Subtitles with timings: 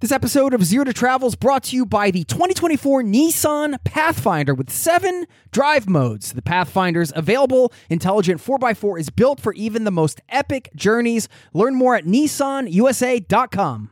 [0.00, 4.54] This episode of Zero to Travel is brought to you by the 2024 Nissan Pathfinder
[4.54, 6.32] with seven drive modes.
[6.32, 11.28] The Pathfinder's available intelligent 4x4 is built for even the most epic journeys.
[11.52, 13.90] Learn more at nissanusa.com.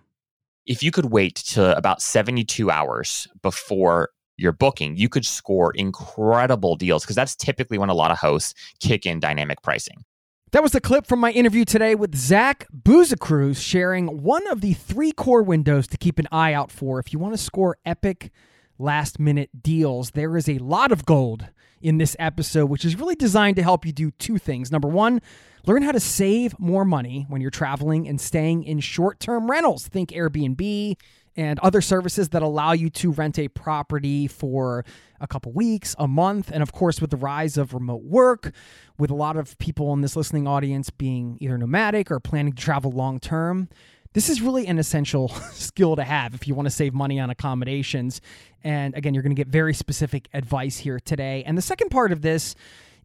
[0.64, 6.76] If you could wait to about 72 hours before your booking, you could score incredible
[6.76, 10.04] deals because that's typically when a lot of hosts kick in dynamic pricing.
[10.52, 14.72] That was the clip from my interview today with Zach Busekrus, sharing one of the
[14.72, 18.30] three core windows to keep an eye out for if you want to score epic
[18.78, 20.12] last minute deals.
[20.12, 21.48] There is a lot of gold
[21.82, 24.72] in this episode, which is really designed to help you do two things.
[24.72, 25.20] Number one,
[25.66, 29.86] learn how to save more money when you're traveling and staying in short term rentals.
[29.86, 30.96] Think Airbnb
[31.38, 34.84] and other services that allow you to rent a property for
[35.20, 38.52] a couple weeks, a month, and of course, with the rise of remote work,
[38.98, 42.60] with a lot of people in this listening audience being either nomadic or planning to
[42.60, 43.68] travel long term.
[44.14, 47.30] This is really an essential skill to have if you want to save money on
[47.30, 48.20] accommodations.
[48.64, 51.44] And again, you're going to get very specific advice here today.
[51.46, 52.56] And the second part of this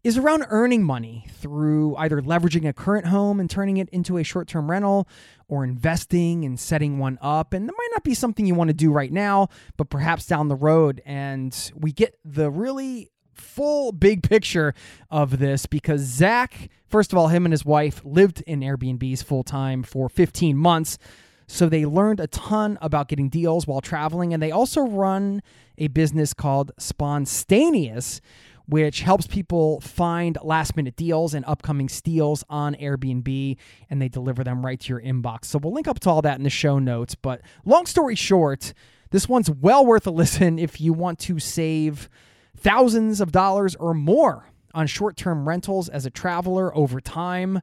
[0.04, 4.22] is around earning money through either leveraging a current home and turning it into a
[4.22, 5.08] short term rental
[5.48, 7.54] or investing and setting one up.
[7.54, 10.48] And that might not be something you want to do right now, but perhaps down
[10.48, 11.02] the road.
[11.06, 14.74] And we get the really full big picture
[15.10, 19.42] of this because Zach, first of all, him and his wife lived in Airbnbs full
[19.42, 20.98] time for 15 months.
[21.46, 24.34] So they learned a ton about getting deals while traveling.
[24.34, 25.42] And they also run
[25.76, 28.20] a business called Sponstayneous
[28.66, 33.56] which helps people find last minute deals and upcoming steals on Airbnb,
[33.90, 35.46] and they deliver them right to your inbox.
[35.46, 37.14] So we'll link up to all that in the show notes.
[37.14, 38.72] But long story short,
[39.10, 42.08] this one's well worth a listen if you want to save
[42.56, 47.60] thousands of dollars or more on short term rentals as a traveler over time.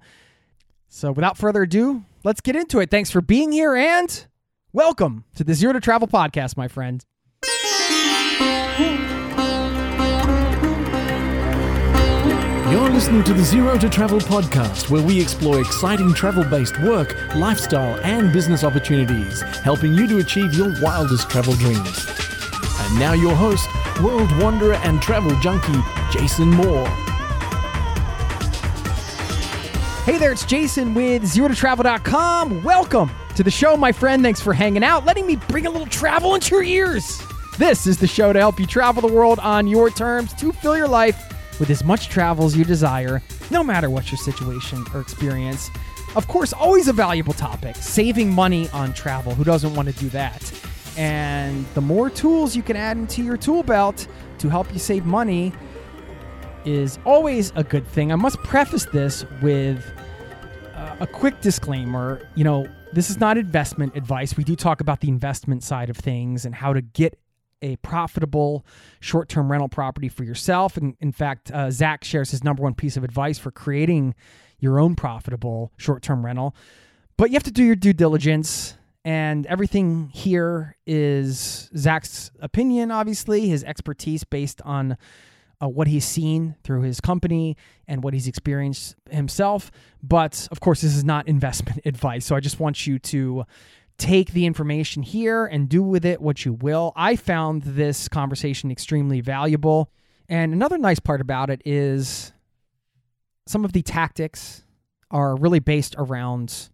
[0.88, 2.92] So without further ado, let's get into it.
[2.92, 4.28] Thanks for being here and
[4.74, 7.04] welcome to the Zero to Travel podcast, my friend.
[12.72, 17.18] You're listening to the Zero to Travel podcast, where we explore exciting travel based work,
[17.36, 22.08] lifestyle, and business opportunities, helping you to achieve your wildest travel dreams.
[22.80, 23.68] And now, your host,
[24.02, 25.82] world wanderer and travel junkie,
[26.14, 26.88] Jason Moore.
[30.06, 32.64] Hey there, it's Jason with ZeroToTravel.com.
[32.64, 34.24] Welcome to the show, my friend.
[34.24, 37.22] Thanks for hanging out, letting me bring a little travel into your ears.
[37.58, 40.78] This is the show to help you travel the world on your terms to fill
[40.78, 41.31] your life
[41.62, 45.70] with as much travel as you desire, no matter what your situation or experience.
[46.16, 49.36] Of course, always a valuable topic saving money on travel.
[49.36, 50.52] Who doesn't want to do that?
[50.98, 54.08] And the more tools you can add into your tool belt
[54.40, 55.54] to help you save money
[56.66, 58.12] is always a good thing.
[58.12, 59.86] I must preface this with
[60.74, 62.28] uh, a quick disclaimer.
[62.34, 64.36] You know, this is not investment advice.
[64.36, 67.20] We do talk about the investment side of things and how to get
[67.62, 68.66] a profitable
[69.00, 70.78] short term rental property for yourself.
[70.78, 74.16] And in fact, uh, Zach shares his number one piece of advice for creating
[74.60, 76.56] your own profitable short term rental.
[77.18, 78.76] But you have to do your due diligence.
[79.04, 84.96] And everything here is Zach's opinion, obviously, his expertise based on
[85.62, 87.56] uh, what he's seen through his company
[87.88, 89.72] and what he's experienced himself.
[90.02, 92.26] But of course, this is not investment advice.
[92.26, 93.46] So I just want you to
[94.02, 96.92] take the information here and do with it what you will.
[96.96, 99.92] I found this conversation extremely valuable.
[100.28, 102.34] And another nice part about it is
[103.46, 104.64] some of the tactics
[105.12, 106.70] are really based around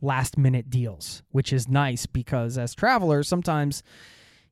[0.00, 3.84] last minute deals, which is nice because as travelers, sometimes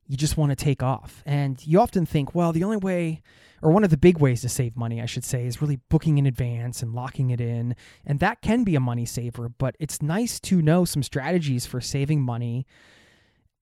[0.07, 1.23] you just want to take off.
[1.25, 3.21] And you often think, well, the only way
[3.61, 6.17] or one of the big ways to save money, I should say, is really booking
[6.17, 7.75] in advance and locking it in.
[8.05, 11.79] And that can be a money saver, but it's nice to know some strategies for
[11.79, 12.65] saving money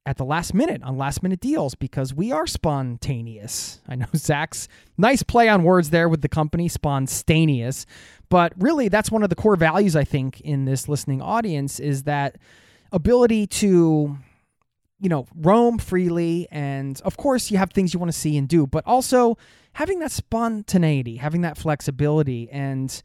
[0.06, 3.80] at the last minute on last minute deals because we are spontaneous.
[3.88, 4.68] I know Zach's
[4.98, 7.86] nice play on words there with the company, Sponstayneous.
[8.30, 12.04] But really, that's one of the core values, I think, in this listening audience is
[12.04, 12.38] that
[12.92, 14.18] ability to
[15.00, 16.48] you know, roam freely.
[16.52, 19.38] And of course, you have things you want to see and do, but also
[19.74, 23.02] having that spontaneity, having that flexibility, and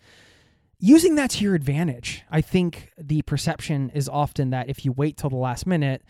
[0.78, 2.22] using that to your advantage.
[2.30, 6.02] I think the perception is often that if you wait till the last minute,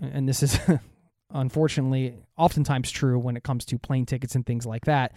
[0.00, 0.58] and this is
[1.30, 5.12] unfortunately oftentimes true when it comes to plane tickets and things like that,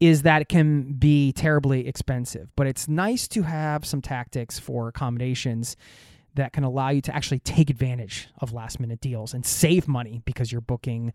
[0.00, 2.50] is that it can be terribly expensive.
[2.54, 5.76] But it's nice to have some tactics for accommodations
[6.34, 10.22] that can allow you to actually take advantage of last minute deals and save money
[10.24, 11.12] because you're booking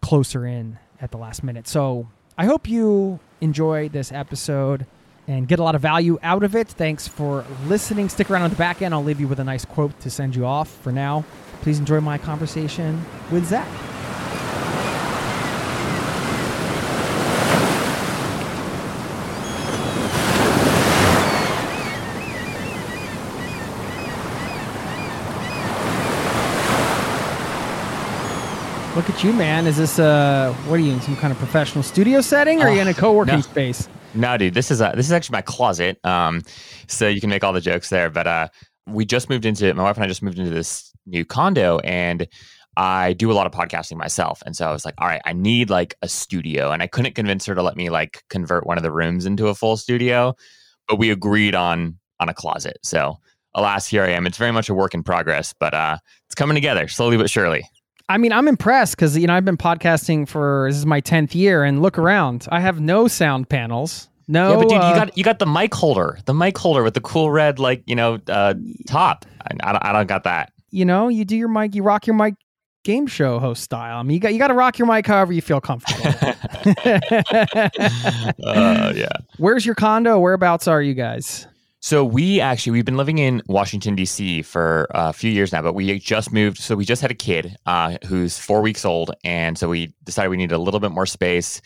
[0.00, 1.68] closer in at the last minute.
[1.68, 4.86] So I hope you enjoy this episode
[5.26, 6.68] and get a lot of value out of it.
[6.68, 8.08] Thanks for listening.
[8.08, 8.92] Stick around on the back end.
[8.92, 10.68] I'll leave you with a nice quote to send you off.
[10.68, 11.24] For now,
[11.62, 13.68] please enjoy my conversation with Zach.
[29.04, 29.66] Look at you, man.
[29.66, 32.74] Is this uh what are you in some kind of professional studio setting or are
[32.74, 33.40] you in a co-working no.
[33.42, 33.86] space?
[34.14, 36.02] No, dude, this is a, this is actually my closet.
[36.06, 36.40] Um,
[36.86, 38.08] so you can make all the jokes there.
[38.08, 38.48] But uh,
[38.86, 42.26] we just moved into my wife and I just moved into this new condo, and
[42.78, 44.42] I do a lot of podcasting myself.
[44.46, 47.14] And so I was like, all right, I need like a studio, and I couldn't
[47.14, 50.34] convince her to let me like convert one of the rooms into a full studio,
[50.88, 52.78] but we agreed on on a closet.
[52.82, 53.18] So
[53.54, 54.26] alas, here I am.
[54.26, 57.68] It's very much a work in progress, but uh, it's coming together slowly but surely.
[58.08, 61.34] I mean, I'm impressed because you know I've been podcasting for this is my tenth
[61.34, 64.08] year, and look around, I have no sound panels.
[64.28, 66.82] No, yeah, but dude, uh, you got you got the mic holder, the mic holder
[66.82, 68.54] with the cool red like you know uh,
[68.86, 69.24] top.
[69.42, 70.52] I, I, don't, I don't got that.
[70.70, 72.34] you know, you do your mic, you rock your mic,
[72.84, 73.98] game show host style.
[73.98, 76.10] I mean, you got you got to rock your mic however you feel comfortable.
[78.44, 79.08] Uh, yeah.
[79.38, 80.18] Where's your condo?
[80.18, 81.46] Whereabouts are you guys?
[81.84, 84.40] So we actually we've been living in Washington D.C.
[84.40, 86.56] for a few years now, but we just moved.
[86.56, 90.30] So we just had a kid uh, who's four weeks old, and so we decided
[90.30, 91.60] we needed a little bit more space.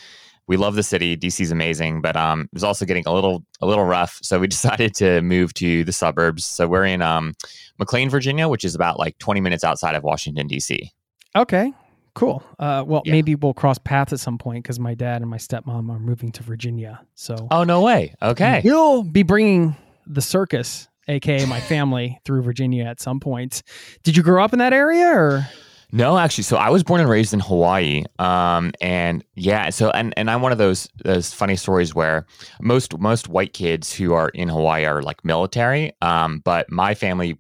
[0.49, 1.15] We love the city.
[1.15, 1.45] D.C.
[1.45, 4.19] is amazing, but um, it was also getting a little a little rough.
[4.21, 6.45] So we decided to move to the suburbs.
[6.45, 7.35] So we're in um,
[7.79, 10.91] McLean, Virginia, which is about like 20 minutes outside of Washington D.C.
[11.37, 11.73] Okay,
[12.15, 12.43] cool.
[12.59, 13.13] Uh, well, Yeah.
[13.13, 16.33] maybe we'll cross paths at some point because my dad and my stepmom are moving
[16.33, 17.03] to Virginia.
[17.15, 18.17] So Oh no way!
[18.21, 19.77] Okay, He'll be bringing
[20.09, 23.63] the circus, aka my family, through Virginia at some point.
[24.03, 25.47] Did you grow up in that area or?
[25.91, 30.13] No, actually, so I was born and raised in Hawaii, um, and yeah, so and
[30.19, 32.27] and I'm one of those those funny stories where
[32.61, 37.39] most most white kids who are in Hawaii are like military, um, but my family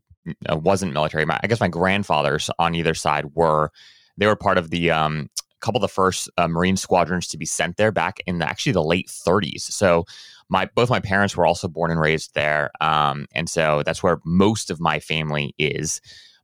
[0.50, 1.26] uh, wasn't military.
[1.26, 3.70] My, I guess my grandfathers on either side were.
[4.16, 5.30] They were part of the um,
[5.60, 8.72] couple of the first uh, Marine squadrons to be sent there back in the, actually
[8.72, 9.62] the late 30s.
[9.62, 10.04] So
[10.48, 14.20] my both my parents were also born and raised there, um, and so that's where
[14.24, 16.00] most of my family is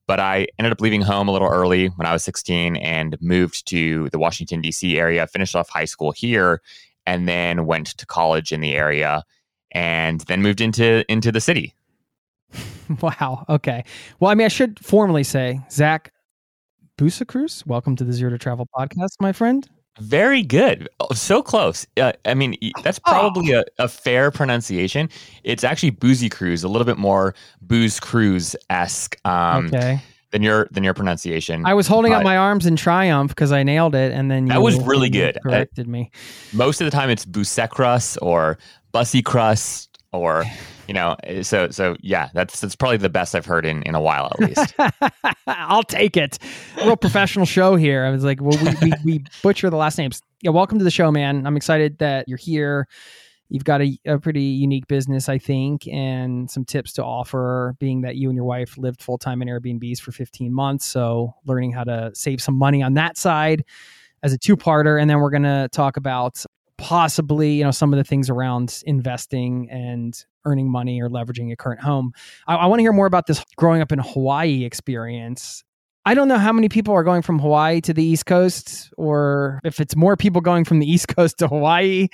[0.06, 3.67] but I ended up leaving home a little early when I was 16 and moved
[3.69, 4.99] to the Washington, D.C.
[4.99, 6.61] area, finished off high school here,
[7.06, 9.25] and then went to college in the area
[9.73, 11.75] and then moved into into the city.
[13.00, 13.47] Wow.
[13.49, 13.83] Okay.
[14.21, 16.12] Well, I mean, I should formally say, Zach
[16.99, 19.67] Busekrus, welcome to the Zero to Travel podcast, my friend.
[20.00, 20.88] Very good.
[21.00, 21.87] Oh, So close.
[21.96, 25.08] Uh, I mean, that's probably a, a fair pronunciation.
[25.44, 30.00] It's actually Boozy Cruise, a little bit more Booze Cruise esque um, okay.
[30.33, 31.64] than your than your pronunciation.
[31.64, 34.52] I was holding up my arms in triumph because I nailed it, and then you
[34.52, 35.38] That was really good.
[35.42, 36.11] Corrected me.
[36.52, 38.59] most of the time it's Busecrus or
[38.90, 40.45] Bussy Crust or
[40.87, 43.95] you know eh, so so yeah that's that's probably the best I've heard in in
[43.95, 44.75] a while at least.
[45.47, 46.38] I'll take it.
[46.76, 48.05] Real professional show here.
[48.05, 50.21] I was like, well, we, we, we butcher the last names.
[50.43, 51.47] Yeah, welcome to the show, man.
[51.47, 52.88] I'm excited that you're here.
[53.50, 58.00] You've got a, a pretty unique business, I think, and some tips to offer, being
[58.00, 60.87] that you and your wife lived full time in Airbnbs for 15 months.
[60.87, 63.64] So, learning how to save some money on that side
[64.23, 65.00] as a two parter.
[65.00, 66.45] And then we're going to talk about
[66.78, 71.57] possibly, you know, some of the things around investing and earning money or leveraging your
[71.57, 72.12] current home.
[72.47, 75.64] I, I want to hear more about this growing up in Hawaii experience.
[76.07, 79.61] I don't know how many people are going from Hawaii to the East Coast, or
[79.64, 82.09] if it's more people going from the East Coast to Hawaii.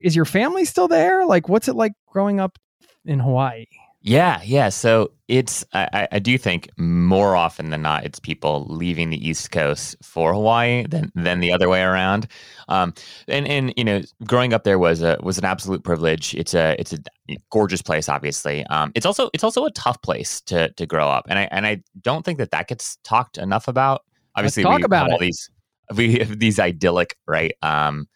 [0.00, 1.26] Is your family still there?
[1.26, 2.58] Like, what's it like growing up
[3.04, 3.66] in Hawaii?
[4.02, 4.70] Yeah, yeah.
[4.70, 9.50] So it's I, I- do think more often than not it's people leaving the East
[9.50, 12.26] Coast for Hawaii than than the other way around.
[12.68, 12.94] Um,
[13.28, 16.34] and and you know growing up there was a was an absolute privilege.
[16.34, 16.98] It's a it's a
[17.50, 18.64] gorgeous place, obviously.
[18.66, 21.66] Um, it's also it's also a tough place to to grow up, and I and
[21.66, 24.02] I don't think that that gets talked enough about.
[24.34, 25.20] obviously talk we about have all it.
[25.20, 25.50] these
[25.96, 28.08] we have these idyllic right um,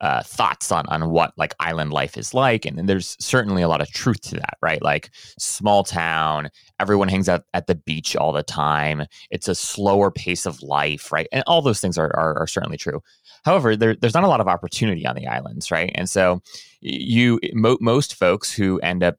[0.00, 3.68] uh, thoughts on on what like island life is like, and, and there's certainly a
[3.68, 4.82] lot of truth to that, right?
[4.82, 9.06] Like small town, everyone hangs out at the beach all the time.
[9.30, 11.26] It's a slower pace of life, right?
[11.32, 13.02] And all those things are are, are certainly true.
[13.44, 15.90] However, there, there's not a lot of opportunity on the islands, right?
[15.94, 16.42] And so
[16.80, 19.16] you mo- most folks who end up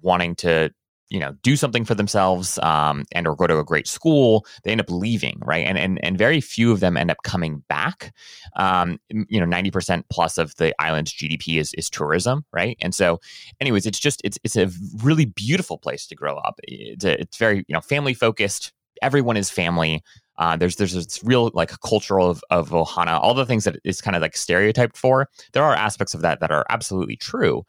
[0.00, 0.72] wanting to
[1.12, 4.72] you know do something for themselves um, and or go to a great school they
[4.72, 5.66] end up leaving right?
[5.66, 8.14] And and, and very few of them end up coming back.
[8.56, 12.76] Um, you know 90% plus of the island's gdp is is tourism right?
[12.80, 13.20] And so
[13.60, 14.70] anyways it's just it's it's a
[15.02, 16.58] really beautiful place to grow up.
[16.64, 20.02] It's, a, it's very you know family focused everyone is family.
[20.38, 24.00] Uh, there's there's this real like cultural of, of ohana all the things that is
[24.00, 25.28] kind of like stereotyped for.
[25.52, 27.64] There are aspects of that that are absolutely true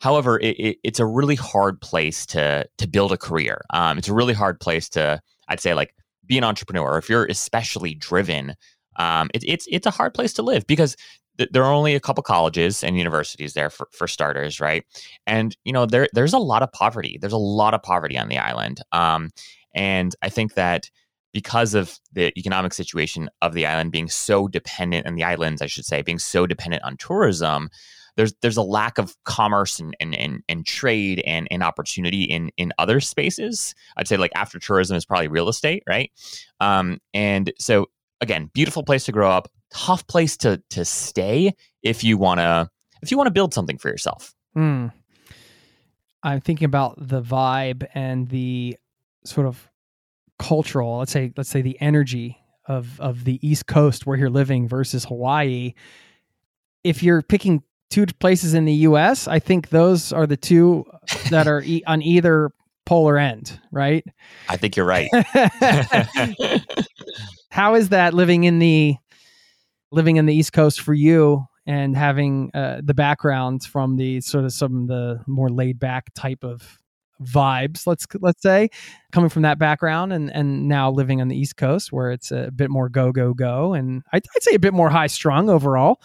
[0.00, 3.62] However, it, it, it's a really hard place to to build a career.
[3.72, 5.94] Um, it's a really hard place to, I'd say, like
[6.26, 6.98] be an entrepreneur.
[6.98, 8.54] If you're especially driven,
[8.96, 10.96] um, it, it's it's a hard place to live because
[11.38, 14.84] th- there are only a couple colleges and universities there for, for starters, right?
[15.26, 17.18] And you know there there's a lot of poverty.
[17.20, 19.30] There's a lot of poverty on the island, um,
[19.74, 20.90] and I think that
[21.32, 25.66] because of the economic situation of the island being so dependent, and the islands, I
[25.66, 27.68] should say, being so dependent on tourism,
[28.16, 32.50] there's there's a lack of commerce and and, and, and trade and, and opportunity in
[32.56, 33.74] in other spaces.
[33.96, 36.10] I'd say like after tourism is probably real estate, right?
[36.60, 37.86] Um, and so
[38.20, 42.70] again, beautiful place to grow up, tough place to to stay if you wanna
[43.02, 44.34] if you want to build something for yourself.
[44.54, 44.88] Hmm.
[46.22, 48.76] I'm thinking about the vibe and the
[49.24, 49.70] sort of
[50.38, 54.66] cultural, let's say, let's say the energy of of the East Coast where you're living
[54.66, 55.74] versus Hawaii.
[56.82, 60.84] If you're picking two places in the U.S., I think those are the two
[61.30, 62.50] that are e- on either
[62.84, 64.04] polar end, right?
[64.48, 65.08] I think you're right.
[67.50, 68.96] How is that living in the
[69.92, 74.44] living in the East Coast for you and having uh, the background from the sort
[74.44, 76.78] of some of the more laid back type of
[77.22, 78.68] vibes let's let's say
[79.10, 82.50] coming from that background and and now living on the east coast where it's a
[82.54, 85.98] bit more go go go and i'd, I'd say a bit more high strung overall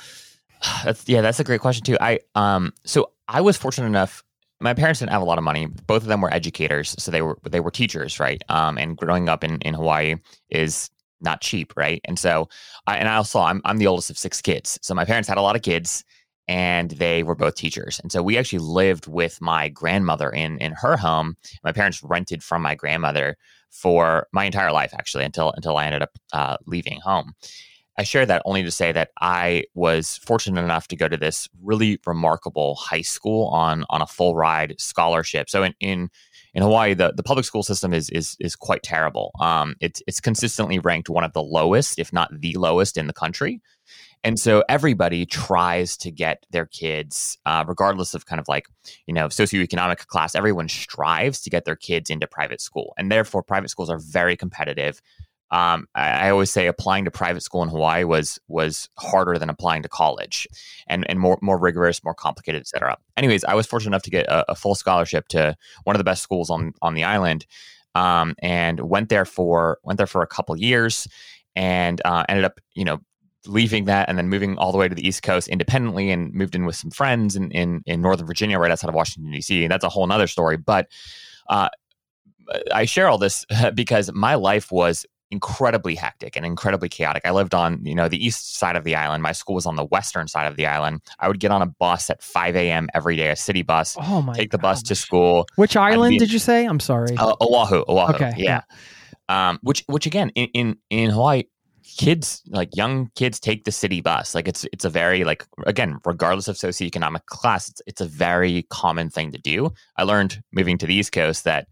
[0.84, 1.98] that's yeah, that's a great question too.
[2.00, 4.24] I um so I was fortunate enough
[4.60, 5.65] my parents didn't have a lot of money.
[5.88, 8.41] Both of them were educators, so they were they were teachers, right?
[8.50, 10.15] Um and growing up in in Hawaii
[10.50, 10.89] is
[11.22, 12.01] not cheap, right?
[12.06, 12.50] And so
[12.88, 14.80] I and I also I'm I'm the oldest of six kids.
[14.82, 16.03] So my parents had a lot of kids
[16.48, 18.00] and they were both teachers.
[18.00, 21.38] And so we actually lived with my grandmother in in her home.
[21.63, 23.38] My parents rented from my grandmother
[23.70, 27.34] for my entire life actually until until I ended up uh, leaving home.
[27.98, 31.50] I share that only to say that I was fortunate enough to go to this
[31.62, 35.50] really remarkable high school on on a full ride scholarship.
[35.50, 36.10] So in in,
[36.53, 39.31] in Hawaii, the, the public school system is is is quite terrible.
[39.39, 43.13] Um, it's it's consistently ranked one of the lowest, if not the lowest, in the
[43.13, 43.62] country.
[44.24, 48.67] And so everybody tries to get their kids, uh, regardless of kind of like,
[49.07, 52.93] you know, socioeconomic class, everyone strives to get their kids into private school.
[52.98, 55.01] And therefore, private schools are very competitive
[55.51, 59.50] um, I, I, always say applying to private school in Hawaii was was harder than
[59.50, 60.48] applying to college,
[60.88, 62.98] and and more more rigorous, more complicated, etc.
[63.17, 66.05] Anyways, I was fortunate enough to get a, a, full scholarship to one of the
[66.05, 67.46] best schools on on the island,
[67.96, 71.05] um, and went there for went there for a couple years,
[71.53, 73.00] and uh, ended up you know
[73.46, 76.55] leaving that and then moving all the way to the East Coast independently, and moved
[76.55, 79.67] in with some friends in in, in Northern Virginia, right outside of Washington D.C.
[79.67, 80.88] That's a whole other story, but.
[81.50, 81.67] Uh,
[82.74, 87.23] I share all this because my life was incredibly hectic and incredibly chaotic.
[87.25, 89.23] I lived on, you know, the east side of the island.
[89.23, 91.01] My school was on the western side of the island.
[91.19, 92.89] I would get on a bus at 5 a.m.
[92.93, 93.97] every day, a city bus.
[94.00, 94.33] Oh my!
[94.33, 95.47] Take the bus to school.
[95.55, 96.65] Which island did you say?
[96.65, 97.15] I'm sorry.
[97.17, 97.83] Uh, Oahu.
[97.88, 98.13] Oahu.
[98.13, 98.33] Okay.
[98.38, 98.61] Yeah.
[99.29, 101.43] Um, which, which again, in, in in Hawaii,
[101.97, 104.35] kids like young kids take the city bus.
[104.35, 108.63] Like it's it's a very like again, regardless of socioeconomic class, it's it's a very
[108.69, 109.71] common thing to do.
[109.97, 111.67] I learned moving to the East Coast that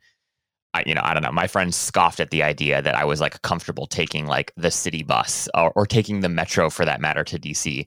[0.80, 1.32] I, you know, I don't know.
[1.32, 5.04] My friends scoffed at the idea that I was like comfortable taking like the city
[5.04, 7.86] bus or, or taking the metro for that matter to DC.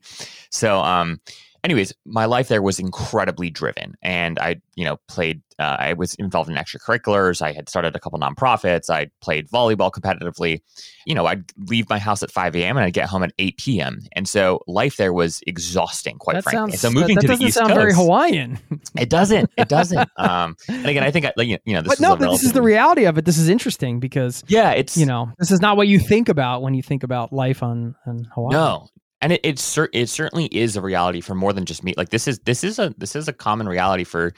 [0.49, 1.19] So, um,
[1.63, 5.41] anyways, my life there was incredibly driven, and I, you know, played.
[5.59, 7.41] Uh, I was involved in extracurriculars.
[7.41, 8.89] I had started a couple nonprofits.
[8.89, 10.61] I played volleyball competitively.
[11.05, 12.75] You know, I'd leave my house at 5 a.m.
[12.75, 13.99] and I'd get home at 8 p.m.
[14.13, 16.71] And so life there was exhausting, quite that frankly.
[16.71, 18.57] Sounds, so moving that, that to doesn't the East sound Coast, very Hawaiian.
[18.97, 19.51] it doesn't.
[19.55, 20.09] It doesn't.
[20.17, 22.63] um, and again, I think I, you know, this but is no, this is the
[22.63, 23.25] reality of it.
[23.25, 26.63] This is interesting because Yeah, it's you know this is not what you think about
[26.63, 28.53] when you think about life on on Hawaii.
[28.53, 28.87] No,
[29.23, 31.93] and it it, cer- it certainly is a reality for more than just me.
[31.97, 34.33] Like this is this is a this is a common reality for.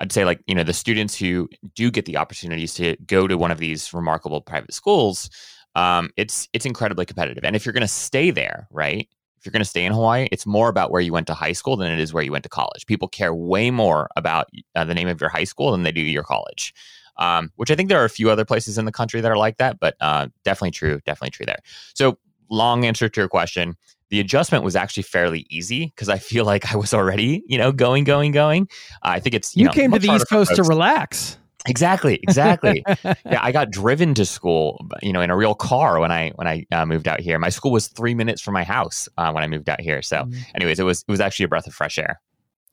[0.00, 3.38] I'd say like you know the students who do get the opportunities to go to
[3.38, 5.30] one of these remarkable private schools.
[5.76, 7.44] um, it's it's incredibly competitive.
[7.44, 9.08] And if you're going to stay there, right?
[9.38, 11.52] If you're going to stay in Hawaii, it's more about where you went to high
[11.52, 12.86] school than it is where you went to college.
[12.86, 16.00] People care way more about uh, the name of your high school than they do
[16.00, 16.74] your college.
[17.18, 19.36] Um, which I think there are a few other places in the country that are
[19.36, 21.60] like that, but uh, definitely true, definitely true there.
[21.94, 22.18] So,
[22.50, 23.76] long answer to your question
[24.14, 27.72] the adjustment was actually fairly easy because I feel like I was already, you know,
[27.72, 28.68] going, going, going.
[29.02, 31.36] Uh, I think it's you, you know, came to the East Coast to relax.
[31.66, 32.84] Exactly, exactly.
[33.04, 36.46] yeah, I got driven to school, you know, in a real car when I when
[36.46, 37.40] I uh, moved out here.
[37.40, 40.00] My school was three minutes from my house uh, when I moved out here.
[40.00, 40.36] So, mm.
[40.54, 42.20] anyways, it was it was actually a breath of fresh air.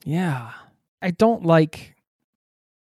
[0.05, 0.51] Yeah,
[1.01, 1.95] I don't like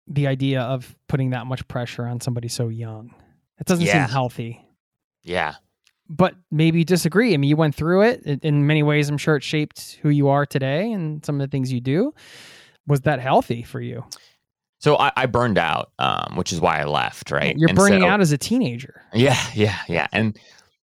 [0.07, 3.13] the idea of putting that much pressure on somebody so young.
[3.59, 4.05] It doesn't yeah.
[4.05, 4.65] seem healthy.
[5.23, 5.55] Yeah,
[6.09, 7.33] but maybe you disagree.
[7.33, 9.09] I mean, you went through it in many ways.
[9.09, 12.13] I'm sure it shaped who you are today and some of the things you do.
[12.87, 14.03] Was that healthy for you?
[14.79, 17.31] So I, I burned out, um, which is why I left.
[17.31, 19.01] Right, you're and burning so, out as a teenager.
[19.13, 20.37] Yeah, yeah, yeah, and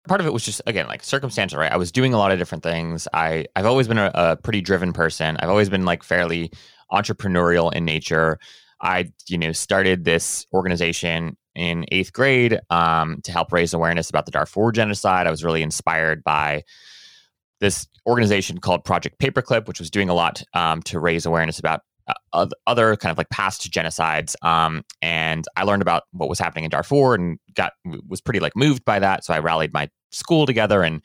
[0.08, 1.60] part of it was just again like circumstantial.
[1.60, 3.08] Right, I was doing a lot of different things.
[3.13, 5.38] I I've always been a, a pretty driven person.
[5.39, 6.51] I've always been like fairly
[6.92, 8.39] entrepreneurial in nature.
[8.82, 14.25] I, you know, started this organization in eighth grade um, to help raise awareness about
[14.25, 15.27] the Darfur genocide.
[15.27, 16.63] I was really inspired by
[17.60, 21.82] this organization called Project Paperclip, which was doing a lot um, to raise awareness about
[22.34, 24.36] uh, other kind of like past genocides.
[24.44, 27.74] Um, and I learned about what was happening in Darfur and got
[28.08, 29.24] was pretty like moved by that.
[29.24, 31.03] So I rallied my school together and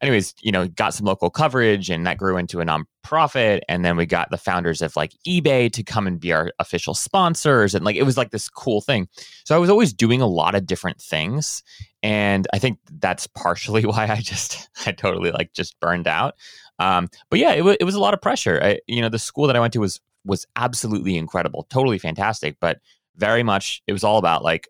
[0.00, 3.60] anyways, you know, got some local coverage and that grew into a nonprofit.
[3.68, 6.94] And then we got the founders of like eBay to come and be our official
[6.94, 7.74] sponsors.
[7.74, 9.08] And like it was like this cool thing.
[9.44, 11.62] So I was always doing a lot of different things.
[12.02, 16.34] And I think that's partially why I just, I totally like just burned out.
[16.78, 18.58] Um, but yeah, it, w- it was a lot of pressure.
[18.62, 22.56] I, you know, the school that I went to was, was absolutely incredible, totally fantastic,
[22.60, 22.78] but
[23.16, 24.68] very much it was all about like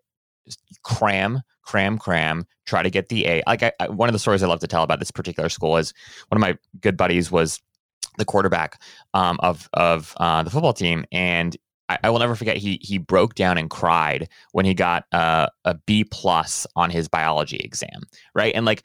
[0.83, 3.43] cram cram, cram, try to get the A.
[3.47, 5.77] Like I, I, one of the stories I love to tell about this particular school
[5.77, 5.93] is
[6.29, 7.59] one of my good buddies was
[8.17, 8.81] the quarterback
[9.13, 11.55] um, of of uh, the football team, and
[11.89, 12.57] I, I, will never forget.
[12.57, 17.07] He he broke down and cried when he got uh, a B plus on his
[17.07, 18.03] biology exam,
[18.33, 18.53] right?
[18.55, 18.83] And like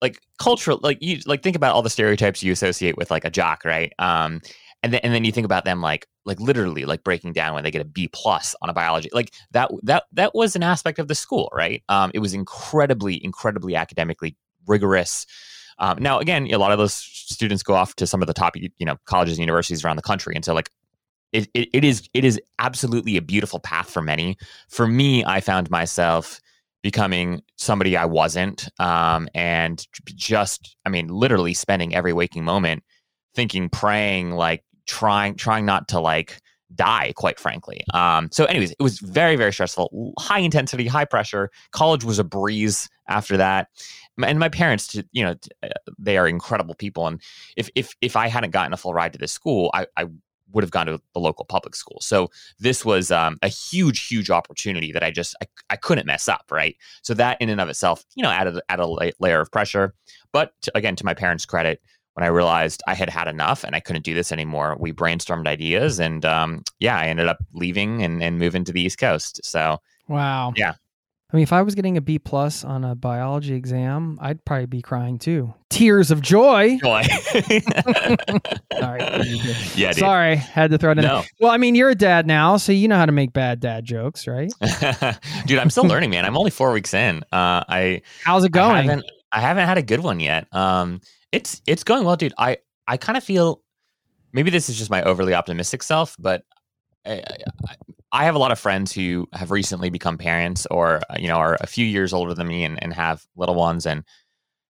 [0.00, 3.30] like cultural, like you like think about all the stereotypes you associate with like a
[3.30, 3.92] jock, right?
[3.98, 4.40] Um,
[4.82, 7.64] and then and then you think about them like like literally like breaking down when
[7.64, 10.98] they get a B plus on a biology like that that that was an aspect
[10.98, 11.82] of the school right?
[11.88, 15.26] Um, it was incredibly incredibly academically rigorous.
[15.78, 18.56] Um, now again a lot of those students go off to some of the top
[18.56, 20.70] you know colleges and universities around the country and so like
[21.32, 24.36] it, it, it is it is absolutely a beautiful path for many.
[24.68, 26.40] For me i found myself
[26.82, 32.82] becoming somebody i wasn't um, and just i mean literally spending every waking moment
[33.34, 36.40] thinking praying like trying trying not to like
[36.74, 37.84] die quite frankly.
[37.94, 41.50] Um, so anyways it was very very stressful high intensity high pressure.
[41.70, 43.68] College was a breeze after that.
[44.22, 47.20] And my parents you know uh, they are incredible people and
[47.56, 50.06] if if if i hadn't gotten a full ride to this school i, I
[50.52, 51.98] would have gone to the local public school.
[52.00, 56.28] So this was um, a huge huge opportunity that i just I, I couldn't mess
[56.28, 56.76] up right?
[57.02, 59.94] So that in and of itself you know added, added a layer of pressure.
[60.32, 61.80] But to, again to my parents credit
[62.14, 65.46] when I realized I had had enough and I couldn't do this anymore, we brainstormed
[65.46, 69.40] ideas, and um, yeah, I ended up leaving and, and moving to the East Coast.
[69.44, 70.74] So wow, yeah.
[71.32, 74.66] I mean, if I was getting a B plus on a biology exam, I'd probably
[74.66, 75.54] be crying too.
[75.68, 76.76] Tears of joy.
[76.82, 77.02] Joy.
[78.78, 79.00] Sorry.
[79.76, 79.92] Yeah.
[79.92, 79.94] Dude.
[79.94, 81.04] Sorry, had to throw it in.
[81.04, 81.22] No.
[81.38, 83.84] Well, I mean, you're a dad now, so you know how to make bad dad
[83.84, 84.52] jokes, right?
[85.46, 86.24] dude, I'm still learning, man.
[86.24, 87.22] I'm only four weeks in.
[87.32, 88.02] Uh, I.
[88.24, 88.72] How's it going?
[88.72, 90.52] I haven't, I haven't had a good one yet.
[90.52, 91.00] Um,
[91.32, 92.34] it's it's going well, dude.
[92.38, 93.62] I I kind of feel
[94.32, 96.44] maybe this is just my overly optimistic self, but
[97.06, 97.22] I,
[97.66, 97.76] I,
[98.12, 101.36] I, have a lot of friends who have recently become parents or uh, you know
[101.36, 104.04] are a few years older than me and, and have little ones and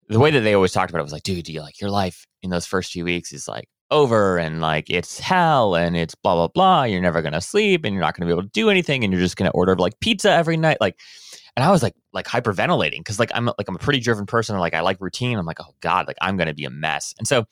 [0.08, 1.90] the way that they always talked about it was like dude do you like your
[1.90, 6.16] life in those first few weeks is like over and like it's hell and it's
[6.16, 8.70] blah blah blah you're never gonna sleep and you're not gonna be able to do
[8.70, 10.98] anything and you're just gonna order like pizza every night like
[11.56, 14.58] and I was like like hyperventilating because like I'm like I'm a pretty driven person.
[14.58, 15.38] Like I like routine.
[15.38, 17.14] I'm like oh god, like I'm gonna be a mess.
[17.18, 17.46] And so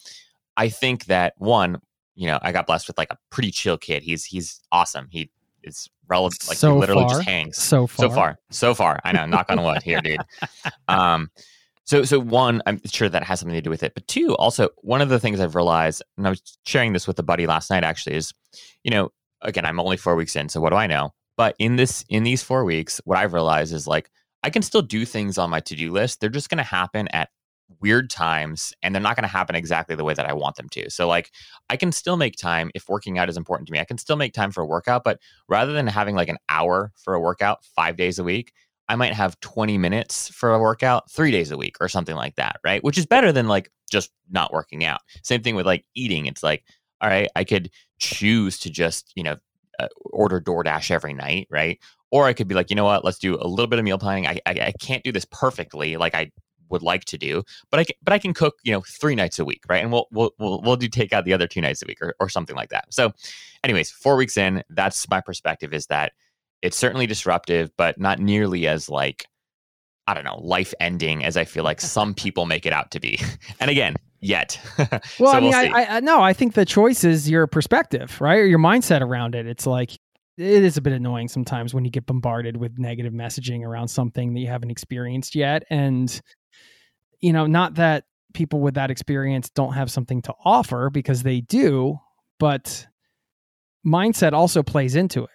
[0.56, 1.80] I think that one,
[2.14, 4.02] you know, I got blessed with like a pretty chill kid.
[4.02, 5.08] He's he's awesome.
[5.10, 5.30] He
[5.62, 7.10] is relative like so he literally far.
[7.10, 9.00] just hangs so far so far so far.
[9.04, 9.26] I know.
[9.26, 10.20] knock on wood here, dude.
[10.88, 11.30] Um.
[11.86, 13.92] So, so one, I'm sure that has something to do with it.
[13.94, 17.18] But two, also one of the things I've realized, and I was sharing this with
[17.18, 18.32] a buddy last night, actually, is,
[18.84, 19.10] you know,
[19.42, 21.12] again, I'm only four weeks in, so what do I know?
[21.36, 24.10] But in this in these four weeks, what I've realized is like
[24.42, 26.20] I can still do things on my to-do list.
[26.20, 27.30] They're just going to happen at
[27.80, 30.68] weird times and they're not going to happen exactly the way that I want them
[30.70, 30.90] to.
[30.90, 31.30] So like
[31.70, 33.80] I can still make time if working out is important to me.
[33.80, 35.18] I can still make time for a workout, but
[35.48, 38.52] rather than having like an hour for a workout 5 days a week,
[38.88, 42.36] I might have 20 minutes for a workout three days a week or something like
[42.36, 42.84] that, right?
[42.84, 45.00] Which is better than like just not working out.
[45.22, 46.26] Same thing with like eating.
[46.26, 46.64] It's like,
[47.00, 49.36] all right, I could choose to just, you know,
[49.78, 51.78] uh, order DoorDash every night, right?
[52.10, 53.98] Or I could be like, you know what, let's do a little bit of meal
[53.98, 54.26] planning.
[54.26, 56.30] I, I, I can't do this perfectly like I
[56.70, 59.38] would like to do, but I can, but I can cook, you know, three nights
[59.38, 59.82] a week, right?
[59.82, 62.14] And we'll we'll we'll, we'll do take out the other two nights a week or,
[62.20, 62.86] or something like that.
[62.90, 63.12] So,
[63.62, 66.12] anyways, four weeks in, that's my perspective is that
[66.62, 69.26] it's certainly disruptive, but not nearly as like
[70.06, 73.00] I don't know, life ending as I feel like some people make it out to
[73.00, 73.20] be.
[73.60, 74.58] and again, yet.
[74.78, 78.20] well, so I mean, we'll I, I no, I think the choice is your perspective,
[78.20, 79.46] right, or your mindset around it.
[79.46, 79.92] It's like
[80.36, 84.34] it is a bit annoying sometimes when you get bombarded with negative messaging around something
[84.34, 86.20] that you haven't experienced yet, and
[87.20, 91.40] you know, not that people with that experience don't have something to offer because they
[91.40, 91.96] do,
[92.38, 92.86] but
[93.86, 95.30] mindset also plays into it.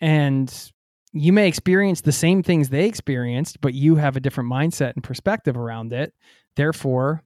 [0.00, 0.72] And
[1.12, 5.02] you may experience the same things they experienced, but you have a different mindset and
[5.02, 6.14] perspective around it.
[6.56, 7.24] Therefore,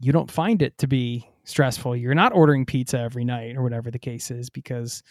[0.00, 1.96] you don't find it to be stressful.
[1.96, 5.02] You're not ordering pizza every night or whatever the case is because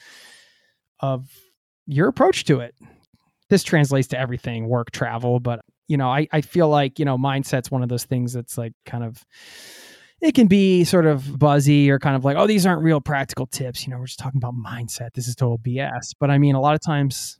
[0.99, 1.29] of
[1.87, 2.75] your approach to it.
[3.49, 7.17] This translates to everything work, travel, but you know, I, I feel like, you know,
[7.17, 9.25] mindset's one of those things that's like kind of
[10.21, 13.45] it can be sort of buzzy or kind of like, oh, these aren't real practical
[13.45, 13.85] tips.
[13.85, 15.13] You know, we're just talking about mindset.
[15.13, 16.13] This is total BS.
[16.19, 17.39] But I mean, a lot of times,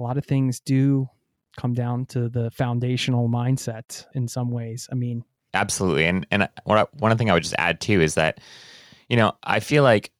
[0.00, 1.08] a lot of things do
[1.56, 4.88] come down to the foundational mindset in some ways.
[4.90, 6.06] I mean, absolutely.
[6.06, 8.40] And and what I, one thing I would just add too is that,
[9.08, 10.10] you know, I feel like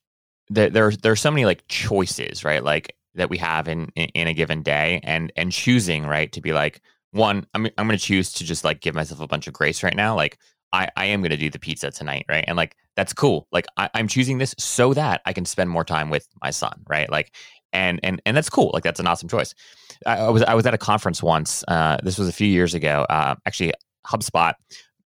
[0.51, 2.63] there there there's so many like choices, right?
[2.63, 6.41] Like that we have in, in in a given day, and and choosing right to
[6.41, 9.47] be like one, I'm I'm going to choose to just like give myself a bunch
[9.47, 10.15] of grace right now.
[10.15, 10.39] Like
[10.73, 12.45] I, I am going to do the pizza tonight, right?
[12.47, 13.49] And like that's cool.
[13.51, 16.83] Like I, I'm choosing this so that I can spend more time with my son,
[16.89, 17.11] right?
[17.11, 17.35] Like,
[17.73, 18.71] and and and that's cool.
[18.73, 19.55] Like that's an awesome choice.
[20.07, 21.65] I, I was I was at a conference once.
[21.69, 23.07] Uh, this was a few years ago.
[23.09, 23.73] Uh, actually,
[24.07, 24.55] HubSpot,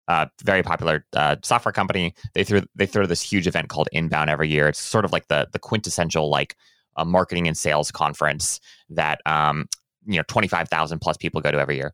[0.08, 2.13] uh, very popular uh, software company.
[2.34, 4.67] They threw they throw this huge event called Inbound every year.
[4.67, 6.56] It's sort of like the the quintessential like
[6.95, 9.67] a marketing and sales conference that um,
[10.06, 11.93] you know 25,000 plus people go to every year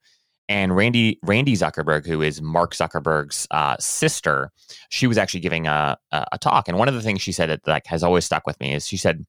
[0.49, 4.51] and Randy Randy Zuckerberg, who is Mark Zuckerberg's uh, sister,
[4.89, 7.49] she was actually giving a, a, a talk, and one of the things she said
[7.49, 9.25] that like has always stuck with me is she said,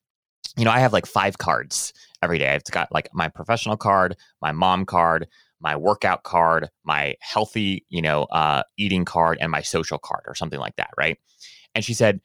[0.56, 2.52] you know, I have like five cards every day.
[2.52, 5.26] I've got like my professional card, my mom card,
[5.60, 10.34] my workout card, my healthy, you know, uh, eating card, and my social card, or
[10.34, 11.18] something like that, right?
[11.74, 12.20] And she said,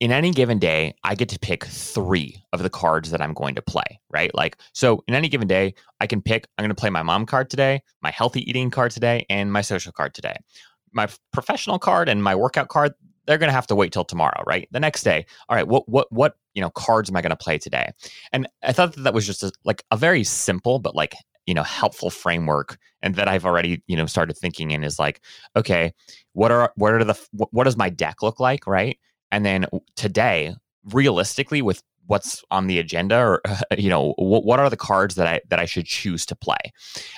[0.00, 3.56] in any given day, I get to pick three of the cards that I'm going
[3.56, 4.32] to play, right?
[4.34, 7.26] Like, so in any given day, I can pick, I'm going to play my mom
[7.26, 10.36] card today, my healthy eating card today, and my social card today.
[10.92, 12.94] My professional card and my workout card,
[13.28, 14.68] they're going to have to wait till tomorrow, right?
[14.72, 17.36] The next day, all right, what, what, what, you know, cards am I going to
[17.36, 17.90] play today?
[18.32, 21.14] And I thought that that was just a, like a very simple, but like,
[21.46, 22.78] you know, helpful framework.
[23.02, 25.20] And that I've already, you know, started thinking in is like,
[25.54, 25.92] okay,
[26.32, 28.98] what are, what are the, what, what does my deck look like, right?
[29.30, 30.54] and then today
[30.92, 33.42] realistically with what's on the agenda or
[33.78, 36.58] you know what, what are the cards that i that i should choose to play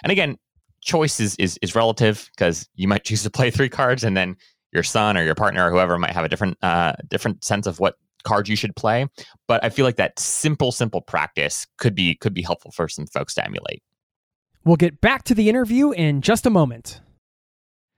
[0.03, 0.37] and again
[0.83, 4.37] choice is is, is relative because you might choose to play three cards and then
[4.73, 7.81] your son or your partner or whoever might have a different uh different sense of
[7.81, 9.07] what cards you should play.
[9.47, 13.07] But i feel like that simple simple practice could be could be helpful for some
[13.07, 13.83] folks to emulate.
[14.65, 17.01] We'll get back to the interview in just a moment.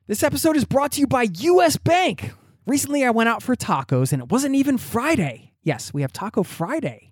[0.07, 2.33] This episode is brought to you by us bank.
[2.67, 5.53] Recently, I went out for tacos and it wasn't even Friday.
[5.65, 7.12] Yes, we have Taco Friday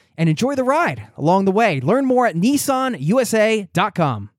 [0.21, 1.79] and enjoy the ride along the way.
[1.79, 4.29] Learn more at nissanusa.com.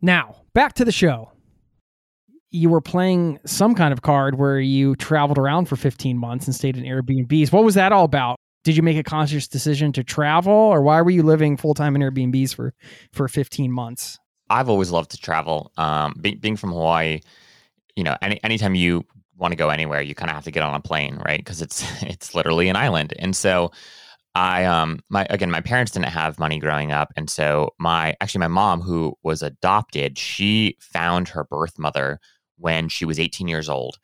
[0.00, 1.32] Now, back to the show.
[2.52, 6.54] You were playing some kind of card where you traveled around for 15 months and
[6.54, 7.50] stayed in Airbnbs.
[7.50, 8.36] What was that all about?
[8.62, 11.96] Did you make a conscious decision to travel or why were you living full time
[11.96, 12.72] in Airbnbs for
[13.12, 14.20] for 15 months?
[14.50, 15.72] I've always loved to travel.
[15.78, 17.22] Um, be, being from Hawaii,
[17.96, 19.04] you know, any anytime you
[19.36, 21.40] want to go anywhere, you kind of have to get on a plane, right?
[21.40, 23.14] Because it's it's literally an island.
[23.18, 23.72] And so
[24.34, 28.40] I um my again my parents didn't have money growing up and so my actually
[28.40, 32.20] my mom who was adopted she found her birth mother
[32.56, 33.98] when she was 18 years old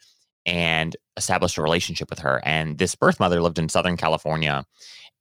[0.45, 4.65] and established a relationship with her and this birth mother lived in southern California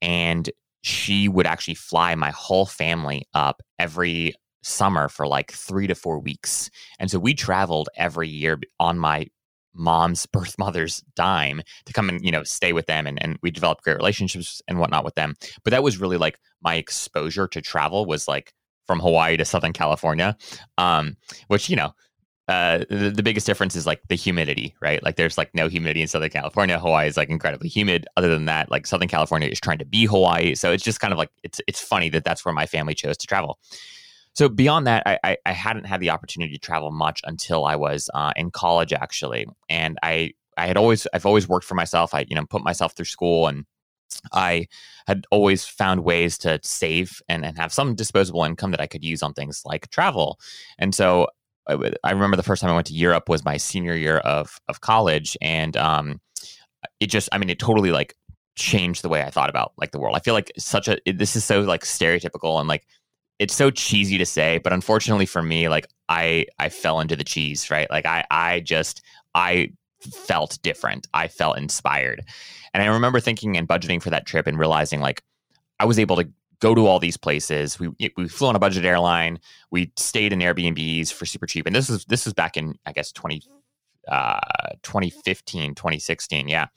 [0.01, 0.49] and
[0.81, 6.19] she would actually fly my whole family up every summer for like 3 to 4
[6.19, 9.27] weeks and so we traveled every year on my
[9.75, 13.51] mom's birth mother's dime to come and you know stay with them and, and we
[13.51, 15.35] developed great relationships and whatnot with them.
[15.63, 18.53] But that was really like my exposure to travel was like
[18.87, 20.37] from hawaii to southern california
[20.77, 21.91] um, which you know
[22.47, 25.01] uh, the, the biggest difference is like the humidity right?
[25.03, 26.77] Like there's like no humidity in southern california.
[26.77, 28.05] Hawaii is like incredibly humid.
[28.17, 30.53] Other than that like southern california is trying to be hawaii.
[30.53, 33.17] So it's just kind of like it's it's funny that that's where my family chose
[33.17, 33.57] to travel
[34.35, 37.75] so beyond that, I, I, I, hadn't had the opportunity to travel much until I
[37.75, 42.13] was uh, in college, actually, and I I had always I've always worked for myself.
[42.13, 43.65] I you know put myself through school and
[44.33, 44.67] I
[45.07, 49.03] had always found ways to save and, and have some disposable income that I could
[49.03, 50.39] use on things like travel.
[50.77, 51.27] And so
[51.67, 54.59] I, I remember the first time I went to Europe was my senior year of
[54.67, 56.21] of college, and um,
[56.99, 58.15] it just I mean it totally like
[58.55, 60.15] changed the way I thought about like the world.
[60.15, 62.85] I feel like such a it, this is so like stereotypical and like
[63.39, 67.23] it's so cheesy to say, but unfortunately for me, like I I fell into the
[67.23, 67.89] cheese, right?
[67.89, 69.01] Like I I just
[69.33, 69.71] I
[70.01, 71.07] felt different.
[71.13, 72.23] I felt inspired.
[72.73, 75.23] And I remember thinking and budgeting for that trip and realizing like
[75.79, 77.79] I was able to go to all these places.
[77.79, 79.39] We we flew on a budget airline.
[79.71, 81.65] We stayed in Airbnbs for super cheap.
[81.65, 83.41] And this is this was back in I guess 20
[84.07, 84.39] uh
[84.83, 86.67] 2015, 2016, yeah.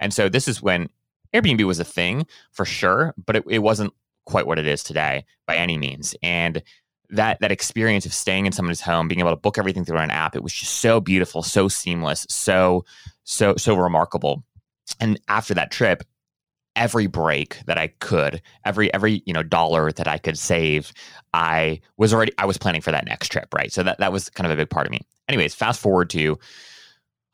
[0.00, 0.88] And so this is when
[1.34, 3.92] Airbnb was a thing for sure, but it, it wasn't
[4.28, 6.14] quite what it is today by any means.
[6.22, 6.62] And
[7.10, 10.10] that that experience of staying in someone's home, being able to book everything through an
[10.10, 12.84] app, it was just so beautiful, so seamless, so
[13.24, 14.44] so so remarkable.
[15.00, 16.04] And after that trip,
[16.76, 20.92] every break that I could, every every you know dollar that I could save,
[21.32, 23.72] I was already I was planning for that next trip, right?
[23.72, 25.00] So that that was kind of a big part of me.
[25.28, 26.38] Anyways, fast forward to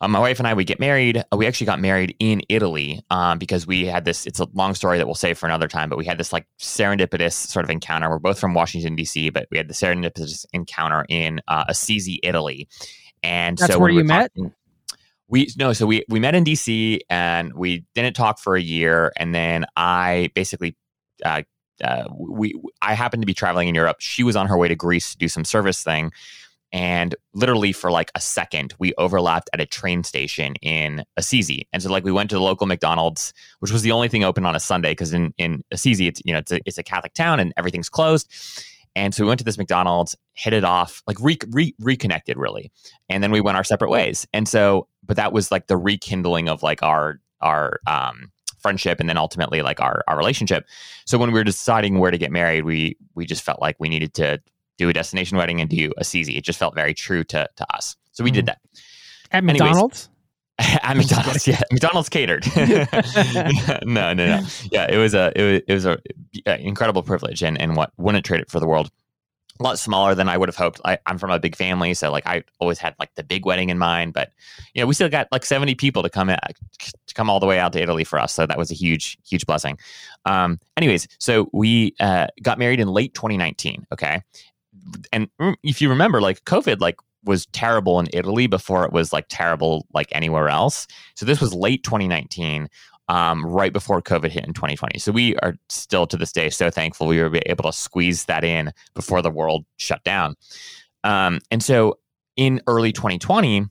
[0.05, 1.25] um, my wife and I, we get married.
[1.33, 4.27] Uh, we actually got married in Italy um, because we had this.
[4.27, 6.47] It's a long story that we'll save for another time, but we had this like
[6.61, 8.11] serendipitous sort of encounter.
[8.11, 12.69] We're both from Washington D.C., but we had the serendipitous encounter in uh, Assisi, Italy,
[13.23, 14.31] and that's so where we you met.
[14.35, 14.53] Talking,
[15.29, 17.01] we no, so we we met in D.C.
[17.09, 20.77] and we didn't talk for a year, and then I basically.
[21.25, 21.43] Uh,
[21.83, 23.97] uh, we I happened to be traveling in Europe.
[23.99, 26.13] She was on her way to Greece to do some service thing,
[26.73, 31.69] and literally for like a second we overlapped at a train station in Assisi.
[31.73, 34.45] And so like we went to the local McDonald's which was the only thing open
[34.45, 37.15] on a Sunday because in in Assisi it's you know it's a, it's a Catholic
[37.15, 38.31] town and everything's closed.
[38.97, 42.71] And so we went to this McDonald's hit it off like re, re, reconnected really.
[43.09, 44.27] And then we went our separate ways.
[44.33, 49.11] And so but that was like the rekindling of like our our um friendship and
[49.11, 50.65] then ultimately like our, our relationship.
[51.05, 53.89] So when we were deciding where to get married we we just felt like we
[53.89, 54.41] needed to
[54.79, 56.37] do a destination wedding and do Assisi.
[56.37, 57.97] It just felt very true to to us.
[58.13, 58.35] So we mm.
[58.35, 58.59] did that.
[59.31, 60.09] At McDonald's?
[60.59, 61.61] at McDonald's, yeah.
[61.73, 62.47] McDonald's catered.
[63.85, 64.47] no, no, no.
[64.71, 65.99] Yeah, it was a it was, it was a,
[66.47, 68.91] a incredible privilege and and what wouldn't trade it for the world.
[69.61, 70.81] A lot smaller than I would have hoped.
[70.85, 73.71] I, I'm from a big family, so like I always had like the big wedding
[73.71, 74.13] in mind.
[74.13, 74.33] But
[74.75, 76.39] you know, we still got like 70 people to come in,
[76.79, 78.35] to come all the way out to Italy for us.
[78.35, 79.79] So that was a huge, huge blessing.
[80.25, 83.87] Um, anyways, so we uh, got married in late 2019.
[83.93, 84.23] Okay,
[85.13, 85.29] and
[85.63, 89.87] if you remember, like COVID, like was terrible in Italy before it was like terrible
[89.95, 90.87] like anywhere else.
[91.17, 92.69] So this was late 2019,
[93.09, 94.99] um, right before COVID hit in 2020.
[94.99, 98.45] So we are still to this day so thankful we were able to squeeze that
[98.45, 100.35] in before the world shut down.
[101.03, 101.99] Um, and so
[102.37, 103.67] in early 2020,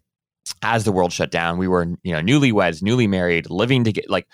[0.62, 4.08] as the world shut down, we were you know newlyweds, newly married, living together.
[4.10, 4.28] Like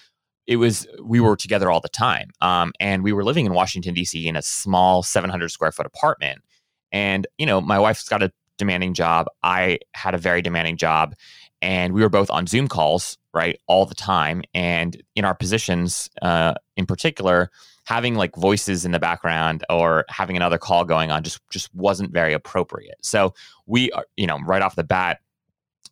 [0.48, 3.94] it was, we were together all the time, um, and we were living in Washington
[3.94, 4.28] D.C.
[4.28, 6.42] in a small 700 square foot apartment.
[6.92, 9.28] And you know, my wife's got a demanding job.
[9.44, 11.16] I had a very demanding job,
[11.62, 14.44] and we were both on Zoom calls right all the time.
[14.54, 17.52] And in our positions, uh, in particular,
[17.86, 22.12] having like voices in the background or having another call going on just just wasn't
[22.12, 22.98] very appropriate.
[23.02, 23.34] So
[23.66, 25.20] we are, you know, right off the bat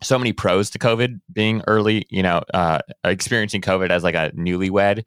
[0.01, 4.31] so many pros to COVID being early, you know, uh, experiencing COVID as like a
[4.35, 5.03] newlywed,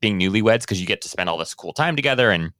[0.00, 2.52] being newlyweds, because you get to spend all this cool time together and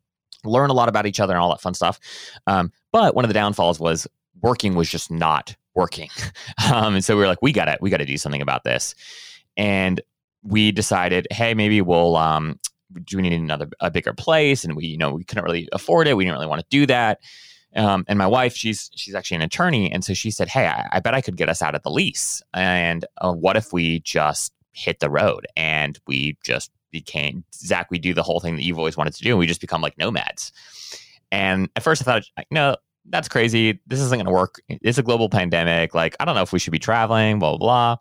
[0.49, 2.01] learn a lot about each other and all that fun stuff.
[2.47, 4.07] Um, but one of the downfalls was
[4.43, 6.11] working was just not working.
[6.73, 8.63] Um, and so we were like, we got to, we got to do something about
[8.65, 8.95] this.
[9.57, 10.03] And
[10.43, 12.61] we decided, hey, maybe we'll, um,
[13.05, 14.65] do we need another, a bigger place?
[14.65, 16.15] And we, you know, we couldn't really afford it.
[16.15, 17.21] We didn't really want to do that.
[17.75, 20.89] Um, and my wife, she's she's actually an attorney, and so she said, "Hey, I,
[20.93, 22.43] I bet I could get us out of the lease.
[22.55, 27.89] And uh, what if we just hit the road and we just became Zach?
[27.91, 29.81] We do the whole thing that you've always wanted to do, and we just become
[29.81, 30.53] like nomads."
[31.31, 33.81] And at first, I thought, like, no, that's crazy.
[33.87, 34.57] This isn't going to work.
[34.69, 35.95] It's a global pandemic.
[35.95, 37.39] Like, I don't know if we should be traveling.
[37.39, 37.59] Blah blah.
[37.59, 37.97] blah.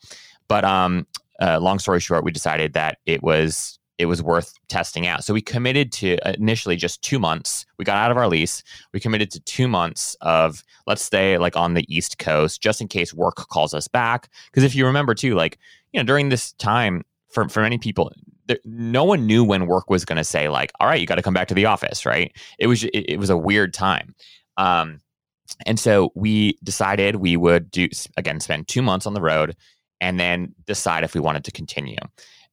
[0.47, 1.05] But um,
[1.41, 5.23] uh, long story short, we decided that it was it was worth testing out.
[5.23, 7.65] So we committed to initially just two months.
[7.77, 8.63] We got out of our lease.
[8.93, 12.87] We committed to two months of let's stay like on the East Coast just in
[12.87, 14.29] case work calls us back.
[14.51, 15.57] Because if you remember too, like,
[15.93, 18.11] you know, during this time, for, for many people,
[18.47, 21.15] there, no one knew when work was going to say like, all right, you got
[21.15, 22.31] to come back to the office, right?
[22.59, 24.15] It was, it, it was a weird time.
[24.57, 24.99] Um,
[25.65, 29.55] and so we decided we would do, again, spend two months on the road
[30.01, 31.97] and then decide if we wanted to continue.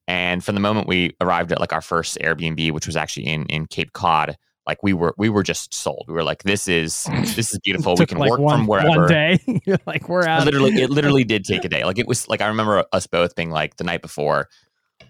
[0.06, 3.46] And from the moment we arrived at like our first Airbnb, which was actually in
[3.46, 6.04] in Cape Cod, like we were we were just sold.
[6.08, 7.04] We were like, this is
[7.34, 7.94] this is beautiful.
[7.96, 9.00] we can like work one, from wherever.
[9.00, 10.44] One day, you're like, we're out.
[10.44, 11.84] Literally, it literally did take a day.
[11.84, 14.48] Like it was like I remember us both being like the night before,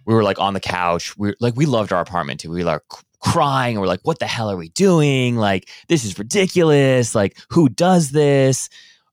[0.06, 1.16] we were like on the couch.
[1.16, 2.50] We like we loved our apartment too.
[2.50, 2.82] We were like
[3.20, 3.80] crying.
[3.80, 5.36] We're like, what the hell are we doing?
[5.36, 7.14] Like this is ridiculous.
[7.14, 8.68] Like who does this?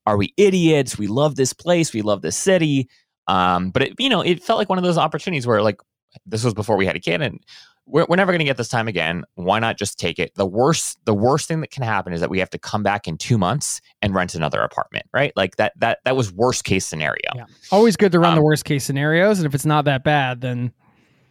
[0.05, 0.97] Are we idiots?
[0.97, 1.93] We love this place.
[1.93, 2.89] We love this city.
[3.27, 5.79] Um, but it, you know, it felt like one of those opportunities where like
[6.25, 7.39] this was before we had a kid and
[7.91, 9.23] we're, we're never going to get this time again.
[9.36, 10.34] Why not just take it?
[10.36, 13.08] The worst, the worst thing that can happen is that we have to come back
[13.08, 15.34] in two months and rent another apartment, right?
[15.36, 17.30] Like that, that, that was worst case scenario.
[17.36, 17.45] Yeah.
[17.71, 19.39] Always good to run um, the worst case scenarios.
[19.39, 20.71] And if it's not that bad, then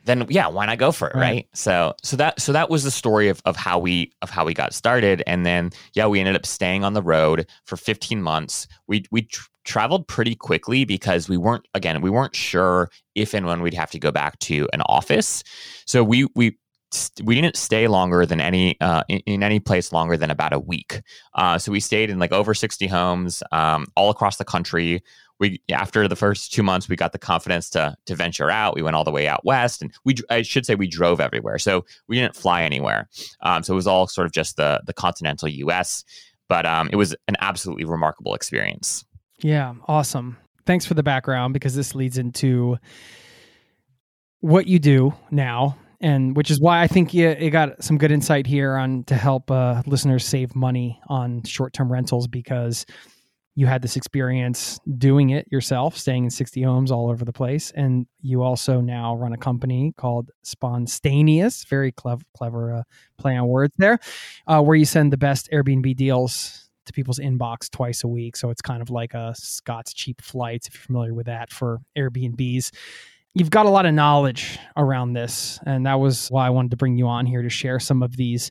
[0.04, 1.20] then yeah, why not go for it, right.
[1.20, 1.48] right?
[1.54, 4.54] So so that so that was the story of of how we of how we
[4.54, 8.66] got started, and then yeah, we ended up staying on the road for 15 months.
[8.86, 13.46] We we tr- traveled pretty quickly because we weren't again we weren't sure if and
[13.46, 15.42] when we'd have to go back to an office.
[15.86, 16.56] So we we
[17.22, 20.58] we didn't stay longer than any uh, in, in, any place longer than about a
[20.58, 21.02] week.
[21.34, 25.00] Uh, so we stayed in like over 60 homes um, all across the country
[25.40, 28.76] we after the first two months we got the confidence to to venture out.
[28.76, 31.58] We went all the way out west and we i should say we drove everywhere.
[31.58, 33.08] So we didn't fly anywhere.
[33.40, 36.04] Um, so it was all sort of just the the continental us
[36.48, 39.04] but um, it was an absolutely remarkable experience.
[39.38, 40.36] Yeah awesome.
[40.66, 42.76] Thanks for the background because this leads into
[44.40, 48.10] what you do now and which is why I think you, you got some good
[48.10, 52.86] insight here on to help uh, listeners save money on short-term rentals because
[53.54, 57.72] you had this experience doing it yourself, staying in 60 homes all over the place.
[57.74, 62.82] And you also now run a company called Sponstayneous, very clever, clever uh,
[63.18, 63.98] play on words there,
[64.46, 68.36] uh, where you send the best Airbnb deals to people's inbox twice a week.
[68.36, 71.80] So it's kind of like a Scott's Cheap Flights, if you're familiar with that for
[71.98, 72.70] Airbnbs.
[73.34, 75.58] You've got a lot of knowledge around this.
[75.66, 78.16] And that was why I wanted to bring you on here to share some of
[78.16, 78.50] these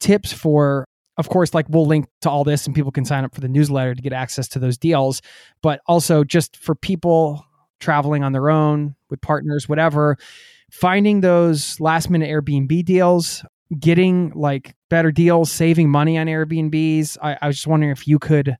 [0.00, 0.86] tips for
[1.18, 3.48] of course, like we'll link to all this and people can sign up for the
[3.48, 5.20] newsletter to get access to those deals.
[5.62, 7.44] But also just for people
[7.80, 10.16] traveling on their own with partners, whatever,
[10.70, 13.44] finding those last minute Airbnb deals,
[13.78, 17.18] getting like better deals, saving money on Airbnbs.
[17.20, 18.56] I, I was just wondering if you could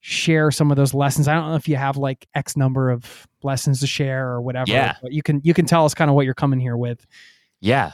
[0.00, 1.28] share some of those lessons.
[1.28, 4.70] I don't know if you have like X number of lessons to share or whatever.
[4.70, 4.96] Yeah.
[5.02, 7.06] But you can you can tell us kind of what you're coming here with.
[7.60, 7.92] Yeah.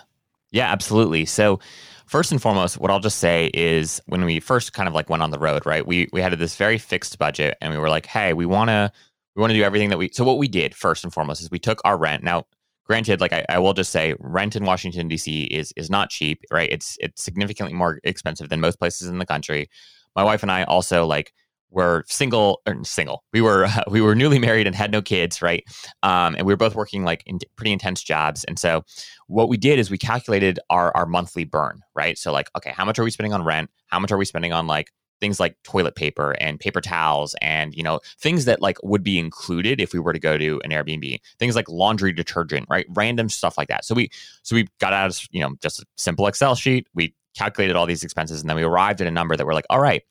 [0.53, 1.25] Yeah, absolutely.
[1.25, 1.59] So
[2.07, 5.25] First and foremost, what I'll just say is when we first kind of like went
[5.25, 5.85] on the road, right?
[5.85, 8.93] We we had this very fixed budget and we were like, hey, we wanna
[9.35, 11.51] we want to do everything that we so what we did first and foremost is
[11.51, 12.23] we took our rent.
[12.23, 12.47] Now,
[12.85, 16.43] granted, like I, I will just say rent in Washington, DC is is not cheap,
[16.53, 16.69] right?
[16.71, 19.69] It's it's significantly more expensive than most places in the country.
[20.15, 21.33] my wife and I also like
[21.71, 23.25] were single or single.
[23.33, 25.64] We were uh, we were newly married and had no kids, right?
[26.03, 28.45] Um, and we were both working like in pretty intense jobs.
[28.45, 28.85] And so
[29.27, 32.19] what we did is we calculated our our monthly burn, right?
[32.19, 33.71] So like, okay, how much are we spending on rent?
[33.87, 34.91] How much are we spending on like
[35.21, 39.19] things like toilet paper and paper towels and you know things that like would be
[39.19, 43.29] included if we were to go to an Airbnb things like laundry detergent right random
[43.29, 44.11] stuff like that so we
[44.43, 47.87] so we got out of you know just a simple excel sheet we calculated all
[47.87, 50.03] these expenses and then we arrived at a number that we're like all right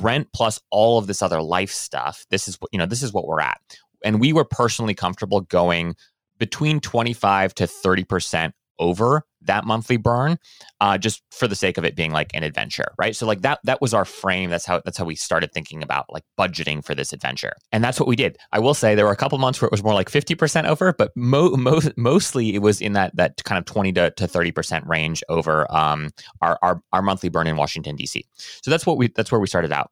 [0.00, 3.12] rent plus all of this other life stuff this is what you know this is
[3.12, 3.60] what we're at.
[4.04, 5.96] And we were personally comfortable going
[6.38, 10.38] between 25 to 30% over that monthly burn
[10.80, 13.14] uh, just for the sake of it being like an adventure right?
[13.14, 14.50] So like that that was our frame.
[14.50, 17.54] That's how that's how we started thinking about like budgeting for this adventure.
[17.72, 18.36] And that's what we did.
[18.52, 20.92] I will say there were a couple months where it was more like 50% over
[20.92, 24.86] but mo- mo- mostly it was in that that kind of 20 to, to 30%
[24.86, 26.10] range over um,
[26.42, 28.22] our, our our monthly burn in washington dc
[28.62, 29.90] so that's what we that's where we started out.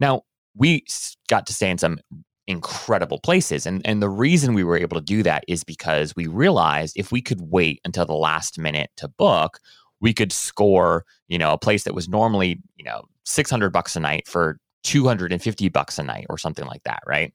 [0.00, 0.22] Now
[0.54, 0.84] we
[1.28, 1.98] got to stay in some
[2.46, 3.66] incredible places.
[3.66, 7.12] And and the reason we were able to do that is because we realized if
[7.12, 9.58] we could wait until the last minute to book,
[10.00, 14.00] we could score, you know, a place that was normally, you know, 600 bucks a
[14.00, 17.32] night for 250 bucks a night or something like that, right?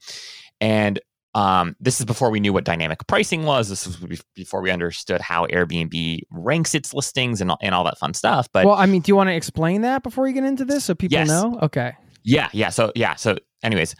[0.59, 0.99] And
[1.33, 3.69] um, this is before we knew what dynamic pricing was.
[3.69, 8.13] This was before we understood how Airbnb ranks its listings and, and all that fun
[8.13, 8.47] stuff.
[8.51, 10.85] But well, I mean, do you want to explain that before you get into this
[10.85, 11.27] so people yes.
[11.27, 11.59] know?
[11.61, 11.93] Okay.
[12.23, 12.69] Yeah, yeah.
[12.69, 13.15] So yeah.
[13.15, 13.95] So, anyways,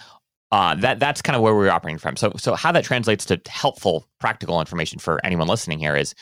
[0.51, 2.15] uh, that that's kind of where we're operating from.
[2.15, 6.15] So so how that translates to helpful practical information for anyone listening here is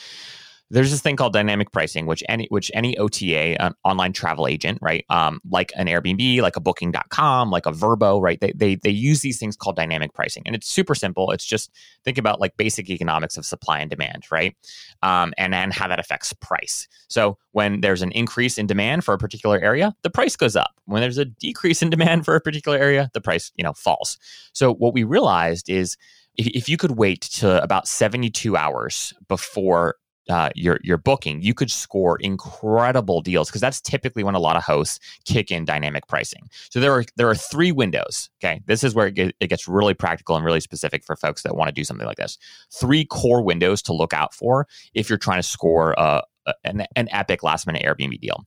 [0.70, 4.78] there's this thing called dynamic pricing, which any which any OTA, an online travel agent,
[4.82, 8.90] right, um, like an Airbnb, like a Booking.com, like a Vrbo, right, they, they they
[8.90, 11.30] use these things called dynamic pricing, and it's super simple.
[11.30, 11.70] It's just
[12.04, 14.56] think about like basic economics of supply and demand, right,
[15.02, 16.88] um, and and how that affects price.
[17.08, 20.72] So when there's an increase in demand for a particular area, the price goes up.
[20.86, 24.18] When there's a decrease in demand for a particular area, the price you know falls.
[24.52, 25.96] So what we realized is
[26.36, 29.96] if you could wait to about 72 hours before
[30.28, 34.56] uh, your your booking, you could score incredible deals because that's typically when a lot
[34.56, 36.48] of hosts kick in dynamic pricing.
[36.70, 38.30] So there are there are three windows.
[38.42, 41.42] Okay, this is where it, get, it gets really practical and really specific for folks
[41.42, 42.38] that want to do something like this.
[42.72, 46.22] Three core windows to look out for if you're trying to score a
[46.64, 48.44] an, an epic last minute Airbnb deal.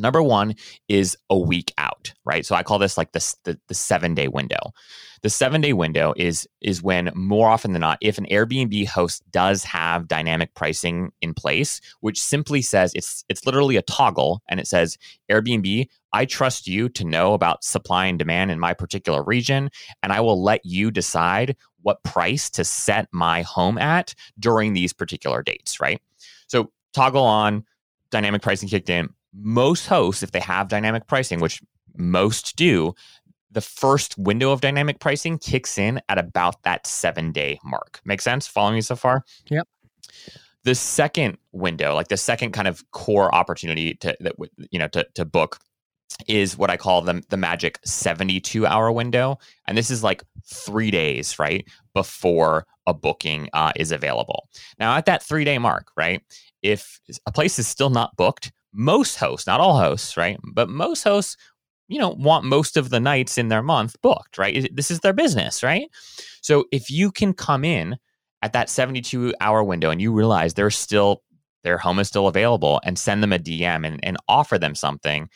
[0.00, 0.54] Number one
[0.88, 2.44] is a week out, right?
[2.44, 4.72] So I call this like the, the, the seven day window.
[5.22, 9.22] The seven day window is is when more often than not, if an Airbnb host
[9.30, 14.58] does have dynamic pricing in place, which simply says it's it's literally a toggle and
[14.58, 14.96] it says
[15.30, 19.70] Airbnb, I trust you to know about supply and demand in my particular region,
[20.02, 24.92] and I will let you decide what price to set my home at during these
[24.92, 26.00] particular dates, right?
[26.46, 27.64] So toggle on,
[28.10, 31.60] dynamic pricing kicked in most hosts, if they have dynamic pricing, which
[31.96, 32.94] most do,
[33.50, 38.00] the first window of dynamic pricing kicks in at about that seven day mark.
[38.04, 38.46] Make sense?
[38.46, 39.24] Following me so far?
[39.50, 39.66] Yep.
[40.62, 44.34] The second window, like the second kind of core opportunity to that
[44.70, 45.58] you know to to book
[46.26, 49.38] is what I call the, the magic 72 hour window.
[49.66, 51.66] And this is like three days, right?
[51.94, 54.48] Before a booking uh, is available.
[54.78, 56.22] Now, at that three day mark, right?
[56.62, 60.38] If a place is still not booked, most hosts, not all hosts, right?
[60.52, 61.36] But most hosts,
[61.88, 64.68] you know, want most of the nights in their month booked, right?
[64.72, 65.88] This is their business, right?
[66.42, 67.96] So if you can come in
[68.42, 71.22] at that 72 hour window and you realize they're still,
[71.64, 75.28] their home is still available and send them a DM and, and offer them something,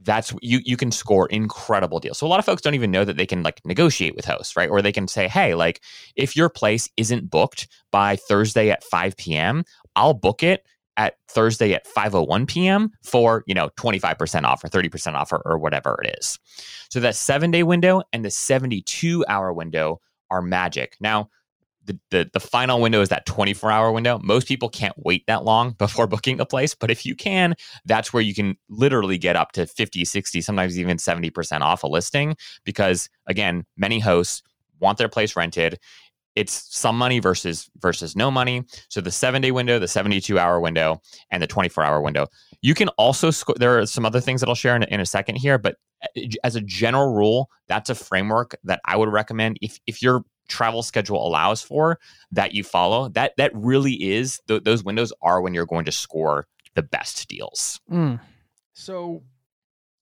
[0.00, 2.18] that's you you can score incredible deals.
[2.18, 4.56] So a lot of folks don't even know that they can like negotiate with hosts,
[4.56, 4.70] right?
[4.70, 5.82] Or they can say, "Hey, like
[6.14, 9.64] if your place isn't booked by Thursday at 5 p.m.,
[9.96, 10.64] I'll book it
[10.98, 12.90] at Thursday at 5:01 p.m.
[13.02, 16.38] for, you know, 25% off or 30% off or, or whatever it is.
[16.90, 20.96] So that 7-day window and the 72-hour window are magic.
[21.00, 21.30] Now,
[21.84, 24.18] the, the, the final window is that 24 hour window.
[24.22, 27.54] Most people can't wait that long before booking a place, but if you can,
[27.86, 31.86] that's where you can literally get up to 50, 60, sometimes even 70% off a
[31.86, 34.42] listing because again, many hosts
[34.80, 35.78] want their place rented
[36.38, 38.62] it's some money versus versus no money.
[38.88, 42.28] So the seven day window, the 72 hour window, and the 24 hour window.
[42.62, 43.56] You can also score.
[43.58, 45.76] There are some other things that I'll share in, in a second here, but
[46.16, 50.22] eh, as a general rule, that's a framework that I would recommend if if your
[50.48, 51.98] travel schedule allows for
[52.30, 53.08] that you follow.
[53.08, 57.26] That that really is th- those windows are when you're going to score the best
[57.28, 57.80] deals.
[57.90, 58.20] Mm.
[58.74, 59.24] So,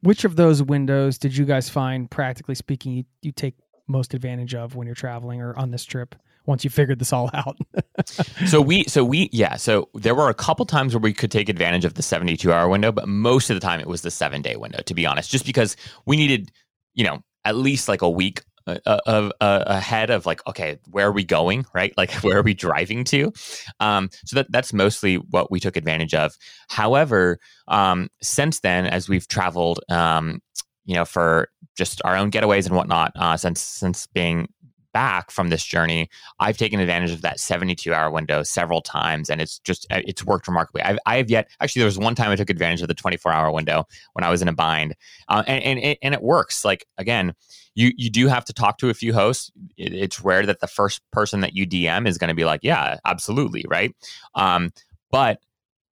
[0.02, 3.54] which of those windows did you guys find, practically speaking, you, you take
[3.88, 6.14] most advantage of when you're traveling or on this trip
[6.46, 7.56] once you figured this all out?
[8.46, 11.48] so we so we yeah so there were a couple times where we could take
[11.48, 14.42] advantage of the 72 hour window but most of the time it was the seven
[14.42, 16.50] day window to be honest just because we needed
[16.94, 21.06] you know at least like a week uh, uh, uh, ahead of like okay where
[21.06, 21.94] are we going right?
[21.96, 23.32] Like where are we driving to?
[23.78, 26.36] Um, so that that's mostly what we took advantage of.
[26.68, 27.38] However
[27.68, 30.42] um, since then as we've traveled um,
[30.84, 34.48] you know for just our own getaways and whatnot uh, since since being
[34.96, 36.08] back from this journey,
[36.40, 40.24] I've taken advantage of that 72 hour window several times, and it's just uh, it's
[40.24, 40.80] worked remarkably.
[40.80, 43.30] I've, I have yet actually there was one time I took advantage of the 24
[43.30, 44.94] hour window when I was in a bind,
[45.28, 46.64] uh, and and it, and it works.
[46.64, 47.34] Like again,
[47.74, 49.52] you you do have to talk to a few hosts.
[49.76, 52.60] It, it's rare that the first person that you DM is going to be like,
[52.62, 53.94] yeah, absolutely, right.
[54.34, 54.72] Um,
[55.10, 55.40] but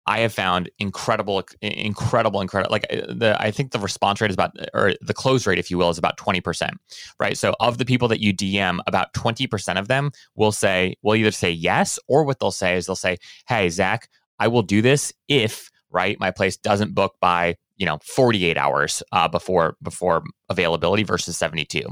[0.06, 2.72] I have found incredible, incredible, incredible.
[2.72, 5.70] Like uh, the, I think the response rate is about, or the close rate, if
[5.70, 6.74] you will, is about twenty percent,
[7.20, 7.36] right?
[7.36, 11.14] So of the people that you DM, about twenty percent of them will say, will
[11.14, 14.82] either say yes, or what they'll say is they'll say, "Hey, Zach, I will do
[14.82, 20.22] this if right my place doesn't book by you know 48 hours uh, before before
[20.48, 21.82] availability versus 72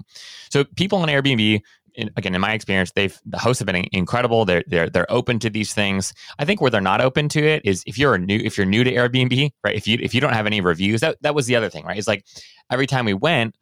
[0.51, 1.61] so people on airbnb
[1.95, 4.45] in, again, in my experience, they've the hosts have been incredible.
[4.45, 6.13] They're they're they're open to these things.
[6.39, 8.67] I think where they're not open to it is if you're a new if you're
[8.67, 9.75] new to Airbnb, right?
[9.77, 11.99] If you if you don't have any reviews, that that was the other thing, right?
[11.99, 12.25] It's like
[12.71, 13.55] every time we went,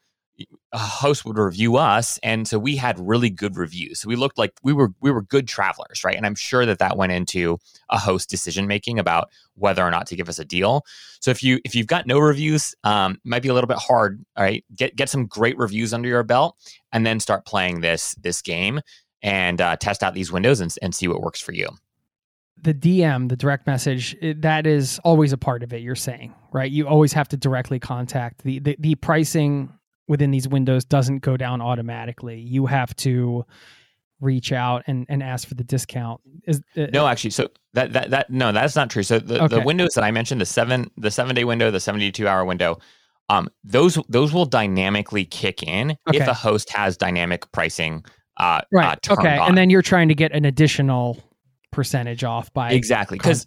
[0.72, 4.39] a host would review us and so we had really good reviews so we looked
[4.39, 7.59] like we were we were good travelers right and i'm sure that that went into
[7.91, 10.84] a host decision making about whether or not to give us a deal
[11.20, 14.24] so if you if you've got no reviews um, might be a little bit hard
[14.36, 16.57] all right get get some great reviews under your belt
[16.93, 18.80] and then start playing this this game
[19.22, 21.68] and uh, test out these windows and, and see what works for you
[22.61, 25.80] the DM, the direct message, that is always a part of it.
[25.80, 26.68] You're saying, right?
[26.68, 29.72] You always have to directly contact the the, the pricing
[30.09, 32.40] within these windows doesn't go down automatically.
[32.40, 33.44] You have to
[34.20, 36.20] reach out and, and ask for the discount.
[36.44, 39.02] Is uh, no, actually, so that that that no, that's not true.
[39.02, 39.56] So the, okay.
[39.56, 42.44] the windows that I mentioned, the seven the seven day window, the seventy two hour
[42.44, 42.78] window,
[43.28, 46.18] um, those those will dynamically kick in okay.
[46.18, 48.04] if a host has dynamic pricing.
[48.38, 48.98] Uh, right.
[49.09, 49.48] Uh, okay, on.
[49.48, 51.22] and then you're trying to get an additional
[51.70, 53.46] percentage off by exactly because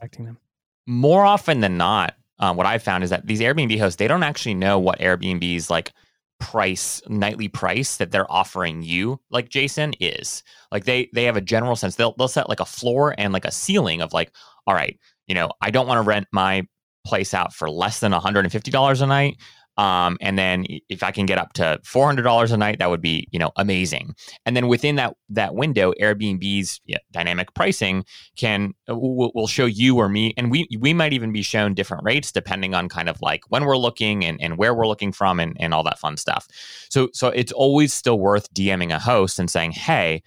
[0.86, 4.24] more often than not, um, what I've found is that these Airbnb hosts they don't
[4.24, 5.93] actually know what Airbnb's like
[6.42, 10.44] price nightly price that they're offering you like jason is.
[10.72, 11.96] Like they they have a general sense.
[11.96, 14.32] They'll they'll set like a floor and like a ceiling of like
[14.68, 16.68] all right you know i don't want to rent my
[17.06, 19.38] place out for less than $150 a night
[19.78, 22.90] um, and then if I can get up to four hundred dollars a night, that
[22.90, 24.16] would be you know amazing.
[24.46, 28.06] And then within that that window, Airbnb's yeah, dynamic pricing
[28.36, 31.74] can uh, will, will, show you or me, and we we might even be shown
[31.74, 35.12] different rates depending on kind of like when we're looking and, and where we're looking
[35.12, 36.48] from and, and all that fun stuff.
[36.90, 40.22] So so it's always still worth DMing a host and saying, hey,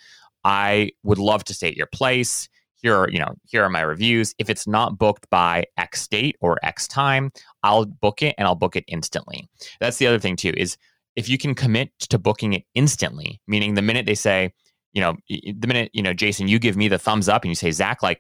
[0.44, 2.48] I would love to stay at your place
[2.84, 4.34] here are you know here are my reviews.
[4.38, 7.32] If it's not booked by x date or x time
[7.62, 9.48] i'll book it and i'll book it instantly.
[9.80, 10.76] That's the other thing too is
[11.16, 14.52] if you can commit to booking it instantly meaning the minute they say
[14.92, 17.54] you know the minute you know jason you give me the thumbs up and you
[17.54, 18.18] say zach like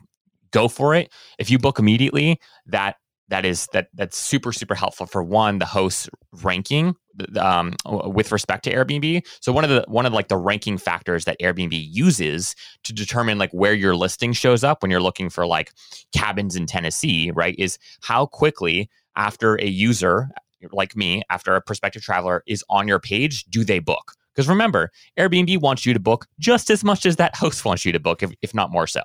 [0.54, 1.12] go for it.
[1.38, 2.96] If you book immediately that
[3.28, 6.10] that is that that's super super helpful for one the host
[6.42, 6.94] ranking
[7.38, 7.74] um,
[8.06, 9.26] with respect to Airbnb.
[9.40, 13.38] So one of the one of like the ranking factors that Airbnb uses to determine
[13.38, 15.72] like where your listing shows up when you're looking for like
[16.14, 17.54] cabins in Tennessee, right?
[17.58, 20.30] Is how quickly after a user
[20.72, 24.12] like me, after a prospective traveler is on your page, do they book?
[24.34, 27.92] Because remember, Airbnb wants you to book just as much as that host wants you
[27.92, 29.02] to book, if, if not more so.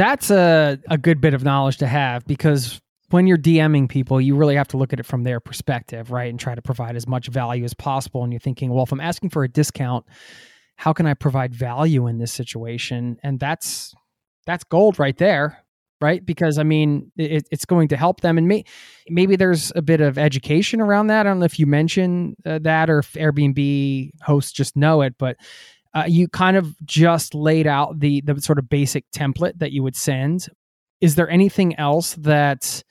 [0.00, 2.80] That's a, a good bit of knowledge to have because
[3.10, 6.30] when you're DMing people, you really have to look at it from their perspective, right?
[6.30, 8.24] And try to provide as much value as possible.
[8.24, 10.06] And you're thinking, well, if I'm asking for a discount,
[10.76, 13.18] how can I provide value in this situation?
[13.22, 13.94] And that's
[14.46, 15.62] that's gold right there,
[16.00, 16.24] right?
[16.24, 18.64] Because I mean, it, it's going to help them, and may,
[19.10, 21.26] maybe there's a bit of education around that.
[21.26, 25.16] I don't know if you mention uh, that or if Airbnb hosts just know it,
[25.18, 25.36] but
[25.94, 29.82] uh, you kind of just laid out the the sort of basic template that you
[29.82, 30.48] would send.
[31.00, 32.82] Is there anything else that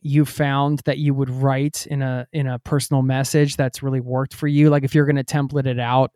[0.00, 4.34] you found that you would write in a in a personal message that's really worked
[4.34, 4.68] for you?
[4.68, 6.12] Like if you're going to template it out,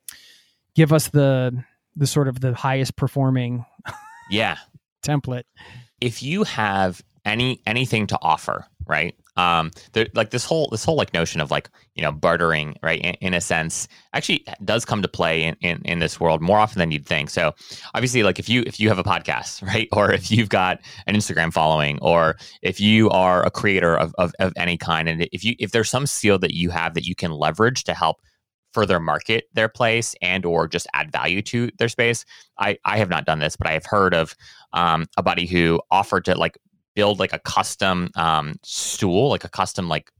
[0.75, 1.65] give us the
[1.97, 3.65] the sort of the highest performing
[4.31, 4.59] yeah
[5.03, 5.45] template.
[6.01, 9.15] If you have any anything to offer, right?
[9.39, 13.01] Um there like this whole this whole like notion of like you know bartering right
[13.01, 16.59] in, in, a sense actually does come to play in, in in this world more
[16.59, 17.55] often than you'd think so
[17.95, 21.15] obviously like if you if you have a podcast right or if you've got an
[21.15, 25.45] instagram following or if you are a creator of, of, of any kind and if
[25.45, 28.21] you if there's some skill that you have that you can leverage to help
[28.73, 32.25] further market their place and or just add value to their space.
[32.59, 34.37] I I have not done this, but I have heard of
[34.73, 36.59] um, a buddy who offered to like
[36.99, 40.11] build like a custom um, stool, like a custom like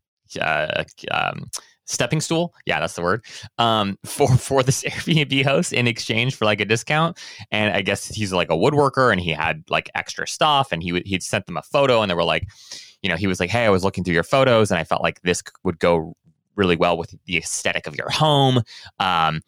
[0.41, 1.47] uh, um,
[1.87, 2.55] stepping stool.
[2.67, 3.25] Yeah, that's the word.
[3.59, 7.19] Um, for for this Airbnb host in exchange for like a discount.
[7.51, 10.93] And I guess he's like a woodworker, and he had like extra stuff, and he
[10.93, 12.47] would he'd sent them a photo, and they were like,
[13.03, 15.03] you know, he was like, hey, I was looking through your photos, and I felt
[15.03, 16.15] like this would go
[16.55, 18.63] really well with the aesthetic of your home.
[19.01, 19.41] Um,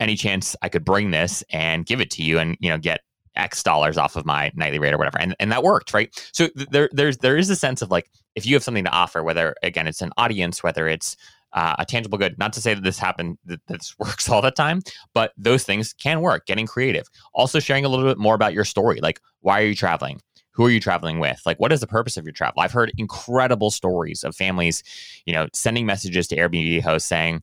[0.00, 3.00] any chance I could bring this and give it to you, and you know, get
[3.36, 5.18] X dollars off of my nightly rate or whatever.
[5.20, 6.14] And, and that worked, right?
[6.32, 9.22] So there, there's, there is a sense of like, if you have something to offer,
[9.22, 11.16] whether again, it's an audience, whether it's
[11.52, 14.50] uh, a tangible good, not to say that this happened, that this works all the
[14.50, 14.80] time,
[15.14, 17.06] but those things can work, getting creative.
[17.32, 19.00] Also sharing a little bit more about your story.
[19.00, 20.20] Like, why are you traveling?
[20.52, 21.40] Who are you traveling with?
[21.44, 22.62] Like, what is the purpose of your travel?
[22.62, 24.84] I've heard incredible stories of families,
[25.26, 27.42] you know, sending messages to Airbnb hosts saying,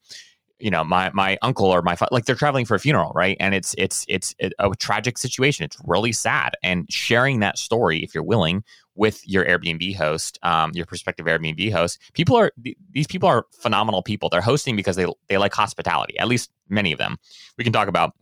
[0.62, 3.38] you know my my uncle or my like they're traveling for a funeral right?
[3.40, 5.66] And it's it's it's a tragic situation.
[5.66, 6.56] It's really sad.
[6.64, 8.64] And sharing that story if you're willing
[8.96, 12.52] with your airbnb host um, your prospective airbnb host people are
[12.92, 14.30] these people are phenomenal people.
[14.30, 17.18] They're hosting because they they like hospitality at least many of them.
[17.58, 18.14] We can talk about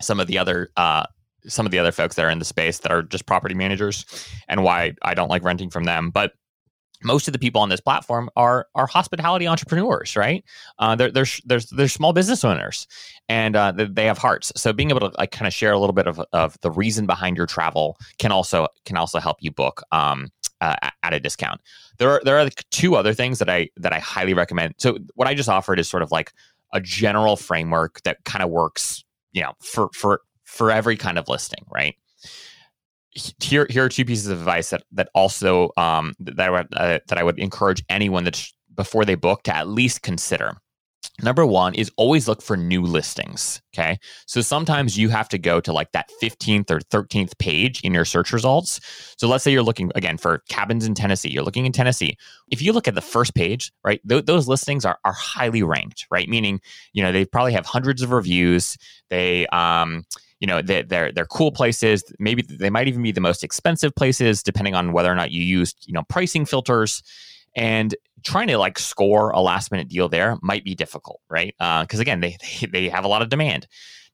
[0.00, 1.06] some of the other uh,
[1.48, 4.04] some of the other folks that are in the space that are just property managers
[4.48, 6.10] and why I don't like renting from them.
[6.10, 6.32] But
[7.02, 10.44] most of the people on this platform are are hospitality entrepreneurs, right?
[10.78, 12.86] Uh, they're, they're they're they're small business owners,
[13.28, 14.52] and uh, they have hearts.
[14.56, 17.06] So being able to like kind of share a little bit of, of the reason
[17.06, 20.30] behind your travel can also can also help you book um,
[20.60, 21.60] uh, at a discount.
[21.98, 24.74] There are there are two other things that I that I highly recommend.
[24.78, 26.32] So what I just offered is sort of like
[26.72, 31.28] a general framework that kind of works, you know, for for for every kind of
[31.28, 31.96] listing, right?
[33.40, 36.98] Here here are two pieces of advice that that also um, that I would, uh,
[37.06, 40.56] that I would encourage anyone that before they book to at least consider.
[41.22, 43.62] Number one is always look for new listings.
[43.74, 43.98] Okay.
[44.26, 48.04] So sometimes you have to go to like that 15th or 13th page in your
[48.04, 48.80] search results.
[49.16, 51.30] So let's say you're looking again for cabins in Tennessee.
[51.30, 52.18] You're looking in Tennessee.
[52.50, 56.06] If you look at the first page, right, th- those listings are, are highly ranked,
[56.10, 56.28] right?
[56.28, 56.60] Meaning,
[56.92, 58.76] you know, they probably have hundreds of reviews.
[59.08, 60.04] They, um,
[60.40, 62.04] you know they, they're they're cool places.
[62.18, 65.42] Maybe they might even be the most expensive places depending on whether or not you
[65.42, 67.02] used you know pricing filters.
[67.54, 71.54] And trying to like score a last minute deal there might be difficult right?
[71.58, 73.66] Because uh, again they, they they have a lot of demand.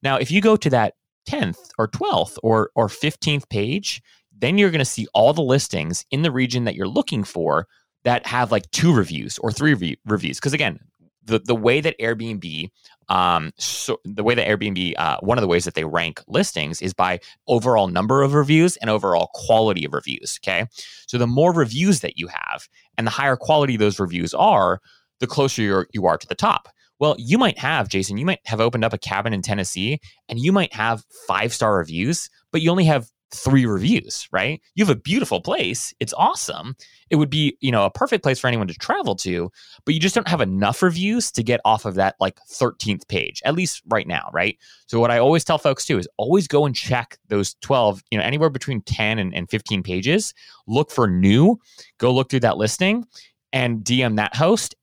[0.02, 0.94] Now if you go to that
[1.28, 4.02] 10th or 12th or or 15th page
[4.42, 7.68] then you're going to see all the listings in the region that you're looking for
[8.04, 10.38] that have like two reviews or three re- reviews.
[10.38, 10.80] Because again
[11.24, 12.70] the the way that Airbnb
[13.08, 16.80] um so the way that Airbnb uh, one of the ways that they rank listings
[16.80, 20.66] is by overall number of reviews and overall quality of reviews okay?
[21.06, 24.80] So the more reviews that you have and the higher quality those reviews are
[25.20, 26.68] the closer you're, you are to the top.
[26.98, 30.38] Well you might have Jason you might have opened up a cabin in Tennessee and
[30.38, 34.60] you might have five star reviews but you only have three reviews, right?
[34.74, 35.94] You have a beautiful place.
[36.00, 36.76] It's awesome.
[37.10, 39.50] It would be, you know, a perfect place for anyone to travel to,
[39.84, 43.40] but you just don't have enough reviews to get off of that like 13th page,
[43.44, 44.58] at least right now, right?
[44.86, 48.18] So what I always tell folks too is always go and check those 12, you
[48.18, 50.34] know, anywhere between 10 and, and 15 pages.
[50.66, 51.58] Look for new,
[51.98, 53.06] go look through that listing
[53.52, 54.74] and DM that host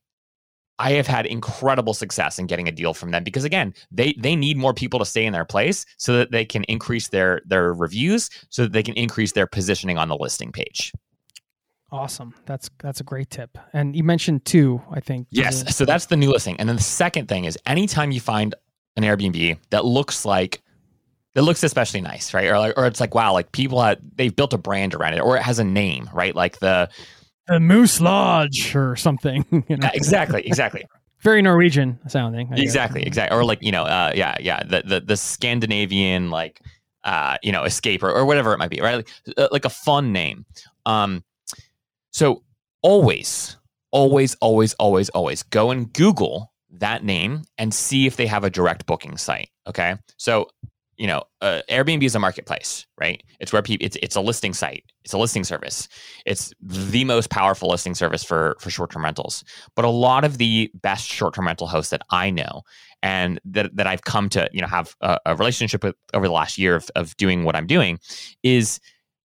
[0.80, 4.36] I have had incredible success in getting a deal from them because again, they they
[4.36, 7.74] need more people to stay in their place so that they can increase their their
[7.74, 10.94] reviews so that they can increase their positioning on the listing page.
[11.92, 12.34] Awesome.
[12.46, 13.58] That's that's a great tip.
[13.74, 15.28] And you mentioned two, I think.
[15.32, 15.76] Yes.
[15.76, 16.56] So that's the new listing.
[16.60, 18.56] And then the second thing is anytime you find
[18.96, 20.62] an Airbnb that looks like
[21.36, 22.48] it looks especially nice, right?
[22.48, 25.20] Or like, or it's like wow, like people had they've built a brand around it,
[25.20, 26.36] or it has a name, right?
[26.36, 26.90] Like the
[27.50, 29.46] the Moose Lodge or something.
[29.70, 29.90] You know?
[29.94, 30.86] exactly, exactly.
[31.22, 32.52] Very Norwegian sounding.
[32.54, 33.38] exactly, exactly.
[33.38, 36.62] Or like you know, uh, yeah, yeah, the, the the Scandinavian like
[37.04, 38.96] uh, you know escape or, or whatever it might be, right?
[38.96, 40.46] Like, uh, like a fun name.
[40.86, 41.24] Um,
[42.12, 42.44] so
[42.82, 43.58] always,
[43.92, 48.50] always, always, always, always go and Google that name and see if they have a
[48.50, 49.50] direct booking site.
[49.68, 50.48] Okay, so
[51.00, 53.24] you know, uh, Airbnb is a marketplace, right?
[53.40, 54.84] It's where people, it's, it's a listing site.
[55.06, 55.88] It's a listing service.
[56.26, 59.46] It's the most powerful listing service for, for short-term rentals.
[59.78, 62.64] But a lot of the best short-term rental hosts that I know
[63.02, 66.34] and that, that I've come to, you know, have a, a relationship with over the
[66.34, 67.98] last year of, of doing what I'm doing
[68.44, 68.82] is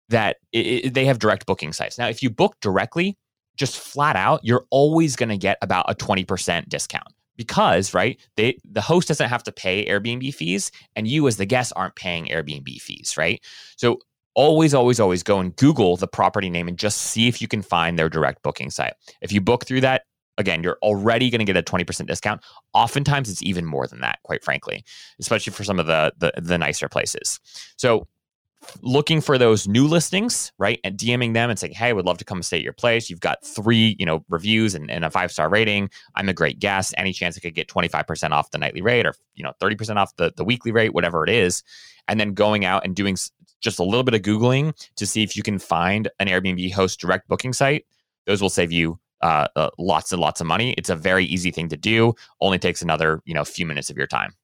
[0.08, 1.98] that it, it, they have direct booking sites.
[1.98, 3.16] Now, if you book directly,
[3.56, 7.06] just flat out, you're always going to get about a 20% discount
[7.40, 11.46] because right they the host doesn't have to pay airbnb fees and you as the
[11.46, 13.42] guest aren't paying airbnb fees right
[13.76, 13.98] so
[14.34, 17.62] always always always go and google the property name and just see if you can
[17.62, 20.02] find their direct booking site if you book through that
[20.38, 22.40] again, you're already going to get a 20% discount.
[22.72, 24.82] Oftentimes it's even more than that, quite frankly,
[25.20, 27.38] especially for some of the the, the nicer places.
[27.76, 28.08] So
[28.82, 30.80] looking for those new listings, right?
[30.84, 33.10] And DMing them and saying, Hey, I would love to come stay at your place.
[33.10, 35.90] You've got three, you know, reviews and, and a five star rating.
[36.14, 36.94] I'm a great guest.
[36.96, 40.14] Any chance I could get 25% off the nightly rate or, you know, 30% off
[40.16, 41.62] the, the weekly rate, whatever it is.
[42.08, 43.16] And then going out and doing
[43.60, 47.00] just a little bit of Googling to see if you can find an Airbnb host
[47.00, 47.86] direct booking site.
[48.26, 50.74] Those will save you uh, uh, lots and lots of money.
[50.78, 52.14] It's a very easy thing to do.
[52.40, 54.34] Only takes another, you know, few minutes of your time.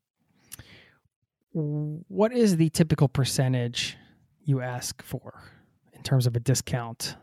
[1.52, 3.96] What is the typical percentage
[4.46, 5.42] you ask for
[5.92, 7.16] in terms of a discount?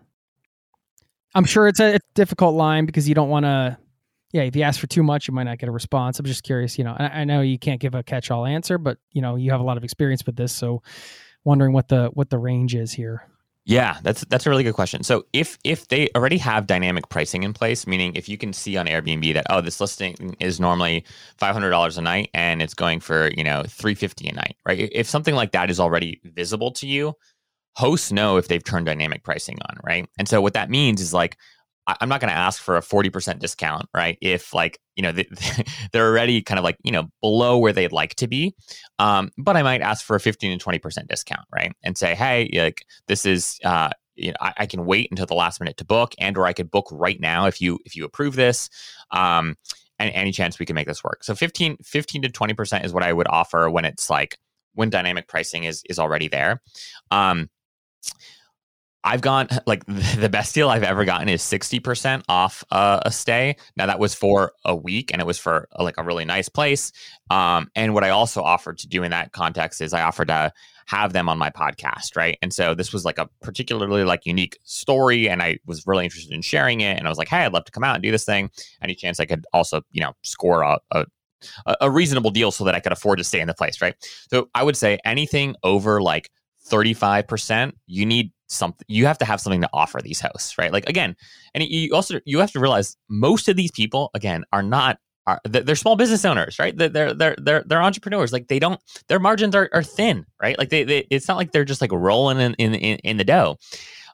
[1.33, 3.77] I'm sure it's a, difficult line because you don't want to.
[4.33, 6.19] Yeah, if you ask for too much, you might not get a response.
[6.19, 6.77] I'm just curious.
[6.77, 9.51] You know, I, I know you can't give a catch-all answer, but you know, you
[9.51, 10.81] have a lot of experience with this, so
[11.43, 13.27] wondering what the what the range is here.
[13.65, 15.03] Yeah, that's that's a really good question.
[15.03, 18.75] So if if they already have dynamic pricing in place, meaning if you can see
[18.75, 21.05] on Airbnb that oh this listing is normally
[21.37, 24.57] five hundred dollars a night and it's going for you know three fifty a night,
[24.65, 24.89] right?
[24.91, 27.13] If something like that is already visible to you,
[27.75, 30.07] hosts know if they've turned dynamic pricing on, right?
[30.19, 31.37] And so what that means is like
[31.85, 34.17] I'm not going to ask for a 40% discount, right?
[34.21, 35.11] If like, you know,
[35.91, 38.55] they're already kind of like, you know, below where they'd like to be.
[38.99, 41.73] Um, but I might ask for a 15 to 20% discount, right?
[41.83, 45.33] And say, hey, like this is, uh, you know, I, I, can wait until the
[45.33, 48.05] last minute to book and, or I could book right now if you, if you
[48.05, 48.69] approve this.
[49.11, 49.55] Um,
[49.99, 51.23] and any chance we can make this work.
[51.23, 54.37] So 15, 15 to 20% is what I would offer when it's like,
[54.73, 56.61] when dynamic pricing is, is already there.
[57.11, 57.49] Um,
[59.03, 63.55] I've gone like the best deal I've ever gotten is 60% off uh, a stay.
[63.75, 66.49] Now that was for a week and it was for uh, like a really nice
[66.49, 66.91] place.
[67.29, 70.51] Um, and what I also offered to do in that context is I offered to
[70.85, 72.37] have them on my podcast, right?
[72.41, 76.33] And so this was like a particularly like unique story and I was really interested
[76.33, 78.11] in sharing it and I was like, "Hey, I'd love to come out and do
[78.11, 78.49] this thing.
[78.81, 81.05] Any chance I could also, you know, score a, a
[81.81, 83.95] a reasonable deal so that I could afford to stay in the place, right?
[84.29, 86.29] So I would say anything over like
[86.69, 90.71] 35%, you need something you have to have something to offer these hosts right?
[90.71, 91.15] Like again
[91.53, 95.39] and you also you have to realize most of these people again are not are
[95.45, 96.77] they're small business owners right?
[96.77, 98.33] They're they're they're they're entrepreneurs.
[98.33, 100.57] Like they don't their margins are, are thin right?
[100.57, 103.23] Like they, they it's not like they're just like rolling in in in, in the
[103.23, 103.57] dough.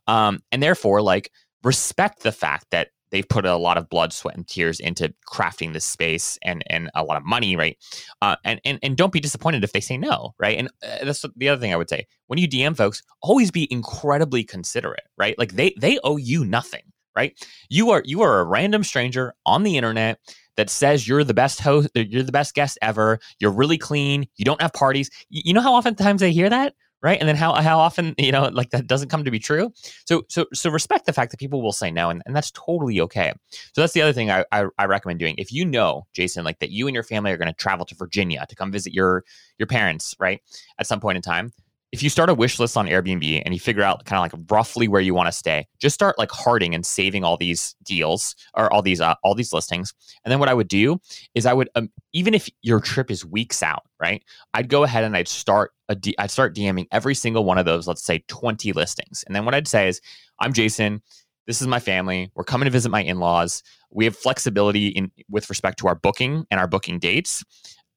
[0.08, 1.32] Um and therefore like
[1.64, 5.74] respect the fact that they've put a lot of blood, sweat, and tears into crafting
[5.74, 7.78] this space and and a lot of money, right?
[8.22, 10.58] Uh, and and and don't be disappointed if they say no, right?
[10.58, 13.68] And uh, that's the other thing I would say when you DM folks, always be
[13.72, 15.38] incredibly considerate, right?
[15.38, 16.84] Like they they owe you nothing,
[17.16, 17.34] right?
[17.70, 20.20] You are you are a random stranger on the internet
[20.56, 24.44] that says you're the best host, you're the best guest ever, you're really clean, you
[24.44, 25.10] don't have parties.
[25.30, 26.74] You know how oftentimes they hear that?
[27.02, 27.20] Right?
[27.20, 29.72] And then how how often you know like that doesn't come to be true.
[30.06, 33.00] So so so respect the fact that people will say no, and, and that's totally
[33.02, 33.34] okay.
[33.74, 35.36] So that's the other thing I, I, I recommend doing.
[35.38, 37.96] If you know Jason, like that, you and your family are going to travel to
[37.96, 39.24] Virginia to come visit your
[39.58, 40.42] your parents, right?
[40.78, 41.54] At some point in time,
[41.92, 44.52] if you start a wish list on Airbnb and you figure out kind of like
[44.52, 48.36] roughly where you want to stay, just start like harding and saving all these deals
[48.56, 49.94] or all these uh, all these listings.
[50.24, 51.02] And then what I would do
[51.34, 54.24] is I would um, even if your trip is weeks out, right?
[54.54, 57.66] I'd go ahead and I'd start a D- I'd start DMing every single one of
[57.66, 59.24] those, let's say 20 listings.
[59.26, 60.00] And then what I'd say is,
[60.40, 61.02] I'm Jason.
[61.48, 62.32] This is my family.
[62.36, 63.64] We're coming to visit my in-laws.
[63.90, 67.44] We have flexibility in with respect to our booking and our booking dates.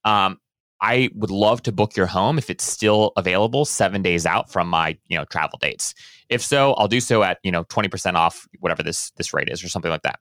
[0.05, 0.39] Um,
[0.83, 4.69] I would love to book your home if it's still available seven days out from
[4.69, 5.95] my you know travel dates.
[6.29, 9.49] If so, I'll do so at you know twenty percent off whatever this this rate
[9.49, 10.19] is or something like that.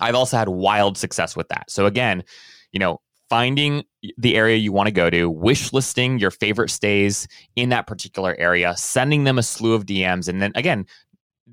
[0.00, 1.70] I've also had wild success with that.
[1.70, 2.24] So again,
[2.72, 3.00] you know,
[3.30, 3.84] finding
[4.18, 8.34] the area you want to go to, wish listing your favorite stays in that particular
[8.38, 10.84] area, sending them a slew of DMs, and then again.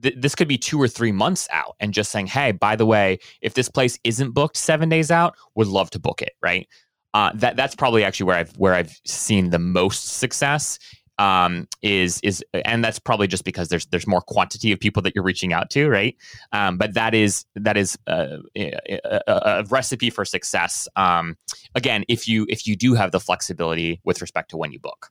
[0.02, 2.86] Th- this could be two or three months out, and just saying, "Hey, by the
[2.86, 6.70] way, if this place isn't booked seven days out, would love to book it." Right?
[7.14, 10.80] Uh, that that's probably actually where I've where I've seen the most success.
[11.18, 15.14] Um, is is and that's probably just because there's there's more quantity of people that
[15.14, 16.16] you're reaching out to, right?
[16.54, 20.88] Um, but that is that is a, a, a recipe for success.
[20.96, 21.36] Um,
[21.76, 25.10] again, if you if you do have the flexibility with respect to when you book.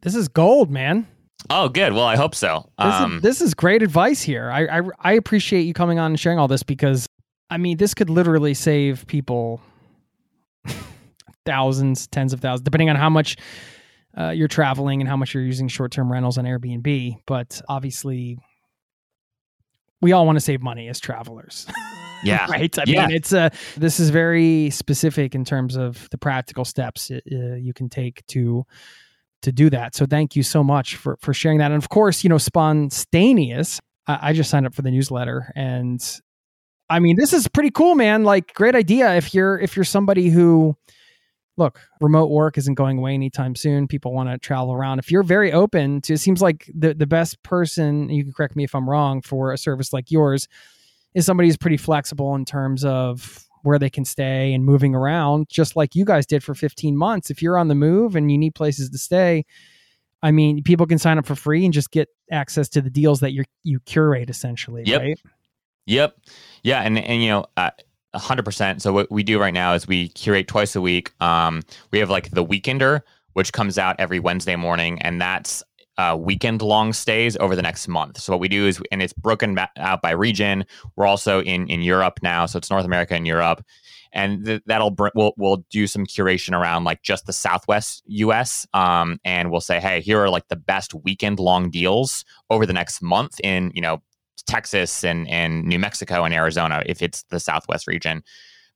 [0.00, 1.06] This is gold, man.
[1.50, 1.92] Oh, good.
[1.92, 2.70] Well, I hope so.
[2.78, 4.50] This, is, um, this is great advice here.
[4.50, 7.06] I, I I appreciate you coming on and sharing all this because
[7.50, 9.60] I mean this could literally save people
[11.44, 13.36] thousands, tens of thousands, depending on how much
[14.18, 17.18] uh, you're traveling and how much you're using short term rentals on Airbnb.
[17.26, 18.38] But obviously,
[20.00, 21.66] we all want to save money as travelers.
[22.22, 22.46] Yeah.
[22.48, 22.78] right.
[22.78, 23.06] I yeah.
[23.06, 27.18] mean, it's a, uh, this is very specific in terms of the practical steps uh,
[27.26, 28.64] you can take to,
[29.42, 29.94] to do that.
[29.94, 31.70] So thank you so much for, for sharing that.
[31.70, 36.00] And of course, you know, Sponstayneous, I, I just signed up for the newsletter and
[36.88, 38.24] I mean, this is pretty cool, man.
[38.24, 39.14] Like, great idea.
[39.14, 40.76] If you're if you're somebody who,
[41.56, 43.86] look, remote work isn't going away anytime soon.
[43.86, 44.98] People want to travel around.
[44.98, 48.56] If you're very open to, it seems like the, the best person, you can correct
[48.56, 50.48] me if I'm wrong, for a service like yours
[51.14, 55.48] is somebody who's pretty flexible in terms of where they can stay and moving around,
[55.48, 57.30] just like you guys did for 15 months.
[57.30, 59.46] If you're on the move and you need places to stay,
[60.22, 63.20] I mean, people can sign up for free and just get access to the deals
[63.20, 65.00] that you you curate essentially, yep.
[65.00, 65.18] right?
[65.86, 66.16] Yep.
[66.62, 66.80] Yeah.
[66.80, 67.72] And, and you know, I,
[68.14, 68.80] 100%.
[68.80, 71.12] So what we do right now is we curate twice a week.
[71.20, 73.00] Um, we have like the Weekender,
[73.34, 75.62] which comes out every Wednesday morning, and that's
[75.96, 78.18] uh, weekend long stays over the next month.
[78.18, 80.64] So what we do is, and it's broken out by region.
[80.96, 83.64] We're also in in Europe now, so it's North America and Europe,
[84.12, 88.66] and th- that'll br- we'll we'll do some curation around like just the Southwest U.S.
[88.74, 92.72] Um, and we'll say, hey, here are like the best weekend long deals over the
[92.72, 94.02] next month in you know
[94.46, 98.22] Texas and and New Mexico and Arizona if it's the Southwest region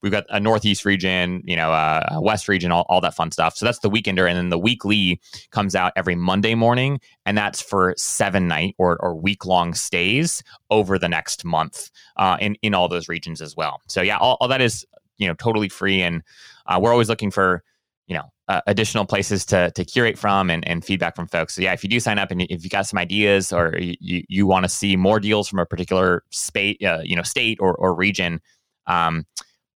[0.02, 3.30] we've got a northeast region, you know, uh, a west region, all, all that fun
[3.30, 3.56] stuff.
[3.56, 7.60] So that's the weekender, and then the weekly comes out every Monday morning, and that's
[7.60, 12.74] for seven night or, or week long stays over the next month uh, in in
[12.74, 13.80] all those regions as well.
[13.88, 14.86] So yeah, all, all that is
[15.18, 16.22] you know totally free, and
[16.66, 17.62] uh, we're always looking for
[18.08, 21.54] you know uh, additional places to to curate from and, and feedback from folks.
[21.54, 24.24] So yeah, if you do sign up and if you got some ideas or you,
[24.28, 27.74] you want to see more deals from a particular state, uh, you know, state or,
[27.76, 28.40] or region,
[28.86, 29.26] um,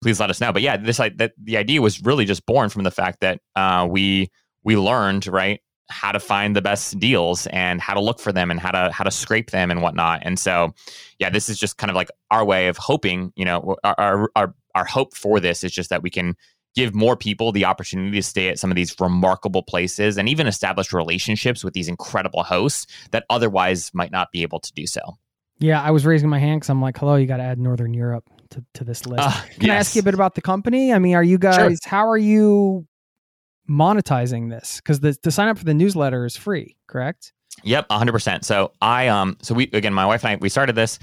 [0.03, 0.53] please let us know.
[0.53, 3.41] But yeah, this like that the idea was really just born from the fact that
[3.55, 4.31] uh, we
[4.65, 5.61] we learned right
[5.91, 8.91] how to find the best deals and how to look for them and how to
[8.91, 10.21] how to scrape them and whatnot.
[10.23, 10.73] And so,
[11.19, 13.33] yeah, this is just kind of like our way of hoping.
[13.37, 16.35] You know, our our our hope for this is just that we can
[16.75, 20.47] give more people the opportunity to stay at some of these remarkable places and even
[20.47, 25.01] establish relationships with these incredible hosts that otherwise might not be able to do so.
[25.59, 27.95] Yeah, I was raising my hand because I'm like, hello, you got to add Northern
[27.95, 29.23] Europe to, to this list.
[29.23, 29.71] Uh, Can yes.
[29.71, 30.93] I ask you a bit about the company?
[30.93, 31.91] I mean, are you guys, sure.
[31.91, 32.87] how are you
[33.71, 34.77] monetizing this?
[34.77, 37.33] Because the to sign up for the newsletter is free, correct?
[37.63, 38.45] Yep, 100%.
[38.45, 40.99] So I, um, so we, again, my wife and I, we started this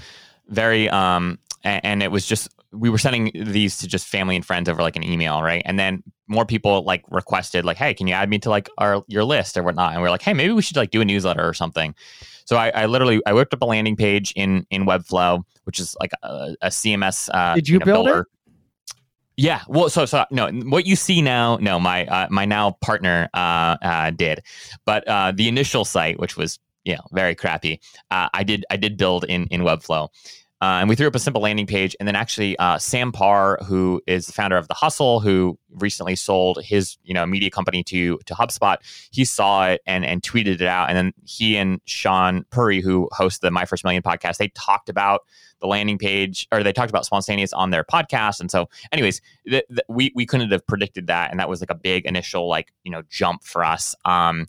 [0.48, 4.44] very, um, and, and it was just, we were sending these to just family and
[4.44, 5.62] friends over like an email, right?
[5.64, 9.02] And then more people like requested, like, hey, can you add me to like our
[9.08, 9.92] your list or whatnot?
[9.92, 11.94] And we are like, hey, maybe we should like do a newsletter or something.
[12.44, 15.96] So I, I, literally I whipped up a landing page in in Webflow, which is
[16.00, 17.28] like a, a CMS.
[17.32, 18.20] Uh, Did you, you know, build builder.
[18.20, 18.26] it?
[19.36, 19.62] Yeah.
[19.68, 23.76] Well, so so no, what you see now, no, my uh, my now partner uh,
[23.82, 24.42] uh, did,
[24.84, 27.80] but uh, the initial site, which was you know very crappy,
[28.10, 30.08] uh, I did I did build in in Webflow.
[30.62, 31.96] Uh, and we threw up a simple landing page.
[31.98, 36.16] And then actually, uh, Sam Parr, who is the founder of The Hustle, who recently
[36.16, 38.76] sold his you know media company to to HubSpot,
[39.10, 40.88] he saw it and and tweeted it out.
[40.88, 44.88] And then he and Shaan Puri, who hosts the My First Million podcast, they talked
[44.88, 45.22] about
[45.60, 48.40] the landing page or they talked about Sponstayneous on their podcast.
[48.40, 51.70] And so, anyways, th- th- we we couldn't have predicted that, and that was like
[51.70, 53.94] a big initial like you know jump for us.
[54.04, 54.46] Um,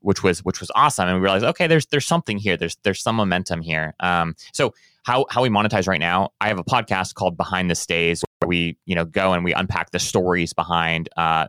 [0.00, 2.58] which was which was awesome, and we realized okay, there's there's something here.
[2.58, 3.94] There's there's some momentum here.
[4.00, 4.74] Um, so
[5.04, 6.30] how how we monetize right now.
[6.40, 9.54] I have a podcast called Behind the Stays where we you know go and we
[9.54, 11.46] unpack the stories behind uh,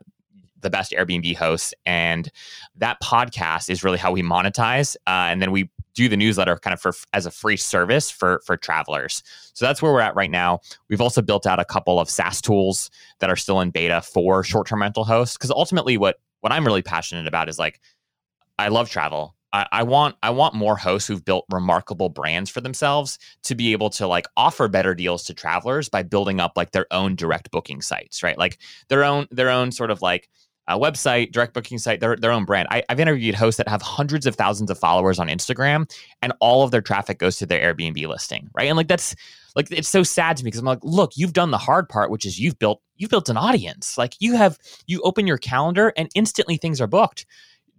[0.61, 2.29] the best Airbnb hosts, and
[2.75, 4.95] that podcast is really how we monetize.
[5.07, 8.41] Uh, and then we do the newsletter kind of for as a free service for
[8.45, 9.23] for travelers.
[9.53, 10.59] So that's where we're at right now.
[10.89, 14.43] We've also built out a couple of SaaS tools that are still in beta for
[14.43, 17.79] short term rental hosts because ultimately what what I'm really passionate about is like
[18.59, 19.34] I love travel.
[19.71, 23.89] I, want I want more hosts who've built remarkable brands for themselves to be able
[23.91, 27.81] to like offer better deals to travelers by building up like their own direct booking
[27.81, 28.37] sites, right?
[28.37, 28.57] Like
[28.89, 30.29] their own their own sort of like
[30.67, 32.67] a website, direct booking site, their, their own brand.
[32.71, 35.87] I, have interviewed hosts that have hundreds of thousands of followers on Instagram,
[36.23, 38.67] and all of their traffic goes to their Airbnb listing, right?
[38.67, 39.15] And like that's
[39.55, 42.09] like it's so sad to me because I'm like, look, you've done the hard part,
[42.09, 43.97] which is you've built you've built an audience.
[43.97, 47.25] Like you have you open your calendar and instantly things are booked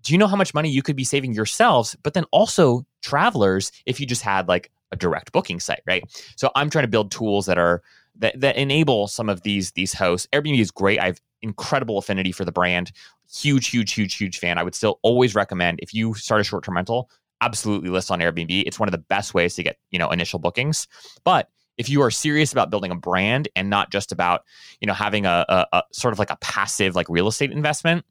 [0.07, 3.73] do you know how much money you could be saving yourselves, but then also travelers
[3.87, 6.05] if you just had like a direct booking site, right?
[6.37, 7.83] So I'm trying to build tools that are
[8.19, 10.29] that, that enable some of these these hosts.
[10.33, 11.01] Airbnb is great.
[11.01, 12.93] I have incredible affinity for the brand.
[13.35, 14.59] Huge, huge, huge, huge fan.
[14.59, 18.21] I would still always recommend if you start a short term rental, absolutely list on
[18.21, 18.63] Airbnb.
[18.65, 20.87] It's one of the best ways to get you know initial bookings.
[21.25, 24.45] But if you are serious about building a brand and not just about
[24.81, 28.05] you know having a, a, a sort of like a passive like real estate investment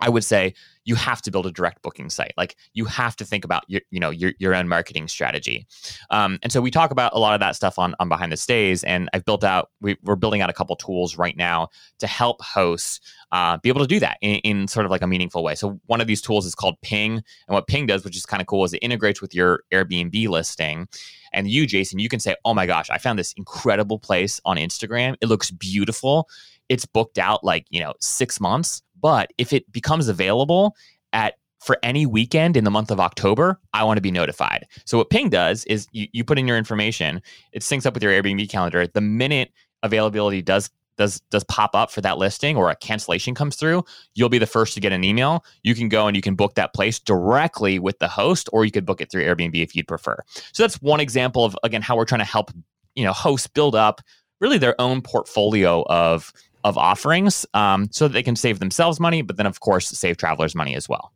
[0.00, 0.54] I would say
[0.84, 2.32] you have to build a direct booking site.
[2.36, 5.66] Like you have to think about your, you know, your, your own marketing strategy.
[6.10, 8.36] Um, and so we talk about a lot of that stuff on, on behind the
[8.36, 8.84] stays.
[8.84, 11.68] And I've built out, we, are building out a couple tools right now
[11.98, 13.00] to help hosts
[13.32, 15.54] uh, be able to do that in, in, sort of like a meaningful way.
[15.54, 17.14] So one of these tools is called Ping.
[17.14, 20.28] And what Ping does, which is kind of cool, is it integrates with your Airbnb
[20.28, 20.88] listing.
[21.32, 24.56] And you, Jason, you can say, oh my gosh, I found this incredible place on
[24.56, 25.16] Instagram.
[25.20, 26.30] It looks beautiful.
[26.70, 30.76] It's booked out like, you know, six months but if it becomes available
[31.12, 34.66] at for any weekend in the month of October, I want to be notified.
[34.84, 37.20] So what Ping does is you, you put in your information,
[37.52, 38.86] it syncs up with your Airbnb calendar.
[38.86, 43.56] The minute availability does does does pop up for that listing or a cancellation comes
[43.56, 43.84] through,
[44.14, 45.44] you'll be the first to get an email.
[45.62, 48.70] You can go and you can book that place directly with the host, or you
[48.70, 50.18] could book it through Airbnb if you'd prefer.
[50.52, 52.50] So that's one example of again how we're trying to help
[52.94, 54.02] you know hosts build up
[54.40, 56.32] really their own portfolio of
[56.64, 60.16] of offerings um, so that they can save themselves money, but then of course save
[60.16, 61.12] travelers money as well.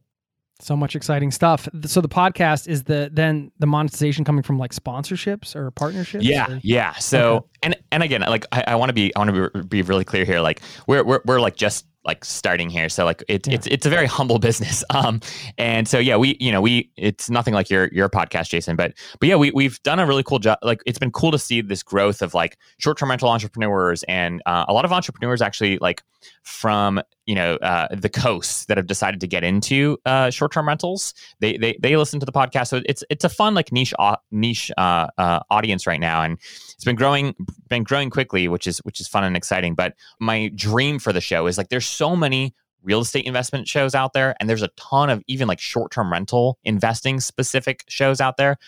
[0.61, 1.69] So much exciting stuff.
[1.87, 6.25] So the podcast is the then the monetization coming from like sponsorships or partnerships.
[6.25, 6.61] Yeah, or?
[6.63, 6.93] yeah.
[6.95, 7.47] So okay.
[7.65, 10.05] and and again, like I, I want to be I want to be, be really
[10.05, 10.41] clear here.
[10.41, 12.89] Like we're we're we're like just like starting here.
[12.89, 13.55] So like it, yeah.
[13.55, 14.85] it's it's a very humble business.
[14.93, 15.21] Um
[15.57, 18.93] and so yeah we you know we it's nothing like your your podcast jason but
[19.19, 20.59] but yeah we, we've done a really cool job.
[20.63, 24.67] Like it's been cool to see this growth of like short-term rental entrepreneurs and uh,
[24.69, 26.03] a lot of entrepreneurs actually like
[26.43, 31.15] from you know uh, the coasts that have decided to get into uh, short-term rentals.
[31.41, 32.69] They, they they listen to the podcast.
[32.69, 33.95] So it's it's a fun like niche
[34.31, 36.23] niche uh, uh, audience right now.
[36.23, 36.39] And
[36.83, 37.33] it's been growing
[37.69, 41.21] been growing quickly which is which is fun and exciting but my dream for the
[41.21, 44.69] show is like there's so many real estate investment shows out there and there's a
[44.77, 48.59] ton of even like short-term rental investing specific shows out there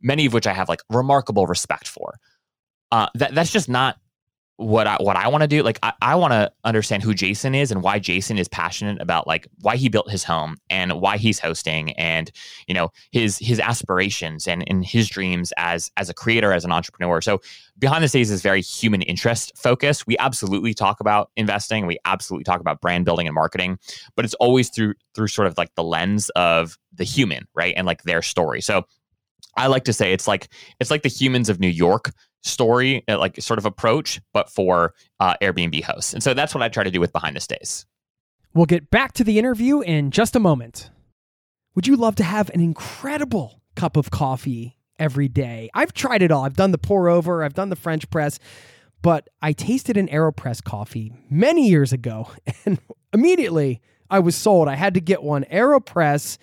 [0.00, 2.20] many of which i have like remarkable respect for.
[2.90, 3.98] Uh, that that's just not
[4.58, 5.62] what I what I want to do.
[5.62, 9.24] Like I, I want to understand who Jason is and why Jason is passionate about
[9.28, 12.32] like why he built his home and why he's hosting and
[12.66, 16.72] you know his his aspirations and, and his dreams as as a creator as an
[16.72, 17.20] entrepreneur.
[17.20, 17.40] So
[17.78, 20.08] behind the scenes is very human interest focused.
[20.08, 21.86] We absolutely talk about investing.
[21.86, 23.78] We absolutely talk about brand building and marketing,
[24.16, 27.74] but it's always through through sort of like the lens of the human, right?
[27.76, 28.60] And like their story.
[28.60, 28.86] So
[29.56, 30.48] I like to say it's like
[30.80, 32.12] it's like the humans of New York
[32.48, 36.12] story, uh, like sort of approach, but for uh, Airbnb hosts.
[36.12, 37.86] And so that's what I try to do with Behind the Stays.
[38.54, 40.90] We'll get back to the interview in just a moment.
[41.74, 45.70] Would you love to have an incredible cup of coffee every day?
[45.74, 46.44] I've tried it all.
[46.44, 48.38] I've done the pour over, I've done the French press,
[49.02, 52.30] but I tasted an AeroPress coffee many years ago
[52.64, 52.80] and
[53.12, 53.80] immediately
[54.10, 54.68] I was sold.
[54.68, 55.44] I had to get one.
[55.44, 56.38] AeroPress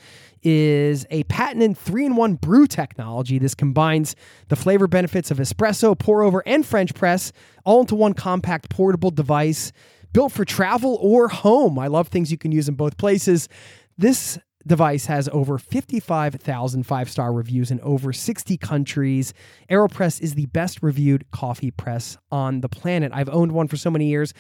[0.46, 3.40] is a patented three in one brew technology.
[3.40, 4.16] This combines
[4.48, 7.34] the flavor benefits of espresso, pour over, and French press
[7.66, 9.74] all into one compact portable device
[10.14, 11.78] built for travel or home.
[11.78, 13.50] I love things you can use in both places.
[13.98, 19.34] This device has over 55,000 five star reviews in over 60 countries.
[19.70, 23.12] AeroPress is the best reviewed coffee press on the planet.
[23.14, 24.34] I've owned one for so many years.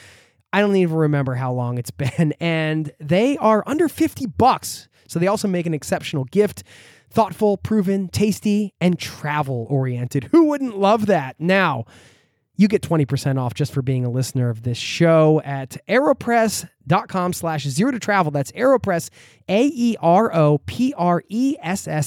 [0.53, 2.33] I don't even remember how long it's been.
[2.39, 4.87] And they are under 50 bucks.
[5.07, 6.63] So they also make an exceptional gift
[7.09, 10.25] thoughtful, proven, tasty, and travel oriented.
[10.25, 11.37] Who wouldn't love that?
[11.39, 11.85] Now,
[12.57, 17.63] you get 20% off just for being a listener of this show at aeropress.com slash
[17.65, 18.31] zero to travel.
[18.31, 19.09] That's aeropress,
[19.49, 20.01] A-E-R-O-P-R-E-S-S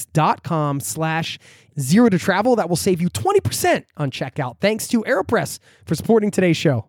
[0.05, 1.39] dot com slash
[1.79, 2.55] zero to travel.
[2.55, 4.57] That will save you 20% on checkout.
[4.59, 6.88] Thanks to AeroPress for supporting today's show.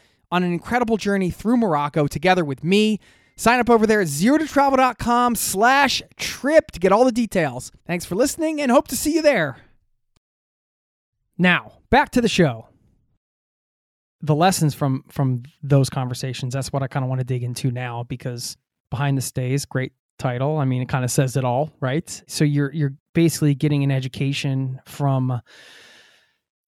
[0.31, 2.99] on an incredible journey through Morocco together with me.
[3.35, 7.71] Sign up over there at zerototravel.com slash trip to get all the details.
[7.85, 9.57] Thanks for listening and hope to see you there.
[11.37, 12.67] Now, back to the show.
[14.21, 17.71] The lessons from from those conversations, that's what I kind of want to dig into
[17.71, 18.55] now because
[18.91, 20.57] Behind the Stays, great title.
[20.57, 22.23] I mean, it kind of says it all, right?
[22.27, 25.41] So you're you're basically getting an education from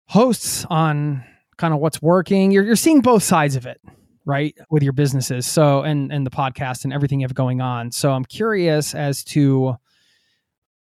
[0.08, 1.24] hosts on
[1.58, 2.52] kind of what's working.
[2.52, 3.82] You're you're seeing both sides of it,
[4.26, 5.46] right, with your businesses.
[5.46, 7.92] So and and the podcast and everything you have going on.
[7.92, 9.76] So I'm curious as to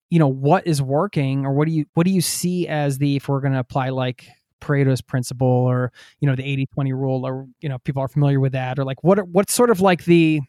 [0.09, 3.18] you know what is working or what do you what do you see as the
[3.18, 4.28] if we're going to apply like
[4.61, 6.43] Pareto's principle or you know the
[6.78, 9.70] 80-20 rule or you know people are familiar with that or like what what's sort
[9.70, 10.41] of like the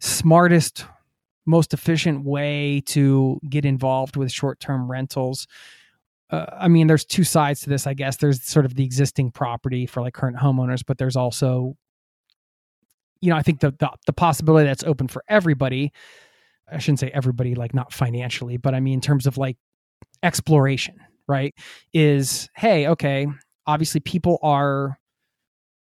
[0.00, 0.86] smartest,
[1.46, 5.46] most efficient way to get involved with short term rentals.
[6.30, 8.16] Uh, I mean, there's two sides to this, I guess.
[8.16, 11.76] There's sort of the existing property for like current homeowners, but there's also,
[13.20, 15.92] you know, I think the, the, the possibility that's open for everybody.
[16.70, 19.56] I shouldn't say everybody, like not financially, but I mean in terms of like
[20.22, 21.54] exploration, right?
[21.94, 23.26] Is hey, okay,
[23.66, 24.98] obviously people are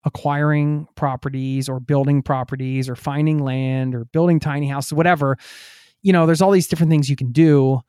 [0.05, 5.37] acquiring properties or building properties or finding land or building tiny houses, whatever.
[6.03, 7.81] You know, there's all these different things you can do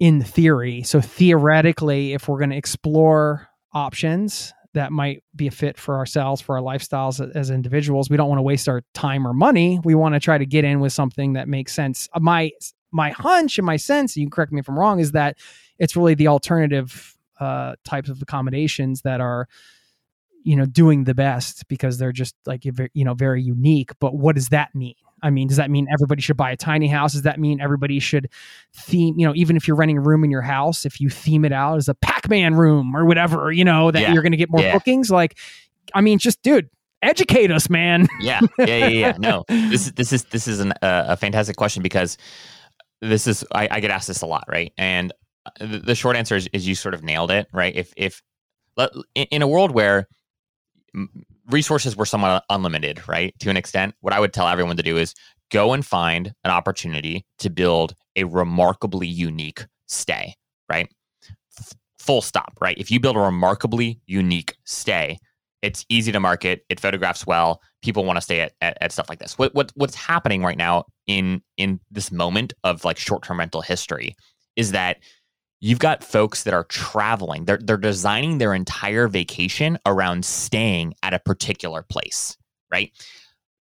[0.00, 0.82] in theory.
[0.82, 6.40] So theoretically, if we're going to explore options that might be a fit for ourselves,
[6.40, 9.80] for our lifestyles as individuals, we don't want to waste our time or money.
[9.82, 12.08] We want to try to get in with something that makes sense.
[12.18, 12.52] My
[12.90, 15.36] my hunch and my sense, you can correct me if I'm wrong, is that
[15.78, 19.48] it's really the alternative uh, types of accommodations that are
[20.48, 24.34] you know doing the best because they're just like you know very unique but what
[24.34, 24.94] does that mean?
[25.22, 27.12] I mean does that mean everybody should buy a tiny house?
[27.12, 28.30] Does that mean everybody should
[28.72, 31.44] theme you know even if you're renting a room in your house if you theme
[31.44, 34.12] it out as a pac-man room or whatever you know that yeah.
[34.12, 34.72] you're going to get more yeah.
[34.72, 35.10] bookings?
[35.10, 35.36] Like
[35.94, 36.70] i mean just dude
[37.02, 38.08] educate us man.
[38.20, 38.40] Yeah.
[38.58, 39.16] Yeah yeah, yeah.
[39.18, 42.16] no this is this is this is an, uh, a fantastic question because
[43.02, 44.72] this is I, I, get asked this a lot right?
[44.78, 45.12] And
[45.60, 47.76] the, the short answer is, is you sort of nailed it right?
[47.76, 48.22] If if
[49.14, 50.08] in a world where
[51.50, 53.34] resources were somewhat unlimited, right?
[53.40, 55.14] To an extent, what I would tell everyone to do is
[55.50, 60.34] go and find an opportunity to build a remarkably unique stay,
[60.68, 60.88] right?
[61.58, 62.76] F- full stop, right?
[62.78, 65.18] If you build a remarkably unique stay,
[65.62, 69.08] it's easy to market, it photographs well, people want to stay at, at, at stuff
[69.08, 69.38] like this.
[69.38, 74.14] What, what what's happening right now in in this moment of like short-term rental history
[74.56, 74.98] is that
[75.60, 77.44] you've got folks that are traveling.
[77.44, 82.36] They're they're designing their entire vacation around staying at a particular place,
[82.70, 82.92] right?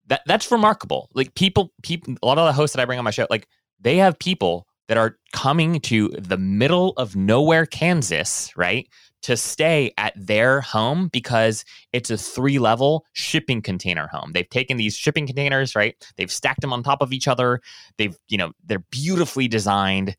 [0.08, 1.10] That that's remarkable.
[1.14, 3.48] Like people people a lot of the hosts that I bring on my show, like
[3.80, 8.88] they have people that are coming to the middle of nowhere, Kansas, right?
[9.26, 14.34] To stay at their home because it's a three level shipping container home.
[14.34, 15.95] They've taken these shipping containers, right?
[16.15, 17.59] They've stacked them on top of each other.
[17.97, 20.15] They've, you know, they're beautifully designed,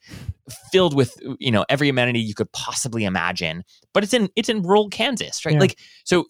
[0.73, 3.63] filled with, you know, every amenity you could possibly imagine.
[3.95, 5.55] But it's in it's in rural Kansas, right?
[5.55, 5.61] Yeah.
[5.61, 6.27] Like so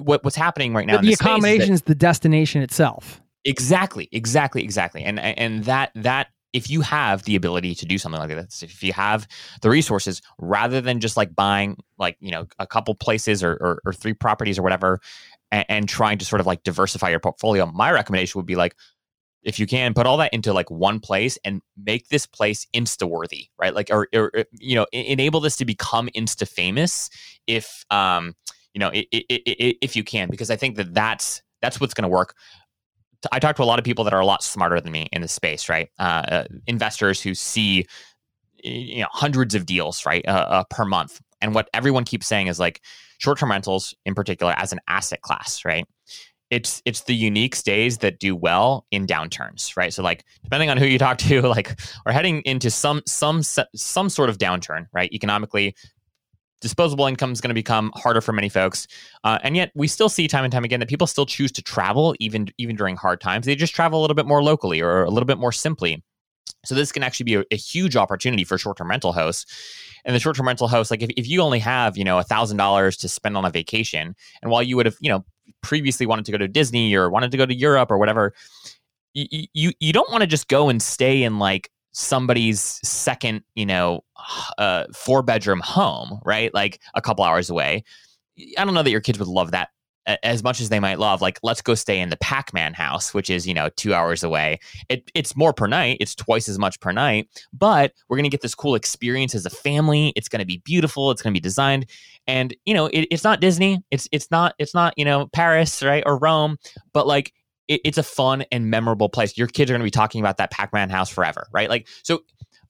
[0.00, 5.18] what, what's happening right now the accommodation is the destination itself exactly exactly exactly and
[5.18, 8.92] and that that if you have the ability to do something like this, if you
[8.92, 9.26] have
[9.62, 13.80] the resources, rather than just like buying like you know a couple places or or,
[13.84, 15.00] or three properties or whatever,
[15.50, 18.74] and, and, trying to sort of like diversify your portfolio, my recommendation would be like
[19.46, 23.08] if you can put all that into like one place and make this place insta
[23.08, 23.74] worthy, right?
[23.74, 27.08] Like or, or, you know enable this to become insta famous
[27.46, 28.34] if um
[28.74, 31.94] you know it, it, it, if you can because I think that that's that's what's
[31.94, 32.34] going to work
[33.32, 35.22] I talk to a lot of people that are a lot smarter than me in
[35.22, 35.88] this space, right?
[35.98, 37.86] Uh, uh, investors who see
[38.62, 41.20] you know hundreds of deals, right, uh, uh, per month.
[41.40, 42.80] And what everyone keeps saying is like
[43.18, 45.86] short-term rentals, in particular, as an asset class, right?
[46.50, 49.92] It's it's the unique stays that do well in downturns, right?
[49.92, 54.08] So like depending on who you talk to, like we're heading into some some some
[54.08, 55.12] sort of downturn, right?
[55.12, 55.74] Economically,
[56.60, 58.86] disposable income is going to become harder for many folks.
[59.24, 61.62] Uh, and yet we still see time and time again that people still choose to
[61.62, 63.46] travel even even during hard times.
[63.46, 66.02] They just travel a little bit more locally or a little bit more simply.
[66.64, 69.46] So this can actually be a, a huge opportunity for short-term rental hosts.
[70.04, 72.56] And the short-term rental hosts like if, if you only have you know a thousand
[72.56, 75.24] dollars to spend on a vacation and while you would have you know
[75.62, 78.32] previously wanted to go to disney or wanted to go to europe or whatever
[79.16, 83.64] you, you, you don't want to just go and stay in like somebody's second, you
[83.64, 84.04] know,
[84.58, 86.52] uh, four bedroom home, right?
[86.52, 87.84] Like a couple hours away.
[88.58, 89.70] I don't know that your kids would love that
[90.22, 91.22] as much as they might love.
[91.22, 94.22] Like, let's go stay in the Pac Man house, which is, you know, two hours
[94.22, 94.58] away.
[94.90, 98.42] It, it's more per night, it's twice as much per night, but we're to get
[98.42, 100.12] this cool experience as a family.
[100.16, 101.86] It's to be beautiful, it's to be designed.
[102.26, 105.82] And, you know, it, it's not Disney, it's, it's not, it's not, you know, Paris,
[105.82, 106.02] right?
[106.04, 106.58] Or Rome,
[106.92, 107.32] but like,
[107.68, 109.36] it, it's a fun and memorable place.
[109.36, 111.68] Your kids are going to be talking about that Pac-Man house forever, right?
[111.68, 112.22] Like, so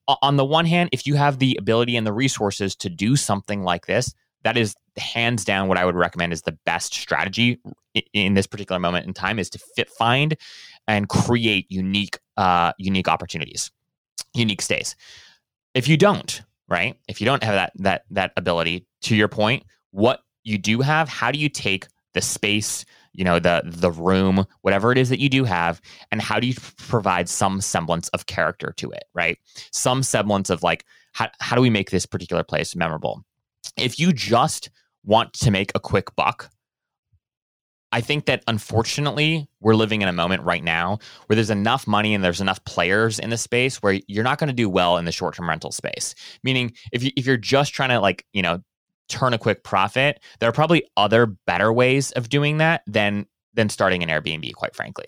[0.08, 3.62] on the one hand, if you have the ability and the resources to do something
[3.62, 4.14] like this,
[4.44, 7.60] that is hands down what I would recommend is the best strategy
[8.12, 10.36] in this particular moment in time is to fit, find
[10.86, 13.72] and create unique, uh, unique opportunities,
[14.34, 14.94] unique stays.
[15.74, 16.96] If you don't, right?
[17.08, 21.08] If you don't have that that that ability, to your point, what you do have,
[21.08, 22.84] how do you take the space,
[23.16, 25.80] you know the the room whatever it is that you do have
[26.10, 29.38] and how do you provide some semblance of character to it right
[29.72, 33.24] some semblance of like how, how do we make this particular place memorable
[33.76, 34.70] if you just
[35.04, 36.50] want to make a quick buck
[37.92, 42.14] I think that unfortunately, we're living in a moment right now where there's enough money
[42.14, 45.04] and there's enough players in the space where you're not going to do well in
[45.04, 46.14] the short-term rental space.
[46.42, 48.60] Meaning, if you if you're just trying to like you know
[49.08, 53.68] turn a quick profit, there are probably other better ways of doing that than than
[53.68, 54.52] starting an Airbnb.
[54.54, 55.06] Quite frankly,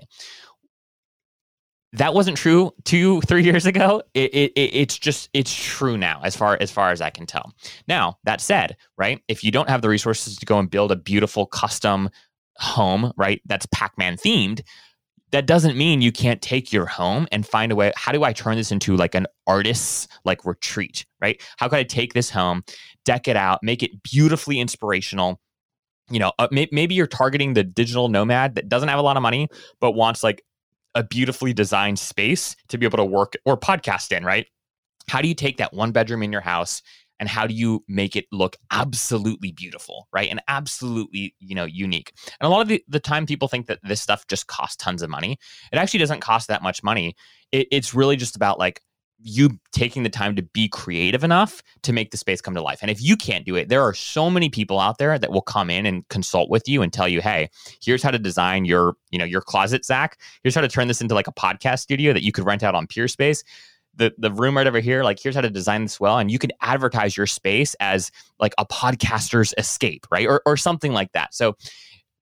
[1.92, 4.02] that wasn't true two three years ago.
[4.14, 7.52] It, it, it's just it's true now as far as far as i can tell.
[7.86, 10.96] Now that said right if you don't have the resources to go and build a
[10.96, 12.10] beautiful custom
[12.56, 14.62] home right that's pac-man themed
[15.30, 18.32] that doesn't mean you can't take your home and find a way how do i
[18.32, 21.40] turn this into like an artist's like retreat right?
[21.58, 22.64] How can i take this home
[23.09, 25.40] deck it out make it beautifully inspirational.
[26.10, 29.16] You know uh, may- maybe you're targeting the digital nomad that doesn't have a lot
[29.16, 29.48] of money
[29.80, 30.43] but wants like
[30.94, 34.47] a beautifully designed space to be able to work or podcast in, right?
[35.09, 36.82] How do you take that one bedroom in your house
[37.18, 40.30] and how do you make it look absolutely beautiful right?
[40.30, 42.12] And absolutely you know unique.
[42.40, 45.01] And a lot of the, the time people think that this stuff just costs tons
[45.01, 45.39] of money.
[45.72, 47.16] It actually doesn't cost that much money.
[47.52, 48.82] It, it's really just about like
[49.20, 52.78] you taking the time to be creative enough to make the space come to life.
[52.82, 55.42] And if you can't do it, there are so many people out there that will
[55.42, 57.50] come in and consult with you and tell you, "Hey,
[57.82, 60.20] here's how to design your, you know, your closet, Zach.
[60.42, 62.74] Here's how to turn this into like a podcast studio that you could rent out
[62.74, 63.42] on Peerspace."
[63.96, 66.38] The, the room right over here, like here's how to design this well, and you
[66.38, 71.34] can advertise your space as like a podcaster's escape, right, or or something like that.
[71.34, 71.56] So,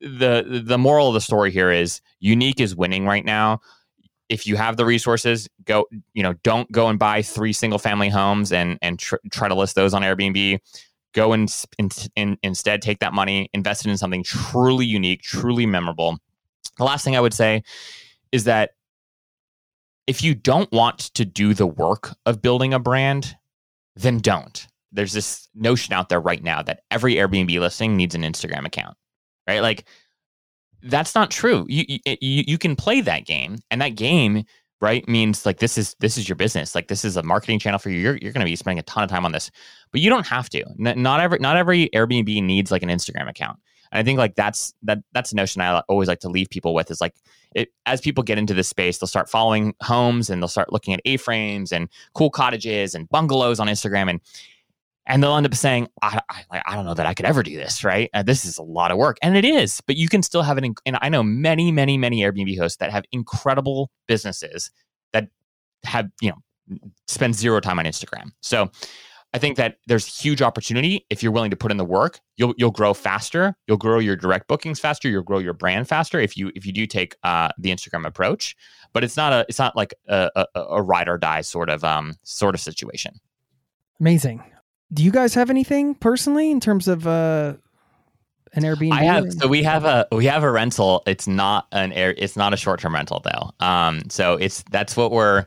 [0.01, 3.61] the the moral of the story here is unique is winning right now
[4.29, 8.09] if you have the resources, go, you know, don't go and buy three single family
[8.09, 10.59] homes and and tr- try to list those on Airbnb.
[11.15, 11.53] Go and
[12.17, 16.19] in, instead take that money, invest it in something truly unique, truly memorable.
[16.77, 17.63] The last thing I would say
[18.33, 18.73] is that
[20.07, 23.35] if you don't want to do the work of building a brand,
[23.95, 24.67] then don't.
[24.93, 28.97] There's this notion out there right now that every Airbnb listing needs an Instagram account,
[29.49, 29.61] right?
[29.61, 29.87] Like
[30.83, 31.67] that's not true.
[31.69, 34.45] You, you you can play that game, and that game
[34.81, 36.75] right means like this is this is your business.
[36.75, 37.99] Like this is a marketing channel for you.
[37.99, 39.51] You're you're going to be spending a ton of time on this,
[39.93, 40.65] but you don't have to.
[40.77, 43.59] not every not every Airbnb needs like an Instagram account.
[43.93, 46.75] And I think like that's that that's a notion I always like to leave people
[46.75, 47.15] with is like
[47.55, 50.93] it, as people get into this space, they'll start following homes and they'll start looking
[50.93, 54.21] at A frames and cool cottages and bungalows on Instagram and
[55.07, 57.57] and they'll end up saying, I, I, I, don't know that I could ever do
[57.57, 58.11] this, right?
[58.13, 59.19] Uh, this is a lot of work.
[59.23, 62.23] And it is, but you can still have an, and I know many, many, many
[62.23, 64.71] Airbnb hosts that have incredible businesses
[65.13, 65.29] that
[65.85, 68.33] have, you know, spend zero time on Instagram.
[68.41, 68.71] So
[69.33, 72.21] I think that there's huge opportunity if you're willing to put in the work.
[72.37, 73.55] You'll you'll grow faster.
[73.67, 75.09] You'll grow your direct bookings faster.
[75.09, 78.57] You'll grow your brand faster if you if you do take uh, the Instagram approach.
[78.93, 81.85] But it's not a it's not like a, a, a ride or die sort of
[81.85, 83.21] um sort of situation.
[84.01, 84.43] Amazing
[84.93, 87.55] do you guys have anything personally in terms of uh,
[88.53, 88.93] an Airbnb?
[88.93, 89.33] I have.
[89.33, 91.03] So we have a we have a rental.
[91.07, 92.15] It's not an air.
[92.17, 93.65] It's not a short term rental though.
[93.65, 94.03] Um.
[94.09, 95.47] So it's that's what we're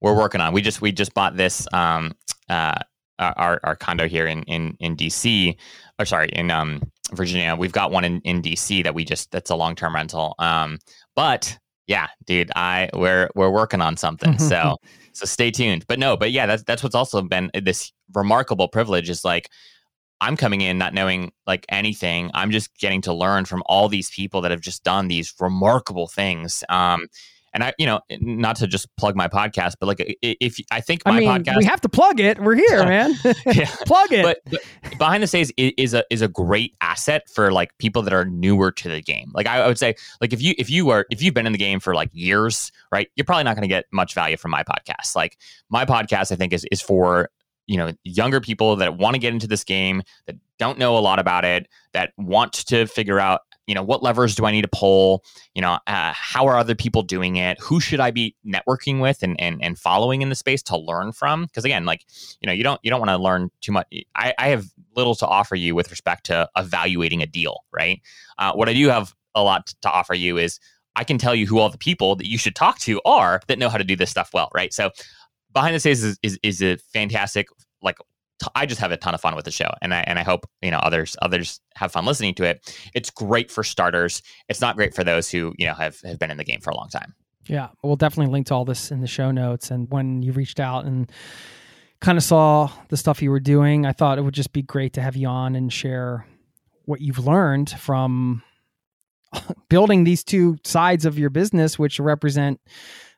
[0.00, 0.52] we're working on.
[0.52, 2.12] We just we just bought this um
[2.48, 2.78] uh
[3.18, 5.56] our our condo here in in in DC
[5.98, 6.82] or sorry in um
[7.12, 7.54] Virginia.
[7.54, 10.34] We've got one in in DC that we just that's a long term rental.
[10.38, 10.78] Um.
[11.14, 11.56] But
[11.86, 14.38] yeah, dude, I we're we're working on something.
[14.50, 14.76] so
[15.12, 15.86] so stay tuned.
[15.86, 19.48] But no, but yeah, that's that's what's also been this remarkable privilege is like
[20.22, 22.30] I'm coming in not knowing like anything.
[22.32, 26.06] I'm just getting to learn from all these people that have just done these remarkable
[26.06, 26.62] things.
[26.68, 27.08] Um,
[27.52, 31.02] and I, you know, not to just plug my podcast, but like if I think
[31.04, 32.40] my I mean, podcast, we have to plug it.
[32.40, 33.14] We're here, man.
[33.84, 34.22] plug it.
[34.22, 34.62] But, but,
[34.96, 38.70] behind the scenes is a is a great asset for like people that are newer
[38.70, 39.30] to the game.
[39.34, 41.52] Like I, I would say, like if you if you are if you've been in
[41.52, 44.52] the game for like years, right, you're probably not going to get much value from
[44.52, 45.14] my podcast.
[45.14, 45.36] Like
[45.68, 47.28] my podcast, I think is is for
[47.66, 51.00] you know younger people that want to get into this game that don't know a
[51.00, 54.62] lot about it that want to figure out you know what levers do i need
[54.62, 55.24] to pull?
[55.54, 57.60] You know uh, how are other people doing it?
[57.60, 61.12] Who should i be networking with and and, and following in the space to learn
[61.12, 61.44] from?
[61.44, 62.04] Because again like
[62.40, 63.86] you know you don't you don't want to learn too much
[64.16, 64.66] I, I have
[64.96, 68.00] little to offer you with respect to evaluating a deal right?
[68.38, 70.58] Uh, what i do have a lot to offer you is
[70.96, 73.58] i can tell you who all the people that you should talk to are that
[73.58, 74.74] know how to do this stuff well right?
[74.74, 74.90] So
[75.52, 77.48] behind the scenes is, is, is a fantastic
[77.82, 77.96] like
[78.54, 80.48] I just have a ton of fun with the show, and I and I hope
[80.62, 82.76] you know others others have fun listening to it.
[82.94, 84.22] It's great for starters.
[84.48, 86.70] It's not great for those who you know have have been in the game for
[86.70, 87.14] a long time.
[87.46, 89.70] Yeah, we'll definitely link to all this in the show notes.
[89.70, 91.10] And when you reached out and
[92.00, 94.92] kind of saw the stuff you were doing, I thought it would just be great
[94.94, 96.26] to have you on and share
[96.84, 98.42] what you've learned from
[99.68, 102.60] building these two sides of your business, which represent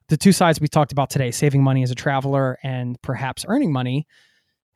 [0.09, 3.73] the two sides we talked about today saving money as a traveler and perhaps earning
[3.73, 4.07] money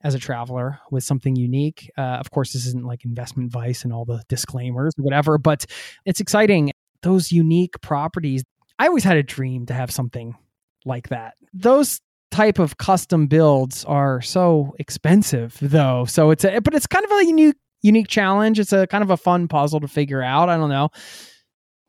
[0.03, 1.91] as a traveler with something unique.
[1.99, 5.67] Uh, of course, this isn't like investment advice and all the disclaimers or whatever, but
[6.05, 6.71] it's exciting.
[7.03, 8.45] Those unique properties.
[8.79, 10.37] I always had a dream to have something
[10.85, 11.35] like that.
[11.53, 12.01] Those
[12.31, 16.05] type of custom builds are so expensive though.
[16.05, 18.59] So it's a but it's kind of a unique unique challenge.
[18.59, 20.49] It's a kind of a fun puzzle to figure out.
[20.49, 20.91] I don't know.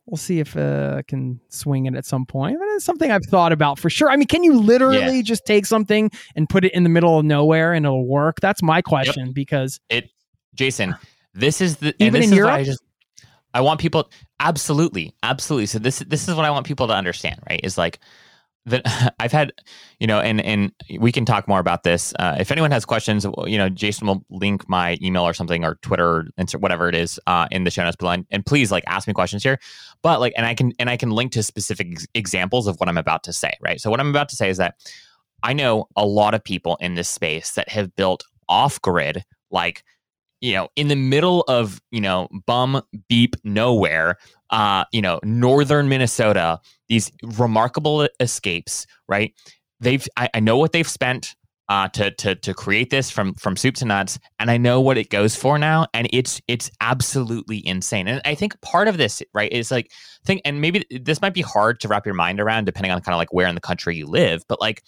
[0.10, 2.58] We'll see if uh, I can swing it at some point.
[2.58, 4.10] But it's something I've thought about for sure.
[4.10, 5.22] I mean, can you literally yeah.
[5.22, 8.40] just take something and put it in the middle of nowhere and it'll work?
[8.42, 9.36] That's my question yep.
[9.36, 10.10] because it,
[10.56, 10.96] Jason,
[11.34, 12.54] this is the even in Europe.
[12.54, 12.82] I, just,
[13.54, 14.10] I want people
[14.40, 15.68] absolutely, absolutely.
[15.68, 17.40] So this this is what I want people to understand.
[17.48, 17.60] Right?
[17.64, 18.00] Is like
[18.70, 19.54] that I've had,
[20.00, 22.14] you know, and and we can talk more about this.
[22.18, 25.76] Uh, if anyone has questions, you know, Jason will link my email or something or
[25.82, 28.16] Twitter, or whatever it is, uh, in the show notes below.
[28.32, 29.60] And please, like, ask me questions here.
[30.02, 32.88] But like, and I can and I can link to specific ex- examples of what
[32.90, 33.54] I'm about to say.
[33.62, 33.82] Right.
[33.82, 34.76] So what I'm about to say is that
[35.44, 39.84] I know a lot of people in this space that have built off grid, like
[40.42, 44.18] you know, in the middle of, you know, bum beep nowhere,
[44.52, 49.34] uh, you know, northern Minnesota, these remarkable escapes, right?
[49.80, 51.36] They've I, I know what they've spent
[51.70, 54.98] uh, to to to create this from from soup to nuts, and I know what
[54.98, 58.08] it goes for now, and it's it's absolutely insane.
[58.08, 59.92] And I think part of this, right, is like
[60.26, 63.14] think, and maybe this might be hard to wrap your mind around, depending on kind
[63.14, 64.84] of like where in the country you live, but like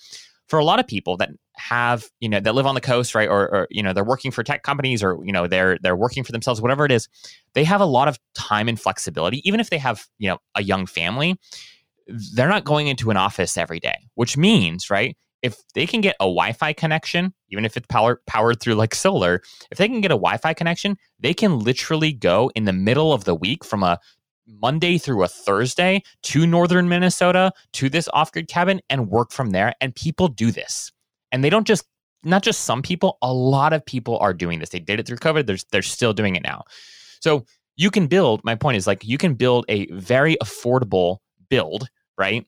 [0.48, 3.30] for a lot of people that have you know that live on the coast right
[3.30, 6.24] or, or, you know they're working for tech companies or you know they're they're working
[6.24, 7.08] for themselves whatever it is
[7.54, 10.64] they have a lot of time and flexibility even if they have you know a
[10.64, 11.40] young family
[12.34, 16.16] they're not going into an office every day which means right if they can get
[16.20, 19.42] a wi-fi connection even if it's power, powered through like solar
[19.72, 23.24] if they can get a wi-fi connection they can literally go in the middle of
[23.24, 24.00] the week from a
[24.48, 29.52] Monday through a Thursday to northern Minnesota to this off grid cabin and work from
[29.52, 29.74] there.
[29.82, 30.92] And people do this.
[31.32, 31.86] And they don't just,
[32.24, 34.70] not just some people, a lot of people are doing this.
[34.70, 36.64] They did it through COVID, they're, they're still doing it now.
[37.22, 37.46] So
[37.78, 41.18] you can build, my point is like, you can build a very affordable
[41.50, 41.88] build,
[42.18, 42.46] right?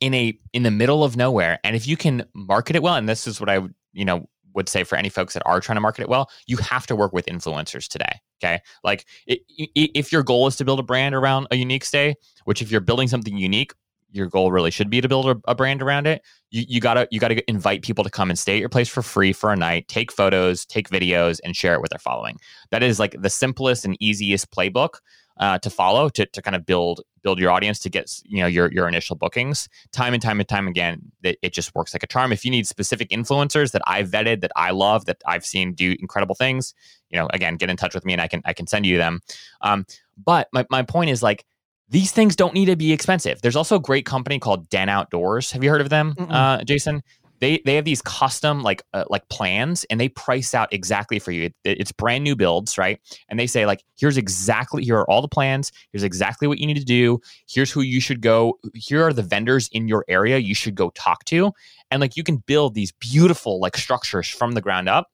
[0.00, 3.08] In a in the middle of nowhere, and if you can market it well, and
[3.08, 5.76] this is what I would you know would say for any folks that are trying
[5.76, 8.20] to market it well, you have to work with influencers today.
[8.42, 8.60] Okay.
[8.84, 12.16] Like it, it, if your goal is to build a brand around a unique stay,
[12.44, 13.72] which if you're building something unique,
[14.10, 16.22] your goal really should be to build a, a, brand around it.
[16.50, 19.02] You, you gotta you gotta invite people to come and stay at your place for
[19.02, 22.38] free for a night, take photos, take videos, and share it with their following.
[22.70, 25.00] That is like the simplest and easiest playbook
[25.38, 28.46] uh, to follow to, to kind of build build your audience to get you know
[28.46, 29.68] your your initial bookings.
[29.92, 32.32] Time and time and time again it, it just works like a charm.
[32.32, 35.96] If you need specific influencers that i've vetted that i love that i've seen do
[35.98, 36.74] incredible things
[37.10, 38.98] you know again get in touch with me and i can i can send you
[38.98, 39.20] them.
[39.60, 39.86] Um,
[40.22, 41.44] but my, my point is like
[41.90, 43.40] these things don't need to be expensive.
[43.40, 45.52] There's also a great company called den outdoors.
[45.52, 47.02] Have you heard of them uh, jason
[47.40, 51.30] they they have these custom like uh, like plans and they price out exactly for
[51.30, 51.44] you.
[51.44, 53.00] It, it's brand new builds right?
[53.28, 55.72] And they say like here's exactly here are all the plans.
[55.92, 57.20] Here's exactly what you need to do.
[57.48, 60.90] Here's who you should go here are the vendors in your area you should go
[60.90, 61.52] talk to.
[61.90, 65.10] And like you can build these beautiful like structures from the ground up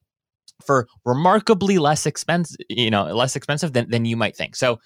[0.65, 4.57] for remarkably less expensive you know less expensive than, than you might think.
[4.57, 4.81] So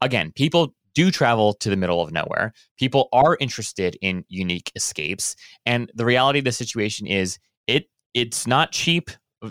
[0.00, 2.52] again people do travel to the middle of nowhere.
[2.78, 8.46] People are interested in unique escapes, and the reality of the situation is it it's
[8.46, 9.10] not cheap.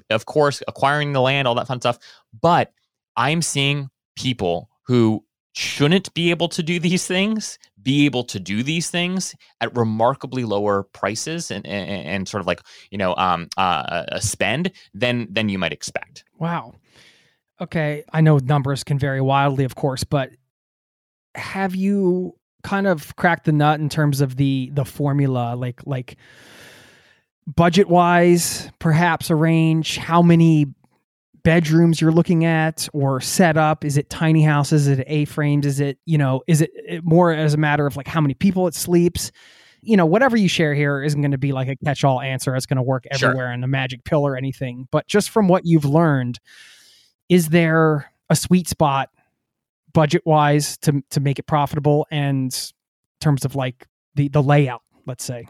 [0.10, 2.00] Of course, acquiring the land, all that fun stuff,
[2.42, 2.72] but
[3.16, 8.64] I'm seeing people who shouldn't be able to do these things be able to do
[8.64, 13.48] these things at remarkably lower prices and, and, and sort of like you know um,
[13.58, 16.24] uh, a spend than than you might expect.
[16.40, 16.76] Wow.
[17.62, 20.32] Okay, I know numbers can vary wildly, of course, but
[21.36, 26.16] have you kind of cracked the nut in terms of the the formula like like
[27.46, 30.68] budget wise perhaps a range how many
[31.44, 34.88] bedrooms you're looking at or setup is it tiny houses?
[34.88, 36.72] Is it a frames is it you know is it
[37.04, 39.32] more as a matter of like how many people it sleeps?
[39.82, 42.56] You know whatever you share here isn't going to be like a catch all answer.
[42.56, 43.52] It's going to work everywhere sure.
[43.52, 44.88] in a magic pill or anything.
[44.92, 46.40] But just from what you've learned
[47.28, 49.10] is there a sweet spot
[49.94, 54.82] budget wise to to make it profitable and in terms of like the the layout
[55.06, 55.48] let's say.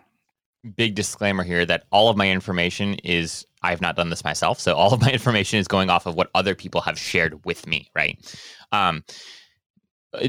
[0.75, 4.73] Big disclaimer here that all of my information is I've not done this myself so
[4.73, 7.89] all of my information is going off of what other people have shared with me
[7.95, 8.17] right?
[8.71, 9.03] Um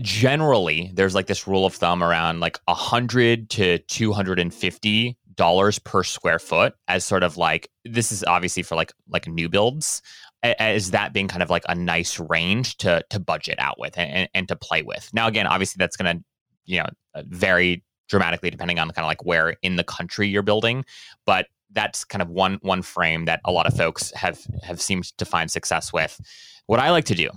[0.00, 6.02] generally there's like this rule of thumb around like a 100 to 250 dollars per
[6.02, 10.00] square foot as sort of like this is obviously for like like new builds
[10.44, 14.28] as that being kind of like a nice range to to budget out with and,
[14.34, 15.10] and to play with.
[15.12, 16.24] Now, again, obviously that's going to
[16.66, 20.42] you know uh, vary dramatically depending on kind of like where in the country you're
[20.42, 20.84] building,
[21.24, 25.04] but that's kind of one one frame that a lot of folks have have seemed
[25.18, 26.20] to find success with.
[26.66, 27.30] What I like to do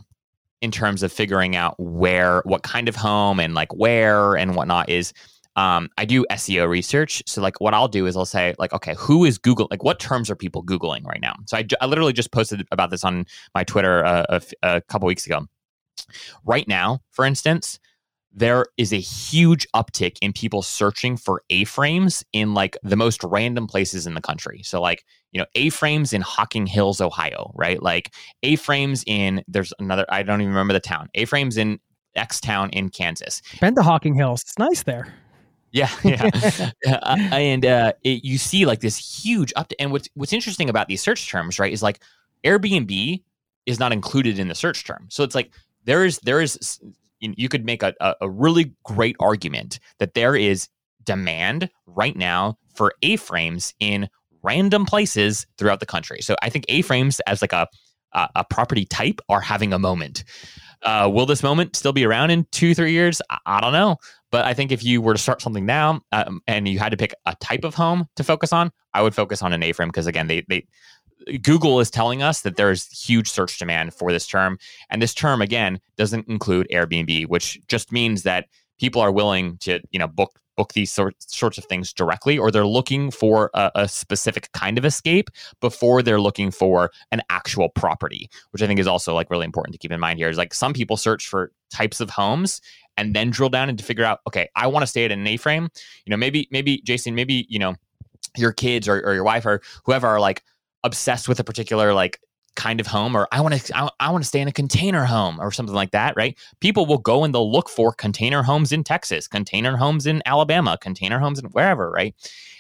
[0.61, 4.89] in terms of figuring out where, what kind of home and like where and whatnot
[4.89, 5.13] is
[5.57, 7.23] um, I do SEO research.
[7.25, 9.67] So like what I'll do is I'll say like, okay, who is Google?
[9.71, 11.35] Like what terms are people Googling right now?
[11.47, 13.25] So I, I literally just posted about this on
[13.55, 15.47] my Twitter uh, a, a couple weeks ago.
[16.45, 17.79] Right now, for instance,
[18.31, 23.65] there is a huge uptick in people searching for A-frames in like the most random
[23.65, 24.61] places in the country.
[24.63, 27.81] So like, you know, A-frames in Hocking Hills, Ohio, right?
[27.81, 28.13] Like
[28.43, 31.09] A-frames in there's another I don't even remember the town.
[31.15, 31.79] A-frames in
[32.15, 33.41] X town in Kansas.
[33.59, 34.43] Been to Hocking Hills.
[34.43, 35.11] It's nice there.
[35.72, 39.72] Yeah, yeah, uh, and uh, it, you see like this huge up.
[39.80, 42.02] And what's what's interesting about these search terms, right, is like
[42.44, 43.22] Airbnb
[43.65, 45.07] is not included in the search term.
[45.10, 45.52] So it's like
[45.84, 46.80] there is there is
[47.19, 50.69] you could make a, a really great argument that there is
[51.03, 54.07] demand right now for A-frames in
[54.44, 56.22] random places throughout the country.
[56.22, 57.68] So I think A-frames as like a
[58.14, 60.23] a, a property type are having a moment.
[60.84, 63.22] Uh, will this moment still be around in two, three years?
[63.30, 63.98] I, I, don't know.
[64.31, 66.97] But I think if you were to start something now um, and you had to
[66.97, 70.07] pick a type of home to focus on, I would focus on an A-frame because
[70.07, 70.65] again, they they
[71.41, 74.57] Google is telling us that there is huge search demand for this term,
[74.89, 78.45] and this term again doesn't include Airbnb, which just means that
[78.79, 82.49] people are willing to you know book book these sort, sorts of things directly, or
[82.49, 85.29] they're looking for a, a, specific kind of escape
[85.61, 89.73] before they're looking for an actual property, which I think is also like really important
[89.73, 90.29] to keep in mind here.
[90.29, 92.59] Is like some people search for types of homes
[92.97, 95.25] and then drill down and to figure out, okay, I want to stay at an
[95.25, 95.69] A-frame.
[96.05, 97.75] You know, maybe maybe Jason, maybe you know
[98.35, 100.43] your kids or, or your wife or whoever are like
[100.83, 102.19] obsessed with a particular like
[102.57, 105.05] kind of home or I want to I, I want to stay in a container
[105.05, 106.38] home or something like that, right?
[106.59, 110.77] People will go and they'll look for container homes in Texas, container homes in Alabama,
[110.81, 112.15] container homes in wherever, right?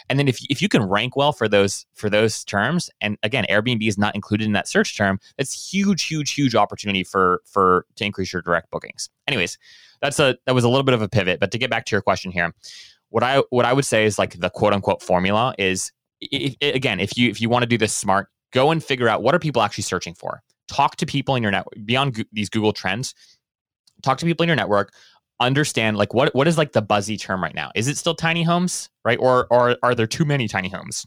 [0.07, 3.45] And then if if you can rank well for those for those terms, and again,
[3.49, 7.85] Airbnb is not included in that search term, that's huge, huge, huge opportunity for for
[7.95, 9.09] to increase your direct bookings.
[9.27, 9.57] Anyways,
[9.99, 11.95] that's a that was a little bit of a pivot, but to get back to
[11.95, 12.53] your question here,
[13.09, 15.91] what I what I would say is like the quote unquote formula is
[16.61, 19.35] again, if you if you want to do this smart, go and figure out what
[19.35, 20.41] are people actually searching for.
[20.67, 23.13] Talk to people in your network beyond go- these Google trends.
[24.03, 24.93] Talk to people in your network.
[25.39, 27.71] Understand like what what is like the buzzy term right now?
[27.75, 29.19] Is it still tiny homes, right?
[29.19, 31.05] Or or are there too many tiny homes?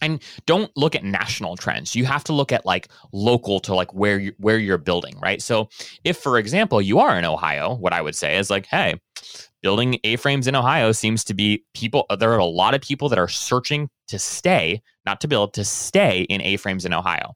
[0.00, 3.92] and don't look at national trends you have to look at like local to like
[3.92, 5.68] where you where you're building right so
[6.04, 8.94] if for example you are in ohio what i would say is like hey
[9.62, 13.18] building A-frames in Ohio seems to be people there are a lot of people that
[13.18, 17.34] are searching to stay, not to build, to stay in A-frames in Ohio.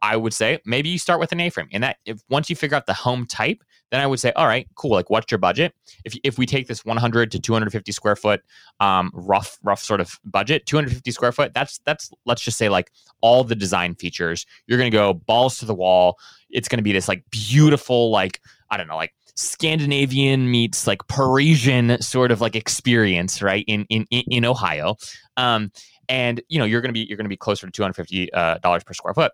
[0.00, 1.68] I would say maybe you start with an A-frame.
[1.72, 4.46] And that if once you figure out the home type, then I would say, all
[4.46, 4.90] right, cool.
[4.90, 5.74] Like, what's your budget?
[6.04, 8.42] If if we take this 100 to 250 square foot,
[8.80, 11.52] um, rough rough sort of budget, 250 square foot.
[11.54, 12.92] That's that's let's just say like
[13.22, 14.46] all the design features.
[14.66, 16.18] You're gonna go balls to the wall.
[16.50, 18.40] It's gonna be this like beautiful like
[18.70, 23.64] I don't know like Scandinavian meets like Parisian sort of like experience, right?
[23.68, 24.96] In in in Ohio,
[25.36, 25.70] um,
[26.08, 28.58] and you know you're gonna be you're gonna be closer to two hundred fifty uh,
[28.58, 29.30] dollars per square foot.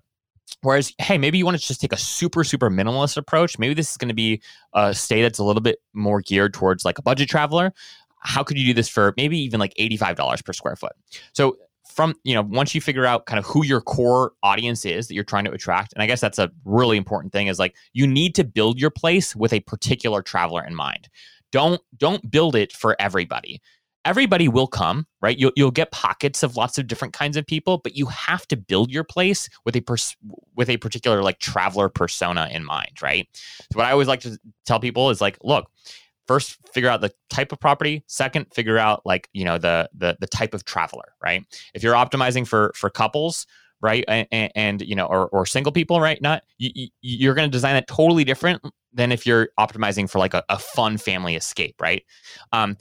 [0.60, 3.58] Whereas, hey, maybe you want to just take a super, super minimalist approach.
[3.58, 4.42] Maybe this is going to be
[4.74, 7.72] a stay that's a little bit more geared towards like a budget traveler.
[8.20, 10.92] How could you do this for maybe even like $85 per square foot?
[11.32, 11.56] So
[11.94, 15.14] from you know once you figure out kind of who your core audience is that
[15.14, 18.06] you're trying to attract and i guess that's a really important thing is like you
[18.06, 21.08] need to build your place with a particular traveler in mind.
[21.52, 23.60] Don't don't build it for everybody.
[24.04, 25.38] Everybody will come right?
[25.38, 28.56] You'll, you'll get pockets of lots of different kinds of people but you have to
[28.56, 30.16] build your place with a pers-
[30.54, 33.28] with a particular like traveler persona in mind right?
[33.72, 35.70] So what i always like to tell people is like look
[36.26, 38.04] first figure out the type of property.
[38.06, 41.44] Second figure out like you know the the, the type of traveler right?
[41.74, 43.46] If you're optimizing for for couples
[43.80, 47.52] right and, and you know or, or single people right not you, you're going to
[47.52, 51.76] design it totally different than if you're optimizing for like a, a fun family escape
[51.80, 52.04] right?
[52.52, 52.76] Um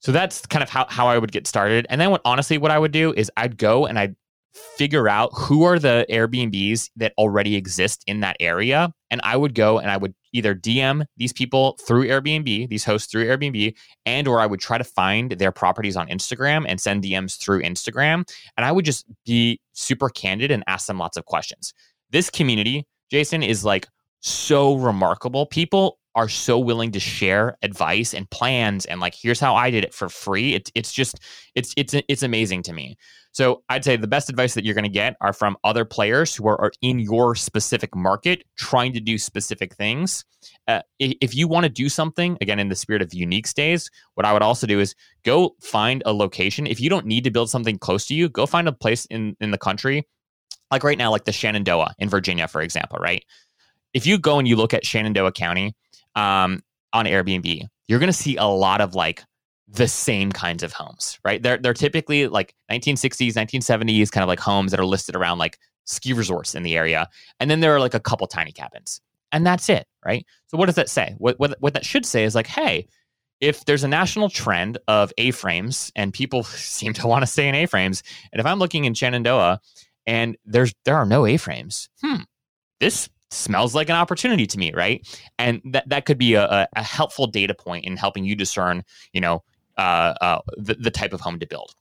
[0.00, 1.86] so that's kind of how, how i would get started.
[1.88, 4.16] And then what honestly what i would do is i'd go and i'd
[4.54, 8.92] figure out who are the Airbnbs that already exist in that area.
[9.10, 13.10] And I would go and I would either DM these people through Airbnb, these hosts
[13.10, 13.74] through Airbnb,
[14.04, 17.62] and or I would try to find their properties on Instagram and send DMs through
[17.62, 18.28] Instagram.
[18.56, 21.72] And I would just be super candid and ask them lots of questions.
[22.10, 23.88] This community, Jason, is like
[24.20, 25.46] so remarkable.
[25.46, 29.84] People are so willing to share advice and plans and like here's how I did
[29.84, 30.54] it for free.
[30.54, 31.20] It's it's just
[31.54, 32.96] it's it's it's amazing to me.
[33.34, 36.36] So I'd say the best advice that you're going to get are from other players
[36.36, 40.24] who are, are, in your specific market trying to do specific things.
[40.68, 44.24] Uh, if you want to do something, again, in the spirit of unique stays, what
[44.24, 46.68] I would also do is go find a location.
[46.68, 49.36] If you don't need to build something close to you, go find a place in,
[49.40, 50.06] in the country,
[50.70, 53.24] like right now, like the Shenandoah in Virginia, for example, right?
[53.94, 55.74] If you go and you look at Shenandoah County
[56.14, 56.62] um,
[56.92, 59.22] on Airbnb, you're going to see a lot of like
[59.68, 61.42] the same kinds of homes, right?
[61.42, 65.58] They're they're typically like 1960s, 1970s kind of like homes that are listed around like
[65.84, 67.08] ski resorts in the area,
[67.40, 69.00] and then there are like a couple tiny cabins,
[69.32, 70.26] and that's it, right?
[70.46, 71.14] So what does that say?
[71.18, 72.86] What what what that should say is like, hey,
[73.40, 77.54] if there's a national trend of A-frames and people seem to want to stay in
[77.54, 79.60] A-frames, and if I'm looking in Shenandoah
[80.06, 82.22] and there's there are no A-frames, hmm,
[82.80, 85.06] this smells like an opportunity to me, right?
[85.38, 89.20] And that that could be a, a helpful data point in helping you discern, you
[89.20, 89.42] know,
[89.76, 91.74] uh, uh, the, the type of home to build.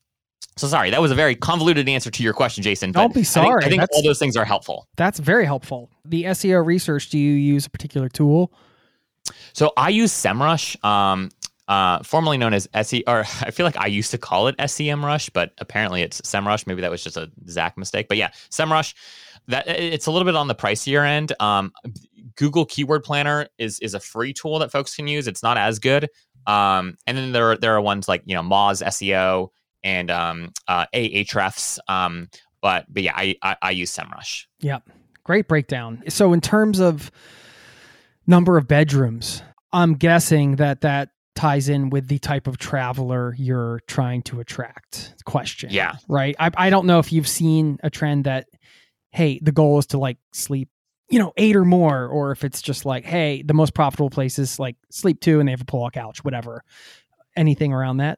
[0.56, 2.92] So sorry, that was a very convoluted answer to your question, Jason.
[2.92, 3.64] Don't be sorry.
[3.64, 4.88] I think, I think all those things are helpful.
[4.98, 5.90] That's very helpful.
[6.06, 7.10] The SEO research.
[7.10, 8.54] Do you use a particular tool?
[9.54, 11.32] So I use SEMrush, um,
[11.68, 15.32] uh, formerly known as SE, or I feel like I used to call it SEMrush,
[15.34, 16.68] but apparently it's SEMrush.
[16.68, 18.08] Maybe that was just a Zach mistake.
[18.08, 18.94] But yeah, SEMrush.
[19.48, 21.34] That it's a little bit on the pricier end.
[21.40, 21.74] Um,
[22.36, 25.28] Google Keyword Planner is is a free tool that folks can use.
[25.28, 26.10] It's not as good,
[26.48, 29.50] um, and then there are, there are ones like you know Moz SEO
[29.84, 31.80] and um, uh, Ahrefs.
[31.88, 32.30] Um,
[32.62, 34.46] but but yeah, I, I, I use SEMrush.
[34.60, 34.80] Yeah,
[35.24, 36.04] great breakdown.
[36.08, 37.12] So in terms of
[38.26, 43.82] number of bedrooms, I'm guessing that that ties in with the type of traveler you're
[43.88, 45.16] trying to attract.
[45.26, 45.70] Question.
[45.72, 45.96] Yeah.
[46.08, 46.36] Right.
[46.40, 48.48] I I don't know if you've seen a trend that
[49.14, 50.70] hey the goal is to like sleep
[51.10, 54.58] you know, eight or more, or if it's just like, hey, the most profitable places
[54.58, 56.64] like sleep two and they have a pull out couch, whatever.
[57.36, 58.18] Anything around that?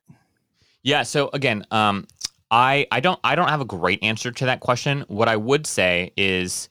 [0.82, 1.04] Yeah.
[1.04, 2.08] So again, um,
[2.52, 5.04] I I don't I don't have a great answer to that question.
[5.08, 6.70] What I would say is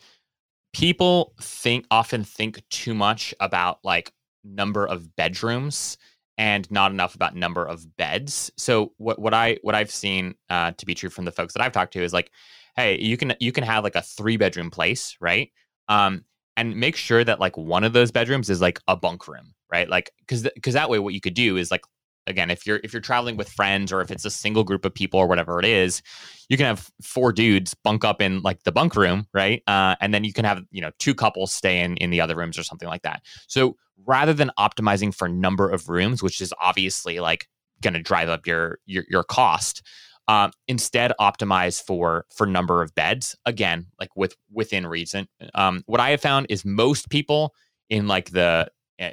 [0.73, 4.13] people think often think too much about like
[4.45, 5.99] number of bedrooms
[6.39, 8.51] and not enough about number of beds.
[8.57, 11.63] So what what I what I've seen uh, to be true from the folks that
[11.63, 12.31] I've talked to is like,
[12.77, 15.51] hey, you can you can have like a three bedroom place, right?
[15.89, 16.25] Um,
[16.57, 19.89] and make sure that like one of those bedrooms is like a bunk room, right?
[19.89, 21.83] Like because because that way what you could do is like
[22.27, 24.95] again if you're if you're traveling with friends or if it's a single group of
[24.95, 26.03] people or whatever it is
[26.49, 30.15] you can have four dudes bunk up in like the bunk room right uh, and
[30.15, 32.63] then you can have you know two couples stay in in the other rooms or
[32.63, 33.77] something like that so
[34.07, 37.49] rather than optimizing for number of rooms which is obviously like
[37.81, 39.83] going to drive up your your, your cost
[40.29, 43.37] um, instead, optimize for for number of beds.
[43.45, 45.29] Again, like with within reason.
[45.55, 47.55] Um, what I have found is most people
[47.91, 48.71] in like the
[49.01, 49.11] uh,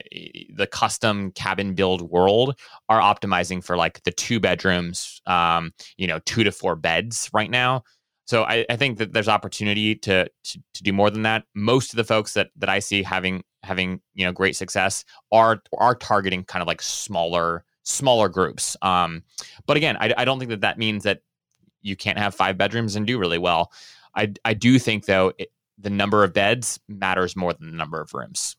[0.53, 2.57] the custom cabin build world
[2.87, 7.49] are optimizing for like the two bedrooms, um, you know, two to four beds right
[7.49, 7.83] now.
[8.25, 11.43] So I, I think that there's opportunity to, to, to do more than that.
[11.55, 15.61] Most of the folks that that I see having having you know great success are
[15.77, 18.77] are targeting kind of like smaller smaller groups.
[18.81, 19.23] Um,
[19.65, 21.21] but again, I, I don't think that that means that
[21.81, 23.71] you can't have five bedrooms and do really well.
[24.15, 27.99] I, I do think though it, the number of beds matters more than the number
[27.99, 28.55] of rooms.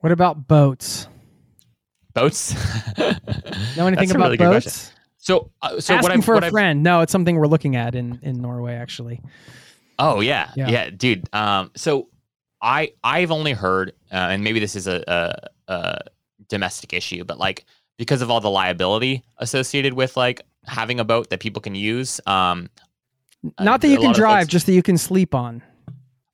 [0.00, 1.08] What about boats?
[2.12, 2.54] Boats?
[2.98, 4.92] know anything about really boats?
[5.18, 6.82] So, uh, so Asking what I'm for what a I've, friend.
[6.82, 9.20] No, it's something we're looking at in in Norway actually.
[9.98, 10.68] Oh yeah, Yeah.
[10.70, 11.28] yeah, dude.
[11.32, 12.08] Um, so
[12.62, 15.98] I I've only heard, uh, and maybe this is a, a, a
[16.48, 17.64] domestic issue, but like
[18.00, 22.18] because of all the liability associated with like having a boat that people can use.
[22.26, 22.70] Um,
[23.60, 25.62] Not that you can drive, just that you can sleep on.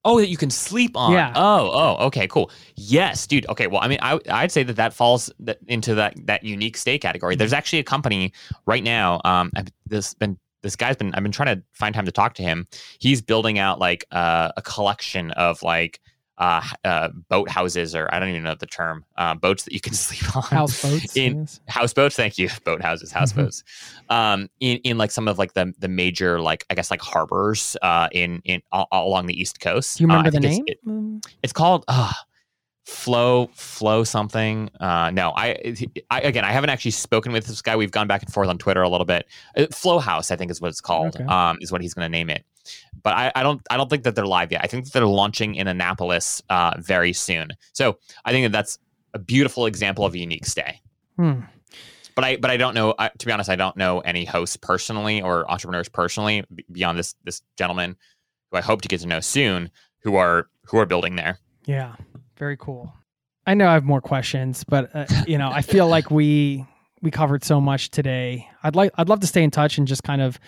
[0.04, 1.10] Oh, that you can sleep on.
[1.10, 1.32] Yeah.
[1.34, 2.52] Oh, oh, okay, cool.
[2.76, 3.48] Yes, dude.
[3.48, 6.76] Okay, well, I mean, I, I'd say that that falls that, into that that unique
[6.76, 7.34] stay category.
[7.34, 8.32] There's actually a company
[8.66, 9.20] right now.
[9.24, 12.34] Um, I've, this been this guy's been I've been trying to find time to talk
[12.34, 12.68] to him.
[13.00, 16.00] He's building out like uh, a collection of like
[16.38, 19.80] uh, uh, boat houses, or I don't even know the term, uh, boats that you
[19.80, 20.42] can sleep on.
[20.42, 21.16] Houseboats.
[21.16, 21.60] in yes.
[21.68, 22.14] houseboats.
[22.16, 23.64] Thank you, boat houses, houseboats.
[24.10, 27.76] um, in in like some of like the the major like I guess like harbors
[27.82, 29.98] uh in in all, all along the east coast.
[29.98, 30.64] Do you Uh, remember the name?
[30.66, 32.12] It's, it- Mm, it's called uh,
[32.84, 34.70] Flow Flow something.
[34.78, 35.74] Uh, no, I,
[36.10, 37.74] I again I haven't actually spoken with this guy.
[37.74, 39.26] We've gone back and forth on Twitter a little bit.
[39.56, 41.16] Uh, Flow House, I think is what it's called.
[41.16, 41.24] Okay.
[41.24, 42.44] Um, is what he's going to name it.
[43.06, 44.62] But I, I don't I don't think that they're live yet.
[44.64, 47.50] I think that they're launching in Annapolis uh, very soon.
[47.72, 48.80] So I think that that's
[49.14, 50.80] a beautiful example of a unique stay
[51.14, 51.42] hmm.
[52.16, 52.96] but I but I don't know.
[52.98, 56.42] I, to be honest, I don't know any hosts personally or entrepreneurs personally
[56.72, 57.94] beyond this this gentleman
[58.50, 59.70] who I hope to get to know soon
[60.00, 61.38] who are who are building there.
[61.64, 61.94] Yeah.
[62.36, 62.92] Very cool.
[63.46, 66.66] I know I have more questions, but uh, you know, I feel like we
[67.02, 68.48] we covered so much today.
[68.64, 70.40] I'd like I'd love to stay in touch and just kind of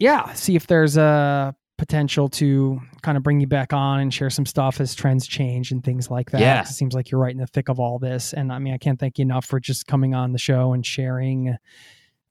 [0.00, 4.28] yeah, see if there's a potential to kind of bring you back on and share
[4.30, 6.40] some stuff as trends change and things like that.
[6.40, 6.62] Yeah.
[6.62, 8.32] It seems like you're right in the thick of all this.
[8.32, 10.84] And I mean, I can't thank you enough for just coming on the show and
[10.84, 11.56] sharing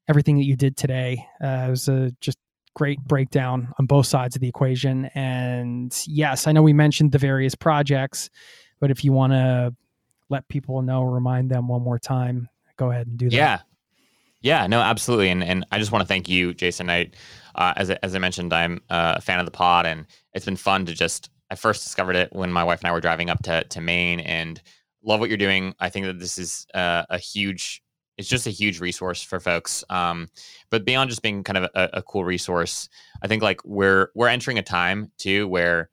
[0.07, 1.25] everything that you did today.
[1.43, 2.37] Uh, it was a just
[2.75, 5.05] great breakdown on both sides of the equation.
[5.15, 8.29] And yes, I know we mentioned the various projects,
[8.79, 9.75] but if you want to
[10.29, 13.35] let people know, remind them one more time, go ahead and do that.
[13.35, 13.59] Yeah.
[14.41, 15.29] Yeah, no, absolutely.
[15.29, 16.89] And and I just want to thank you, Jason.
[16.89, 17.11] I
[17.59, 20.55] uh, as, as I mentioned, I'm uh, a fan of the pod and it's been
[20.55, 23.43] fun to just I first discovered it when my wife and I were driving up
[23.43, 24.61] to to Maine and
[25.03, 25.75] love what you're doing.
[25.79, 27.83] I think that this is uh, a huge
[28.17, 29.83] it's just a huge resource for folks.
[29.89, 30.27] Um,
[30.69, 32.89] but beyond just being kind of a, a, cool resource,
[33.21, 35.89] I think like we're we're entering a time too where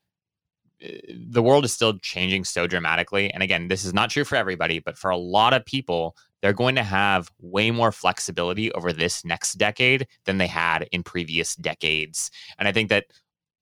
[0.80, 0.98] eh,
[1.28, 3.30] the world is still changing so dramatically.
[3.32, 6.16] And again, this is not true for everybody, but for a lot of people,
[6.46, 11.02] they're going to have way more flexibility over this next decade than they had in
[11.02, 12.30] previous decades.
[12.56, 13.06] And I think that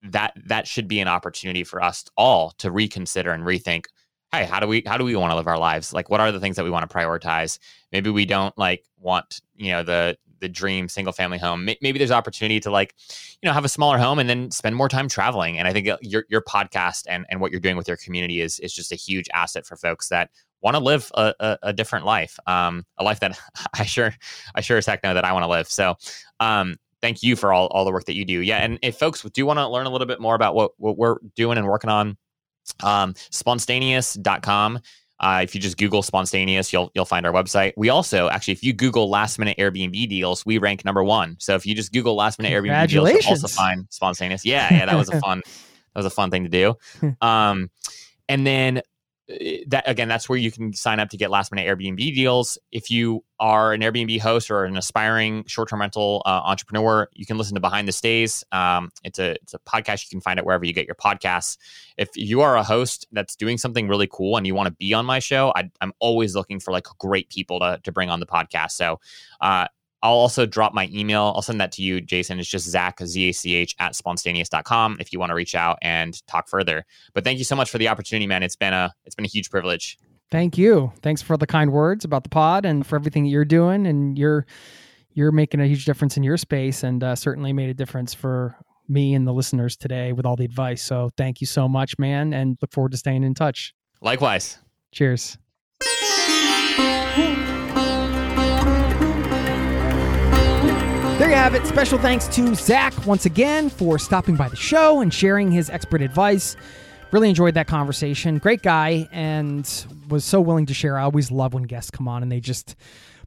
[0.02, 3.86] that that should be an opportunity for us all to reconsider and rethink
[4.32, 5.94] hey how do we how do we want to live our lives?
[5.94, 7.58] Like what are the things that we want to prioritize?
[7.90, 11.64] Maybe we don't like want you know the the dream single family home.
[11.64, 12.94] Maybe there's opportunity to like
[13.40, 15.58] you know have a smaller home and then spend more time traveling.
[15.58, 18.42] And i think uh, your your podcast and and what you're doing with your community
[18.42, 20.28] is is just a huge asset for folks that
[20.64, 23.38] want to live a, a, a, different life, um, a life that
[23.74, 24.14] I sure,
[24.54, 25.68] I sure as heck know that I want to live.
[25.68, 25.94] So,
[26.40, 28.40] um, thank you for all, all the work that you do.
[28.40, 28.58] Yeah.
[28.58, 31.18] And if folks do want to learn a little bit more about what, what we're
[31.36, 32.16] doing and working on,
[32.82, 34.80] um, sponstayneous.com.
[35.20, 37.72] Uh, if you just Google Sponstayneous, you'll you'll find our website.
[37.76, 41.36] We also actually, if you Google last minute Airbnb deals, we rank number one.
[41.38, 44.40] So if you just Google last minute Airbnb deals, you'll also find Sponstayneous.
[44.44, 45.40] Yeah, yeah, that was a fun
[45.94, 46.74] that was a fun thing to do.
[47.20, 47.70] Um,
[48.28, 48.82] and then
[49.68, 52.58] that again that's where you can sign up to get last minute airbnb deals.
[52.72, 57.38] If you are an airbnb host or an aspiring short-term rental uh, entrepreneur you can
[57.38, 58.44] listen to behind the stays.
[58.52, 60.04] Um, it's a it's a podcast.
[60.04, 61.56] You can find it wherever you get your podcasts.
[61.96, 64.92] If you are a host that's doing something really cool and you want to be
[64.92, 68.20] on my show I, am always looking for like great people to, to bring on
[68.20, 68.72] the podcast.
[68.72, 69.00] So
[69.40, 69.68] uh,
[70.04, 71.32] I'll also drop my email.
[71.34, 72.38] I'll send that to you, Jason.
[72.38, 75.78] It's just Zach, Z A C H, at sponstayneous.com if you want to reach out
[75.80, 76.84] and talk further.
[77.14, 78.42] But thank you so much for the opportunity, man.
[78.42, 79.98] It's been a it's been a huge privilege.
[80.30, 80.92] Thank you.
[81.02, 83.86] Thanks for the kind words about the pod and for everything that you're doing.
[83.86, 84.46] And you're
[85.14, 88.56] you're making a huge difference in your space and uh, certainly made a difference for
[88.86, 90.82] me and the listeners today with all the advice.
[90.82, 93.72] So thank you so much, man, and look forward to staying in touch.
[94.02, 94.58] Likewise.
[94.92, 95.38] Cheers.
[101.18, 101.64] There you have it.
[101.64, 106.02] Special thanks to Zach once again for stopping by the show and sharing his expert
[106.02, 106.56] advice.
[107.12, 108.38] Really enjoyed that conversation.
[108.38, 110.98] Great guy and was so willing to share.
[110.98, 112.74] I always love when guests come on and they just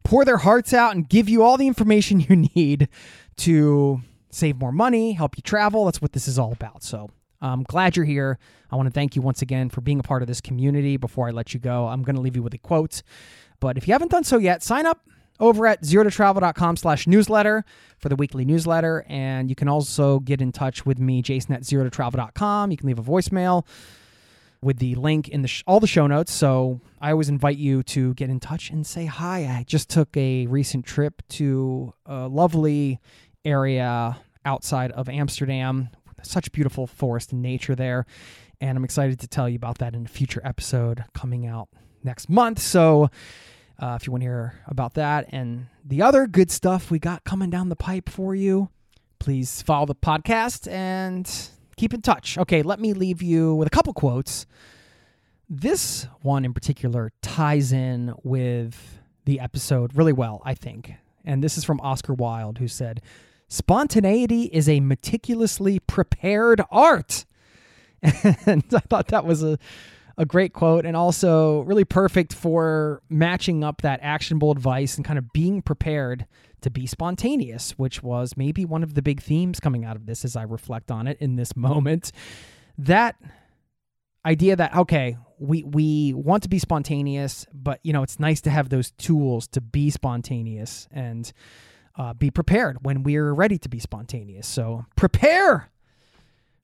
[0.03, 2.89] pour their hearts out and give you all the information you need
[3.37, 4.01] to
[4.31, 5.85] save more money, help you travel.
[5.85, 6.83] That's what this is all about.
[6.83, 7.09] So
[7.39, 8.37] I'm glad you're here.
[8.69, 10.97] I want to thank you once again for being a part of this community.
[10.97, 13.01] Before I let you go, I'm going to leave you with a quote.
[13.61, 15.07] But if you haven't done so yet, sign up
[15.39, 17.63] over at zerototravel.com slash newsletter
[17.97, 19.05] for the weekly newsletter.
[19.07, 22.71] And you can also get in touch with me, Jason at zerototravel.com.
[22.71, 23.65] You can leave a voicemail
[24.61, 26.31] with the link in the sh- all the show notes.
[26.31, 29.39] So I always invite you to get in touch and say hi.
[29.45, 32.99] I just took a recent trip to a lovely
[33.45, 35.89] area outside of Amsterdam.
[36.23, 38.05] Such beautiful forest and nature there.
[38.59, 41.69] And I'm excited to tell you about that in a future episode coming out
[42.03, 42.59] next month.
[42.59, 43.09] So
[43.79, 47.23] uh, if you want to hear about that and the other good stuff we got
[47.23, 48.69] coming down the pipe for you,
[49.19, 51.29] please follow the podcast and
[51.75, 52.37] keep in touch.
[52.37, 54.45] Okay, let me leave you with a couple quotes.
[55.49, 60.93] This one in particular ties in with the episode really well, I think.
[61.23, 63.01] And this is from Oscar Wilde, who said,
[63.49, 67.25] Spontaneity is a meticulously prepared art.
[68.45, 69.57] And I thought that was a
[70.17, 75.19] a great quote and also really perfect for matching up that actionable advice and kind
[75.19, 76.25] of being prepared
[76.61, 80.25] to be spontaneous, which was maybe one of the big themes coming out of this
[80.25, 82.11] as I reflect on it in this moment.
[82.77, 83.15] That
[84.25, 88.49] idea that okay, we we want to be spontaneous, but you know, it's nice to
[88.49, 91.31] have those tools to be spontaneous and
[91.95, 94.47] uh, be prepared when we're ready to be spontaneous.
[94.47, 95.69] So prepare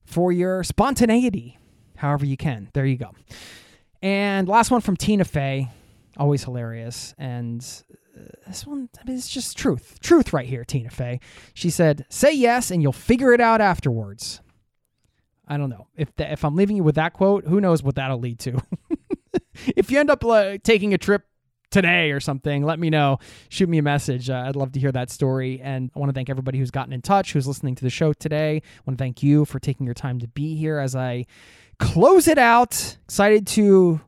[0.04, 1.58] for your spontaneity
[2.04, 2.68] however you can.
[2.74, 3.12] There you go.
[4.02, 5.70] And last one from Tina Fey,
[6.18, 7.14] always hilarious.
[7.16, 7.66] And
[8.14, 9.98] uh, this one, I mean, it's just truth.
[10.02, 11.20] Truth right here, Tina Fey.
[11.54, 14.40] She said, Say yes and you'll figure it out afterwards.
[15.48, 15.88] I don't know.
[15.96, 18.60] If, the, if I'm leaving you with that quote, who knows what that'll lead to.
[19.76, 21.22] if you end up uh, taking a trip
[21.70, 23.18] today or something, let me know.
[23.48, 24.28] Shoot me a message.
[24.28, 25.60] Uh, I'd love to hear that story.
[25.62, 28.12] And I want to thank everybody who's gotten in touch, who's listening to the show
[28.12, 28.56] today.
[28.56, 31.24] I want to thank you for taking your time to be here as I
[31.78, 32.96] close it out.
[33.04, 34.00] Excited to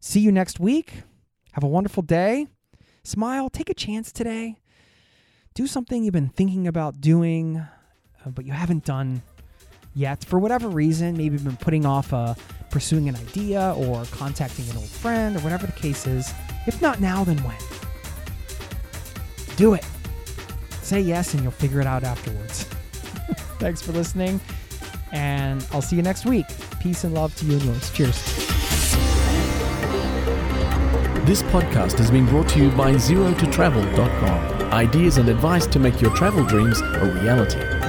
[0.00, 1.02] see you next week.
[1.52, 2.46] Have a wonderful day.
[3.04, 3.50] Smile.
[3.50, 4.56] Take a chance today.
[5.54, 9.22] Do something you've been thinking about doing, uh, but you haven't done
[9.94, 11.16] yet for whatever reason.
[11.16, 12.34] Maybe you've been putting off uh,
[12.70, 16.32] pursuing an idea or contacting an old friend or whatever the case is.
[16.66, 17.56] If not now, then when?
[19.56, 19.84] Do it.
[20.80, 22.64] Say yes, and you'll figure it out afterwards.
[23.58, 24.40] Thanks for listening,
[25.12, 26.46] and I'll see you next week.
[26.80, 27.90] Peace and love to you and yours.
[27.92, 28.22] Cheers.
[31.24, 34.72] This podcast has been brought to you by ZeroToTravel.com.
[34.72, 37.81] Ideas and advice to make your travel dreams a reality.